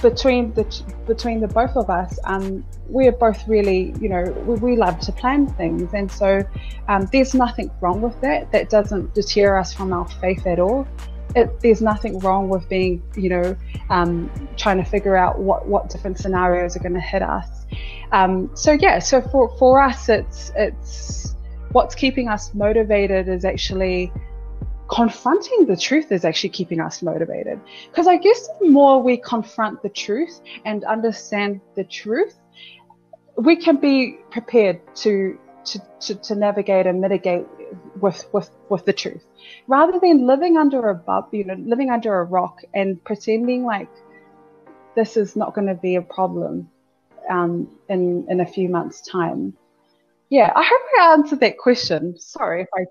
between 0.03 0.53
the 0.55 0.64
between 1.07 1.40
the 1.40 1.48
both 1.48 1.77
of 1.77 1.90
us, 1.90 2.18
um, 2.24 2.64
we 2.88 3.07
are 3.09 3.12
both 3.12 3.46
really, 3.48 3.94
you 4.01 4.09
know, 4.09 4.22
we, 4.46 4.55
we 4.57 4.77
love 4.77 4.98
to 5.01 5.12
plan 5.12 5.46
things, 5.55 5.92
and 5.92 6.11
so 6.11 6.42
um, 6.88 7.09
there's 7.12 7.35
nothing 7.35 7.70
wrong 7.81 8.01
with 8.01 8.18
that. 8.20 8.51
That 8.53 8.70
doesn't 8.70 9.14
deter 9.14 9.59
us 9.59 9.74
from 9.74 9.92
our 9.92 10.09
faith 10.09 10.46
at 10.46 10.61
all 10.61 10.87
it, 11.35 11.61
there's 11.61 11.83
nothing 11.83 12.19
wrong 12.21 12.49
with 12.49 12.69
being, 12.69 13.03
you 13.17 13.29
know, 13.29 13.57
um, 13.91 14.31
trying 14.57 14.79
to 14.79 14.85
figure 14.85 15.17
out 15.17 15.38
what, 15.38 15.67
what 15.67 15.88
different 15.91 16.19
scenarios 16.19 16.77
are 16.77 16.81
going 16.81 16.95
to 16.95 17.01
hit 17.01 17.23
us. 17.23 17.67
Um, 18.12 18.51
so 18.55 18.73
yeah, 18.73 18.99
so 18.99 19.21
for, 19.21 19.57
for 19.59 19.83
us, 19.83 20.09
it's 20.09 20.51
it's 20.57 21.35
what's 21.73 21.95
keeping 21.95 22.29
us 22.29 22.55
motivated 22.55 23.29
is 23.29 23.45
actually 23.45 24.11
confronting 24.88 25.67
the 25.67 25.77
truth 25.77 26.11
is 26.11 26.25
actually 26.25 26.49
keeping 26.49 26.81
us 26.81 27.03
motivated. 27.03 27.61
Because 27.91 28.07
I 28.07 28.17
guess 28.17 28.49
the 28.61 28.71
more 28.71 29.03
we 29.03 29.19
confront 29.19 29.83
the 29.83 29.91
truth 29.91 30.41
and 30.64 30.83
understand 30.85 31.61
the 31.77 31.85
truth, 31.85 32.35
we 33.37 33.57
can 33.57 33.77
be 33.77 34.19
prepared 34.31 34.81
to 34.97 35.38
to, 35.64 35.83
to, 36.01 36.14
to 36.14 36.35
navigate 36.35 36.87
and 36.87 36.99
mitigate 36.99 37.47
with, 38.00 38.24
with, 38.32 38.50
with 38.68 38.84
the 38.84 38.92
truth 38.92 39.24
rather 39.66 39.99
than 40.01 40.26
living 40.26 40.57
under 40.57 40.88
a 40.88 40.94
bub, 40.94 41.28
you 41.32 41.44
know, 41.44 41.55
living 41.59 41.90
under 41.90 42.20
a 42.20 42.24
rock 42.24 42.62
and 42.74 43.03
pretending 43.05 43.64
like 43.64 43.88
this 44.94 45.16
is 45.16 45.36
not 45.36 45.55
going 45.55 45.66
to 45.66 45.74
be 45.74 45.96
a 45.96 46.03
problem 46.03 46.68
um, 47.30 47.68
in, 47.88 48.26
in 48.28 48.40
a 48.40 48.46
few 48.46 48.68
months 48.68 49.01
time. 49.01 49.55
Yeah, 50.30 50.53
I 50.55 50.62
hope 50.62 50.80
I 51.01 51.12
answered 51.12 51.40
that 51.40 51.57
question. 51.57 52.18
Sorry 52.18 52.62
if 52.62 52.68
I 52.76 52.84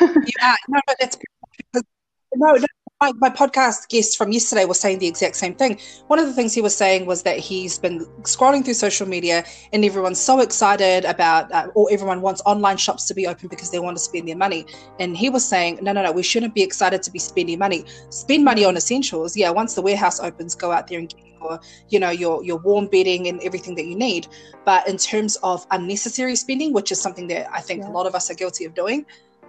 didn't. 0.00 0.26
yeah, 0.40 0.56
no, 0.68 0.80
but 0.86 0.96
that's 0.98 1.16
no, 2.34 2.54
no, 2.54 2.66
my, 3.02 3.12
my 3.18 3.30
podcast 3.30 3.88
guest 3.88 4.16
from 4.16 4.30
yesterday 4.30 4.64
was 4.64 4.78
saying 4.78 5.00
the 5.00 5.08
exact 5.08 5.34
same 5.34 5.56
thing. 5.56 5.76
One 6.06 6.20
of 6.20 6.26
the 6.26 6.32
things 6.32 6.54
he 6.54 6.60
was 6.60 6.76
saying 6.76 7.04
was 7.04 7.24
that 7.24 7.36
he's 7.36 7.76
been 7.76 8.06
scrolling 8.22 8.64
through 8.64 8.74
social 8.74 9.08
media 9.08 9.44
and 9.72 9.84
everyone's 9.84 10.20
so 10.20 10.38
excited 10.38 11.04
about, 11.04 11.50
uh, 11.50 11.66
or 11.74 11.88
everyone 11.90 12.20
wants 12.22 12.40
online 12.46 12.76
shops 12.76 13.08
to 13.08 13.14
be 13.14 13.26
open 13.26 13.48
because 13.48 13.72
they 13.72 13.80
want 13.80 13.96
to 13.96 14.02
spend 14.02 14.28
their 14.28 14.36
money. 14.36 14.66
And 15.00 15.16
he 15.16 15.30
was 15.30 15.44
saying, 15.44 15.80
no, 15.82 15.90
no, 15.92 16.04
no, 16.04 16.12
we 16.12 16.22
shouldn't 16.22 16.54
be 16.54 16.62
excited 16.62 17.02
to 17.02 17.10
be 17.10 17.18
spending 17.18 17.58
money. 17.58 17.84
Spend 18.10 18.44
money 18.44 18.64
on 18.64 18.76
essentials. 18.76 19.36
Yeah, 19.36 19.50
once 19.50 19.74
the 19.74 19.82
warehouse 19.82 20.20
opens, 20.20 20.54
go 20.54 20.70
out 20.70 20.86
there 20.86 21.00
and 21.00 21.08
get 21.08 21.26
your, 21.26 21.60
you 21.88 21.98
know, 21.98 22.10
your 22.10 22.44
your 22.44 22.58
warm 22.58 22.86
bedding 22.86 23.26
and 23.26 23.40
everything 23.40 23.74
that 23.74 23.86
you 23.86 23.96
need. 23.96 24.28
But 24.64 24.86
in 24.88 24.96
terms 24.96 25.34
of 25.42 25.66
unnecessary 25.72 26.36
spending, 26.36 26.72
which 26.72 26.92
is 26.92 27.00
something 27.00 27.26
that 27.28 27.52
I 27.52 27.62
think 27.62 27.80
yeah. 27.80 27.88
a 27.88 27.90
lot 27.90 28.06
of 28.06 28.14
us 28.14 28.30
are 28.30 28.34
guilty 28.34 28.64
of 28.64 28.74
doing, 28.74 29.06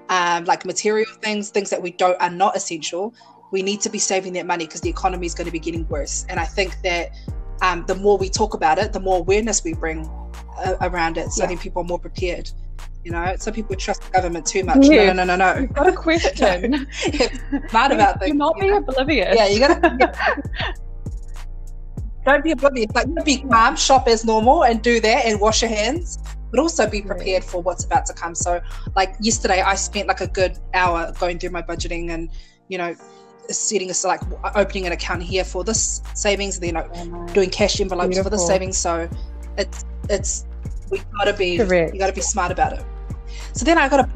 um, 0.09 0.45
like 0.45 0.65
material 0.65 1.11
things, 1.21 1.49
things 1.49 1.69
that 1.69 1.81
we 1.81 1.91
don't 1.91 2.19
are 2.21 2.29
not 2.29 2.55
essential, 2.55 3.13
we 3.53 3.61
need 3.61 3.79
to 3.81 3.89
be 3.89 3.99
saving 3.99 4.33
that 4.33 4.47
money 4.47 4.65
because 4.65 4.81
the 4.81 4.89
economy 4.89 5.27
is 5.27 5.35
going 5.35 5.45
to 5.45 5.51
be 5.51 5.59
getting 5.59 5.87
worse. 5.87 6.25
And 6.27 6.39
I 6.39 6.43
think 6.43 6.81
that 6.81 7.11
um, 7.61 7.85
the 7.87 7.93
more 7.93 8.17
we 8.17 8.27
talk 8.27 8.55
about 8.55 8.79
it, 8.79 8.91
the 8.91 8.99
more 8.99 9.19
awareness 9.19 9.63
we 9.63 9.75
bring 9.75 10.09
uh, 10.57 10.75
around 10.81 11.17
it, 11.17 11.29
so 11.29 11.43
yeah. 11.43 11.49
then 11.49 11.59
people 11.59 11.83
are 11.83 11.85
more 11.85 11.99
prepared. 11.99 12.51
You 13.05 13.11
know, 13.11 13.35
some 13.37 13.53
people 13.53 13.75
trust 13.75 14.01
the 14.01 14.09
government 14.09 14.47
too 14.47 14.63
much. 14.63 14.79
Yes. 14.81 15.15
No, 15.15 15.23
no, 15.23 15.23
no, 15.23 15.35
no, 15.35 15.53
no. 15.53 15.61
You've 15.61 15.73
got 15.73 15.87
a 15.87 15.93
question. 15.93 16.71
Mad 17.71 17.91
about 17.91 18.19
things. 18.19 18.29
You're 18.29 18.35
not 18.35 18.59
being 18.59 18.73
oblivious. 18.73 19.35
Yeah, 19.37 19.47
you 19.47 19.59
gotta. 19.59 20.13
Don't 22.25 22.43
be 22.43 22.51
oblivious. 22.51 22.91
Like, 22.95 23.23
be 23.23 23.41
calm, 23.41 23.75
shop 23.75 24.07
as 24.07 24.25
normal, 24.25 24.63
and 24.63 24.81
do 24.81 24.99
that, 24.99 25.25
and 25.25 25.39
wash 25.39 25.61
your 25.61 25.69
hands 25.69 26.17
but 26.49 26.59
also 26.59 26.87
be 26.87 27.01
prepared 27.01 27.43
for 27.43 27.63
what's 27.63 27.83
about 27.83 28.05
to 28.05 28.13
come. 28.13 28.35
So, 28.35 28.61
like 28.95 29.15
yesterday, 29.19 29.61
I 29.61 29.73
spent 29.73 30.07
like 30.07 30.21
a 30.21 30.27
good 30.27 30.59
hour 30.75 31.11
going 31.19 31.39
through 31.39 31.49
my 31.49 31.63
budgeting 31.63 32.11
and, 32.11 32.29
you 32.67 32.77
know, 32.77 32.95
setting 33.49 33.89
a 33.89 33.93
like 34.07 34.21
opening 34.55 34.85
an 34.85 34.91
account 34.91 35.23
here 35.23 35.43
for 35.43 35.63
this 35.63 36.01
savings, 36.13 36.59
then 36.59 36.77
oh, 36.77 37.27
doing 37.33 37.49
cash 37.49 37.79
envelopes 37.79 38.15
Beautiful. 38.15 38.31
for 38.31 38.37
the 38.37 38.39
savings. 38.39 38.77
So, 38.77 39.09
it's 39.57 39.85
it's 40.09 40.45
we 40.89 41.01
gotta 41.17 41.33
be 41.33 41.57
Correct. 41.57 41.93
you 41.93 41.99
gotta 41.99 42.13
be 42.13 42.21
smart 42.21 42.51
about 42.51 42.73
it. 42.73 42.85
So 43.53 43.65
then 43.65 43.77
I 43.77 43.87
got 43.89 43.97
to 43.97 44.09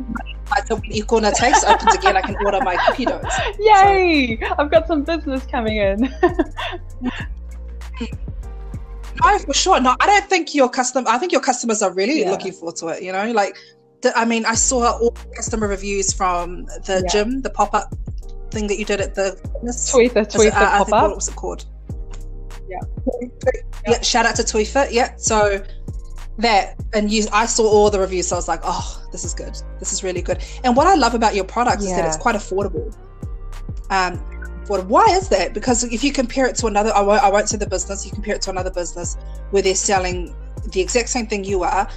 like 0.49 0.69
when 0.69 0.81
Ikuna 0.81 1.33
Taste 1.33 1.65
opens 1.65 1.95
again, 1.95 2.17
I 2.17 2.21
can 2.21 2.35
order 2.45 2.59
my 2.61 2.77
cookie 2.87 3.05
doughs. 3.05 3.25
Yay! 3.59 4.39
So. 4.39 4.55
I've 4.57 4.71
got 4.71 4.87
some 4.87 5.03
business 5.03 5.45
coming 5.45 5.77
in. 5.77 6.13
No, 9.23 9.39
for 9.39 9.53
sure. 9.53 9.79
No, 9.79 9.95
I 9.99 10.05
don't 10.05 10.29
think 10.29 10.53
your 10.53 10.69
custom. 10.69 11.05
I 11.07 11.17
think 11.17 11.31
your 11.31 11.41
customers 11.41 11.81
are 11.81 11.91
really 11.91 12.21
yeah. 12.21 12.31
looking 12.31 12.51
forward 12.51 12.75
to 12.77 12.87
it. 12.89 13.03
You 13.03 13.11
know, 13.11 13.31
like, 13.31 13.57
I 14.15 14.25
mean, 14.25 14.45
I 14.45 14.53
saw 14.53 14.97
all 14.97 15.11
customer 15.35 15.67
reviews 15.67 16.13
from 16.13 16.65
the 16.85 17.01
yeah. 17.03 17.11
gym, 17.11 17.41
the 17.41 17.49
pop 17.49 17.73
up 17.73 17.93
thing 18.51 18.67
that 18.67 18.77
you 18.77 18.85
did 18.85 19.01
at 19.01 19.15
the 19.15 19.39
the 19.63 19.73
tweet 19.91 20.13
the 20.13 20.57
uh, 20.57 20.77
pop 20.77 20.93
up. 20.93 21.09
What 21.09 21.15
was 21.15 21.27
it 21.27 21.35
called? 21.35 21.65
Yeah. 22.69 22.79
yeah. 23.87 24.01
Shout 24.01 24.25
out 24.25 24.35
to 24.35 24.43
Tweetfit. 24.43 24.89
Yeah. 24.91 25.15
So 25.15 25.63
that 26.37 26.75
and 26.93 27.11
you 27.11 27.25
I 27.33 27.45
saw 27.45 27.67
all 27.67 27.89
the 27.89 27.99
reviews 27.99 28.27
so 28.27 28.35
I 28.35 28.37
was 28.37 28.47
like 28.47 28.59
oh 28.63 29.03
this 29.11 29.23
is 29.25 29.33
good 29.33 29.59
this 29.79 29.91
is 29.91 30.03
really 30.03 30.21
good 30.21 30.43
and 30.63 30.75
what 30.75 30.85
I 30.85 30.93
love 30.93 31.15
about 31.15 31.33
your 31.33 31.45
product 31.45 31.81
yeah. 31.81 31.89
is 31.89 31.95
that 31.95 32.05
it's 32.05 32.17
quite 32.17 32.35
affordable 32.35 32.95
um 33.89 34.23
well, 34.69 34.83
why 34.83 35.05
is 35.11 35.29
that? 35.29 35.53
Because 35.53 35.83
if 35.83 36.03
you 36.03 36.11
compare 36.11 36.45
it 36.45 36.55
to 36.57 36.67
another, 36.67 36.91
I 36.93 37.01
won't, 37.01 37.23
I 37.23 37.29
won't 37.29 37.49
say 37.49 37.57
the 37.57 37.67
business, 37.67 38.05
you 38.05 38.11
compare 38.11 38.35
it 38.35 38.41
to 38.43 38.49
another 38.49 38.71
business 38.71 39.15
where 39.51 39.61
they're 39.61 39.75
selling 39.75 40.35
the 40.71 40.81
exact 40.81 41.09
same 41.09 41.27
thing 41.27 41.43
you 41.43 41.63
are, 41.63 41.87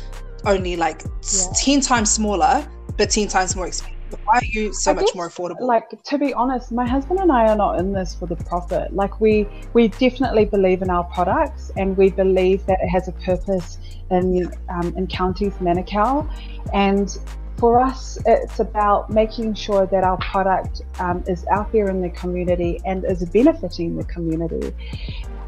only 0.45 0.77
like 0.77 1.03
yeah. 1.33 1.47
10 1.59 1.81
times 1.81 2.11
smaller, 2.11 2.67
but 2.97 3.11
10 3.11 3.29
times 3.29 3.57
more 3.57 3.67
expensive. 3.67 4.00
Why 4.25 4.39
are 4.39 4.45
you 4.45 4.73
so 4.73 4.91
I 4.91 4.95
much 4.95 5.07
guess, 5.07 5.15
more 5.15 5.29
affordable? 5.29 5.61
Like 5.63 6.03
to 6.03 6.19
be 6.19 6.33
honest, 6.35 6.73
my 6.73 6.87
husband 6.87 7.21
and 7.21 7.31
I 7.31 7.49
are 7.49 7.57
not 7.57 7.79
in 7.79 7.93
this 7.93 8.15
for 8.15 8.27
the 8.27 8.37
profit. 8.37 8.95
Like 8.95 9.21
we 9.21 9.49
we 9.73 9.89
definitely 9.89 10.45
believe 10.45 10.83
in 10.83 10.91
our 10.91 11.05
products 11.05 11.71
and 11.77 11.97
we 11.97 12.11
believe 12.11 12.65
that 12.67 12.79
it 12.83 12.89
has 12.89 13.09
a 13.09 13.13
purpose 13.13 13.79
in 14.11 14.51
um, 14.69 14.95
in 14.97 15.07
counties 15.07 15.55
Manukau, 15.55 16.29
and 16.73 17.17
for 17.61 17.79
us, 17.79 18.19
it's 18.25 18.59
about 18.59 19.11
making 19.11 19.53
sure 19.53 19.87
that 19.87 20.03
our 20.03 20.17
product 20.17 20.81
um, 20.99 21.23
is 21.27 21.45
out 21.49 21.71
there 21.73 21.91
in 21.91 22.01
the 22.01 22.09
community 22.09 22.81
and 22.87 23.05
is 23.05 23.23
benefiting 23.27 23.97
the 23.97 24.05
community. 24.05 24.75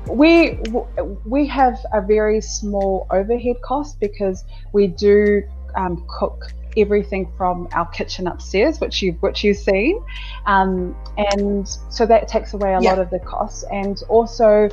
We 0.07 0.59
we 1.25 1.47
have 1.47 1.79
a 1.95 2.03
very 2.03 2.43
small 2.43 3.07
overhead 3.11 3.57
cost 3.63 3.99
because 3.99 4.45
we 4.73 4.89
do 4.89 5.43
um, 5.75 6.05
cook 6.07 6.53
everything 6.77 7.33
from 7.37 7.69
our 7.73 7.87
kitchen 7.87 8.27
upstairs, 8.27 8.81
which 8.81 9.03
you've 9.03 9.21
which 9.23 9.45
you've 9.45 9.57
seen, 9.57 10.03
um, 10.47 10.97
and 11.17 11.69
so 11.91 12.07
that 12.07 12.29
takes 12.29 12.55
away 12.55 12.75
a 12.75 12.81
yeah. 12.81 12.91
lot 12.91 12.99
of 12.99 13.11
the 13.11 13.19
costs. 13.21 13.65
And 13.73 14.03
also, 14.09 14.69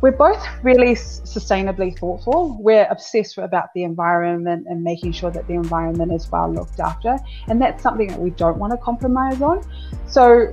we're 0.00 0.12
both 0.12 0.44
really 0.62 0.94
sustainably 0.94 1.98
thoughtful. 1.98 2.56
We're 2.60 2.86
obsessed 2.90 3.38
about 3.38 3.72
the 3.74 3.82
environment 3.82 4.66
and 4.68 4.82
making 4.82 5.12
sure 5.12 5.30
that 5.30 5.46
the 5.48 5.54
environment 5.54 6.12
is 6.12 6.30
well 6.30 6.52
looked 6.52 6.80
after. 6.80 7.18
And 7.48 7.60
that's 7.60 7.82
something 7.82 8.08
that 8.08 8.20
we 8.20 8.30
don't 8.30 8.58
want 8.58 8.72
to 8.72 8.76
compromise 8.78 9.42
on. 9.42 9.62
So 10.06 10.52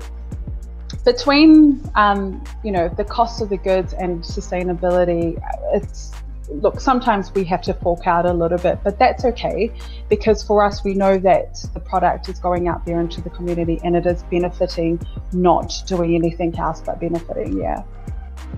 between 1.03 1.82
um, 1.95 2.43
you 2.63 2.72
know 2.72 2.89
the 2.89 3.03
cost 3.03 3.41
of 3.41 3.49
the 3.49 3.57
goods 3.57 3.93
and 3.93 4.24
sustainability, 4.24 5.39
it's 5.74 6.11
look 6.49 6.79
sometimes 6.79 7.33
we 7.33 7.43
have 7.43 7.61
to 7.63 7.73
fork 7.73 8.07
out 8.07 8.25
a 8.25 8.33
little 8.33 8.57
bit, 8.57 8.79
but 8.83 8.99
that's 8.99 9.25
okay 9.25 9.71
because 10.09 10.43
for 10.43 10.63
us 10.63 10.83
we 10.83 10.93
know 10.93 11.17
that 11.17 11.57
the 11.73 11.79
product 11.79 12.29
is 12.29 12.39
going 12.39 12.67
out 12.67 12.85
there 12.85 12.99
into 12.99 13.21
the 13.21 13.29
community 13.29 13.79
and 13.83 13.95
it 13.95 14.05
is 14.05 14.23
benefiting, 14.23 14.99
not 15.33 15.73
doing 15.87 16.15
anything 16.15 16.57
else 16.57 16.81
but 16.81 16.99
benefiting. 16.99 17.59
Yeah, 17.59 17.83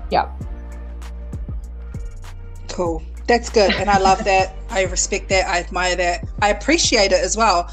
yeah 0.10 0.32
cool. 2.78 3.02
That's 3.28 3.50
good. 3.50 3.74
And 3.74 3.90
I 3.90 3.98
love 3.98 4.24
that. 4.24 4.56
I 4.70 4.84
respect 4.84 5.30
that. 5.30 5.48
I 5.48 5.60
admire 5.60 5.96
that. 5.96 6.26
I 6.42 6.50
appreciate 6.50 7.12
it 7.12 7.24
as 7.24 7.36
well. 7.36 7.70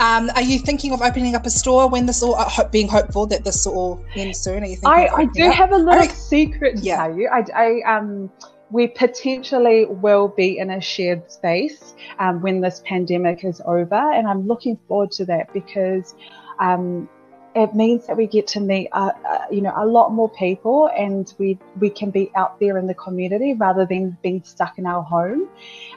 Um, 0.00 0.30
are 0.34 0.42
you 0.42 0.58
thinking 0.58 0.92
of 0.92 1.00
opening 1.00 1.34
up 1.34 1.46
a 1.46 1.50
store 1.50 1.88
when 1.88 2.06
this 2.06 2.22
all, 2.22 2.34
uh, 2.34 2.68
being 2.70 2.88
hopeful 2.88 3.26
that 3.26 3.44
this 3.44 3.66
will 3.66 4.04
end 4.14 4.36
soon? 4.36 4.62
Are 4.62 4.66
you 4.66 4.76
thinking 4.76 4.88
I, 4.88 5.08
I 5.08 5.24
do 5.26 5.50
have 5.50 5.72
a 5.72 5.78
little 5.78 6.08
secret 6.14 6.76
to 6.76 6.82
yeah. 6.82 7.06
tell 7.06 7.16
you. 7.16 7.28
I, 7.28 7.44
I, 7.54 7.96
um, 7.96 8.30
we 8.70 8.86
potentially 8.86 9.86
will 9.86 10.28
be 10.28 10.58
in 10.58 10.70
a 10.70 10.80
shared 10.80 11.30
space 11.30 11.94
um, 12.18 12.42
when 12.42 12.60
this 12.60 12.82
pandemic 12.84 13.44
is 13.44 13.62
over. 13.64 13.94
And 13.94 14.26
I'm 14.26 14.46
looking 14.46 14.78
forward 14.88 15.10
to 15.12 15.24
that 15.26 15.52
because 15.52 16.14
um, 16.58 17.08
it 17.54 17.74
means 17.74 18.06
that 18.06 18.16
we 18.16 18.26
get 18.26 18.46
to 18.48 18.60
meet, 18.60 18.88
uh, 18.92 19.12
uh, 19.28 19.46
you 19.50 19.62
know, 19.62 19.72
a 19.76 19.86
lot 19.86 20.12
more 20.12 20.28
people, 20.30 20.90
and 20.96 21.32
we 21.38 21.58
we 21.80 21.90
can 21.90 22.10
be 22.10 22.30
out 22.36 22.60
there 22.60 22.78
in 22.78 22.86
the 22.86 22.94
community 22.94 23.54
rather 23.54 23.86
than 23.86 24.16
being 24.22 24.42
stuck 24.44 24.78
in 24.78 24.86
our 24.86 25.02
home. 25.02 25.48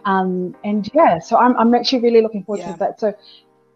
Um, 0.05 0.55
and 0.63 0.89
yeah, 0.93 1.19
so 1.19 1.37
I'm 1.37 1.55
I'm 1.57 1.75
actually 1.75 2.01
really 2.01 2.21
looking 2.21 2.43
forward 2.43 2.61
yeah. 2.61 2.73
to 2.73 2.79
that. 2.79 2.99
So 2.99 3.13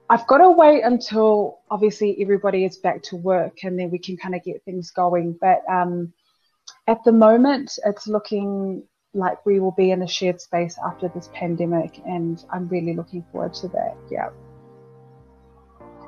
I've 0.10 0.26
got 0.28 0.38
to 0.38 0.52
wait 0.52 0.84
until 0.84 1.60
obviously 1.70 2.16
everybody 2.22 2.64
is 2.64 2.78
back 2.78 3.04
to 3.04 3.18
work, 3.18 3.64
and 3.64 3.78
then 3.78 3.92
we 3.92 4.00
can 4.00 4.16
kind 4.16 4.36
of 4.36 4.44
get 4.44 4.64
things 4.64 4.92
going. 4.92 5.38
But 5.40 5.62
um, 5.70 6.14
at 6.88 7.04
the 7.04 7.12
moment, 7.12 7.78
it's 7.86 8.08
looking 8.08 8.84
like 9.14 9.46
we 9.46 9.60
will 9.60 9.72
be 9.72 9.92
in 9.92 10.02
a 10.02 10.08
shared 10.08 10.42
space 10.42 10.78
after 10.86 11.08
this 11.10 11.30
pandemic, 11.34 12.00
and 12.06 12.44
I'm 12.52 12.68
really 12.68 12.94
looking 12.94 13.24
forward 13.32 13.54
to 13.56 13.68
that. 13.70 13.96
Yeah. 14.12 14.30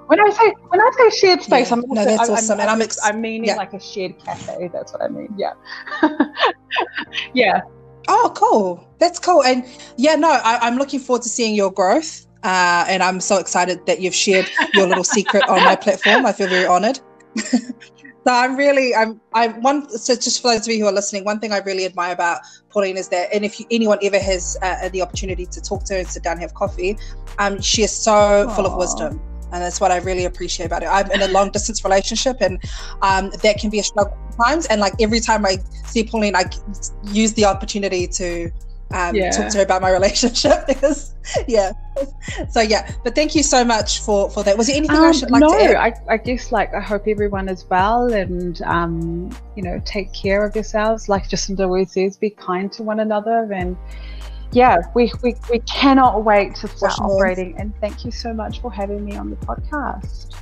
When 0.07 0.21
I 0.21 0.29
say 0.29 0.53
when 0.69 0.79
I 0.79 0.91
say 0.97 1.17
shared 1.17 1.41
space, 1.41 1.69
yeah. 1.69 1.73
I'm 1.73 1.83
also, 1.83 1.95
no, 1.95 2.05
that's 2.05 2.29
I, 2.29 2.33
awesome, 2.33 2.59
I'm, 2.59 2.69
I'm, 2.69 2.81
ex- 2.81 2.99
I'm 3.03 3.19
meaning 3.19 3.49
yeah. 3.49 3.55
like 3.55 3.73
a 3.73 3.79
shared 3.79 4.17
cafe. 4.19 4.69
That's 4.71 4.93
what 4.93 5.01
I 5.01 5.07
mean. 5.09 5.33
Yeah, 5.37 5.53
yeah. 7.33 7.61
Oh, 8.07 8.31
cool. 8.35 8.87
That's 8.99 9.19
cool. 9.19 9.43
And 9.43 9.65
yeah, 9.97 10.15
no, 10.15 10.29
I, 10.29 10.65
am 10.67 10.77
looking 10.77 10.99
forward 10.99 11.23
to 11.23 11.29
seeing 11.29 11.55
your 11.55 11.71
growth. 11.71 12.25
Uh, 12.43 12.85
and 12.87 13.03
I'm 13.03 13.19
so 13.19 13.37
excited 13.37 13.85
that 13.85 13.99
you've 13.99 14.15
shared 14.15 14.49
your 14.73 14.87
little 14.87 15.03
secret 15.03 15.43
on 15.49 15.63
my 15.65 15.75
platform. 15.75 16.25
I 16.25 16.31
feel 16.31 16.47
very 16.47 16.65
honored. 16.65 16.99
so 18.27 18.33
I'm 18.33 18.57
really, 18.57 18.93
I'm, 18.93 19.21
I 19.33 19.47
one. 19.47 19.87
So 19.89 20.13
just 20.13 20.41
for 20.41 20.51
those 20.51 20.67
of 20.67 20.73
you 20.73 20.81
who 20.81 20.87
are 20.87 20.91
listening, 20.91 21.23
one 21.23 21.39
thing 21.39 21.53
I 21.53 21.59
really 21.59 21.85
admire 21.85 22.11
about 22.11 22.41
Pauline 22.69 22.97
is 22.97 23.07
that, 23.07 23.29
and 23.33 23.45
if 23.45 23.57
you, 23.57 23.65
anyone 23.71 23.99
ever 24.03 24.19
has 24.19 24.57
uh, 24.61 24.89
the 24.89 25.01
opportunity 25.01 25.45
to 25.45 25.61
talk 25.61 25.85
to 25.85 25.93
her 25.93 25.99
and 25.99 26.07
sit 26.09 26.23
down 26.23 26.33
and 26.33 26.41
have 26.41 26.53
coffee, 26.53 26.97
um, 27.39 27.61
she 27.61 27.83
is 27.83 27.91
so 27.91 28.11
Aww. 28.11 28.53
full 28.53 28.65
of 28.65 28.75
wisdom 28.75 29.21
and 29.53 29.63
that's 29.63 29.79
what 29.79 29.91
I 29.91 29.99
really 29.99 30.25
appreciate 30.25 30.65
about 30.65 30.83
it. 30.83 30.87
I'm 30.87 31.09
in 31.09 31.21
a 31.21 31.29
long 31.29 31.51
distance 31.51 31.81
relationship, 31.85 32.41
and 32.41 32.61
um, 33.01 33.31
that 33.43 33.59
can 33.59 33.69
be 33.69 33.79
a 33.79 33.83
struggle 33.83 34.17
sometimes. 34.31 34.65
And 34.65 34.81
like 34.81 34.93
every 34.99 35.21
time 35.21 35.45
I 35.45 35.59
see 35.85 36.03
Pauline, 36.03 36.35
I 36.35 36.43
use 37.05 37.31
the 37.31 37.45
opportunity 37.45 38.07
to 38.07 38.51
um, 38.91 39.15
yeah. 39.15 39.31
talk 39.31 39.49
to 39.51 39.59
her 39.59 39.63
about 39.63 39.81
my 39.81 39.89
relationship 39.99 40.67
because, 40.67 41.06
yeah. 41.47 41.71
So 42.49 42.61
yeah, 42.61 42.91
but 43.03 43.15
thank 43.15 43.35
you 43.35 43.43
so 43.43 43.63
much 43.63 44.01
for 44.01 44.29
for 44.29 44.43
that. 44.43 44.57
Was 44.57 44.67
there 44.67 44.75
anything 44.75 44.97
um, 44.97 45.03
I 45.03 45.11
should 45.11 45.31
like 45.31 45.41
no, 45.41 45.49
to 45.49 45.77
add? 45.79 45.93
I, 46.07 46.13
I 46.13 46.17
guess 46.17 46.51
like 46.51 46.73
I 46.73 46.79
hope 46.79 47.07
everyone 47.07 47.49
is 47.49 47.65
well, 47.69 48.13
and 48.13 48.61
um, 48.63 49.29
you 49.55 49.63
know, 49.63 49.81
take 49.85 50.13
care 50.13 50.45
of 50.45 50.55
yourselves. 50.55 51.09
Like 51.09 51.27
Jacinda 51.29 51.61
always 51.61 51.91
says, 51.91 52.17
be 52.17 52.29
kind 52.29 52.71
to 52.73 52.83
one 52.83 52.99
another, 52.99 53.51
and 53.51 53.75
yeah, 54.51 54.77
we, 54.93 55.11
we, 55.23 55.35
we 55.51 55.59
cannot 55.59 56.23
wait 56.23 56.55
to 56.55 56.67
start 56.67 56.99
operating. 56.99 57.57
And 57.57 57.73
thank 57.81 58.05
you 58.05 58.11
so 58.11 58.33
much 58.33 58.61
for 58.61 58.71
having 58.71 59.03
me 59.03 59.15
on 59.17 59.29
the 59.29 59.35
podcast. 59.37 60.35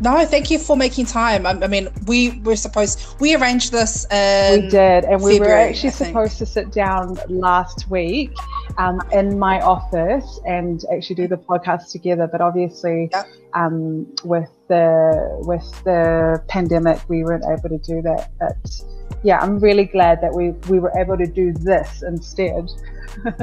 No, 0.00 0.24
thank 0.24 0.50
you 0.50 0.58
for 0.58 0.76
making 0.76 1.04
time. 1.04 1.44
I, 1.44 1.50
I 1.50 1.66
mean, 1.66 1.88
we 2.06 2.40
were 2.40 2.56
supposed 2.56 3.20
we 3.20 3.34
arranged 3.36 3.70
this. 3.70 4.06
we 4.10 4.68
did, 4.68 5.04
and 5.04 5.22
we 5.22 5.38
were 5.38 5.52
actually 5.52 5.90
supposed 5.90 6.38
to 6.38 6.46
sit 6.46 6.72
down 6.72 7.18
last 7.28 7.90
week 7.90 8.32
um, 8.78 9.02
in 9.12 9.38
my 9.38 9.60
office 9.60 10.40
and 10.46 10.82
actually 10.90 11.16
do 11.16 11.28
the 11.28 11.36
podcast 11.36 11.90
together. 11.92 12.26
But 12.26 12.40
obviously, 12.40 13.10
yep. 13.12 13.26
um, 13.52 14.06
with 14.24 14.48
the 14.68 15.42
with 15.46 15.68
the 15.84 16.42
pandemic, 16.48 16.98
we 17.10 17.22
weren't 17.22 17.44
able 17.44 17.68
to 17.68 17.78
do 17.78 18.00
that. 18.00 18.30
But 18.38 18.82
yeah, 19.22 19.38
I'm 19.40 19.58
really 19.58 19.84
glad 19.84 20.22
that 20.22 20.32
we 20.32 20.52
we 20.70 20.78
were 20.78 20.92
able 20.98 21.18
to 21.18 21.26
do 21.26 21.52
this 21.52 22.02
instead. 22.02 22.70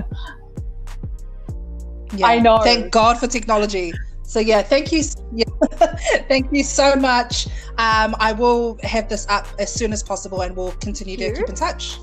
yeah. 2.15 2.25
I 2.25 2.39
know. 2.39 2.57
Thank 2.63 2.91
God 2.91 3.19
for 3.19 3.27
technology. 3.27 3.93
So 4.27 4.41
yeah, 4.41 4.61
thank 4.61 4.91
you. 4.91 5.03
Yeah. 5.33 5.45
thank 6.27 6.47
you 6.51 6.63
so 6.63 6.95
much. 6.95 7.47
Um, 7.77 8.15
I 8.19 8.33
will 8.33 8.77
have 8.83 9.07
this 9.07 9.25
up 9.29 9.47
as 9.59 9.71
soon 9.73 9.93
as 9.93 10.03
possible, 10.03 10.41
and 10.41 10.55
we'll 10.55 10.71
continue 10.73 11.15
to 11.17 11.33
keep 11.33 11.49
in 11.49 11.55
touch. 11.55 11.99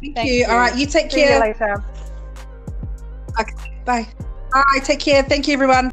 Thank, 0.00 0.16
thank 0.16 0.28
you. 0.28 0.34
you. 0.34 0.46
All 0.46 0.56
right, 0.56 0.76
you 0.76 0.86
take 0.86 1.10
See 1.10 1.20
care. 1.20 1.34
You 1.34 1.40
later. 1.40 1.84
Okay, 3.40 3.54
bye. 3.84 4.06
All 4.54 4.62
right, 4.62 4.84
take 4.84 5.00
care. 5.00 5.22
Thank 5.22 5.48
you, 5.48 5.54
everyone. 5.54 5.92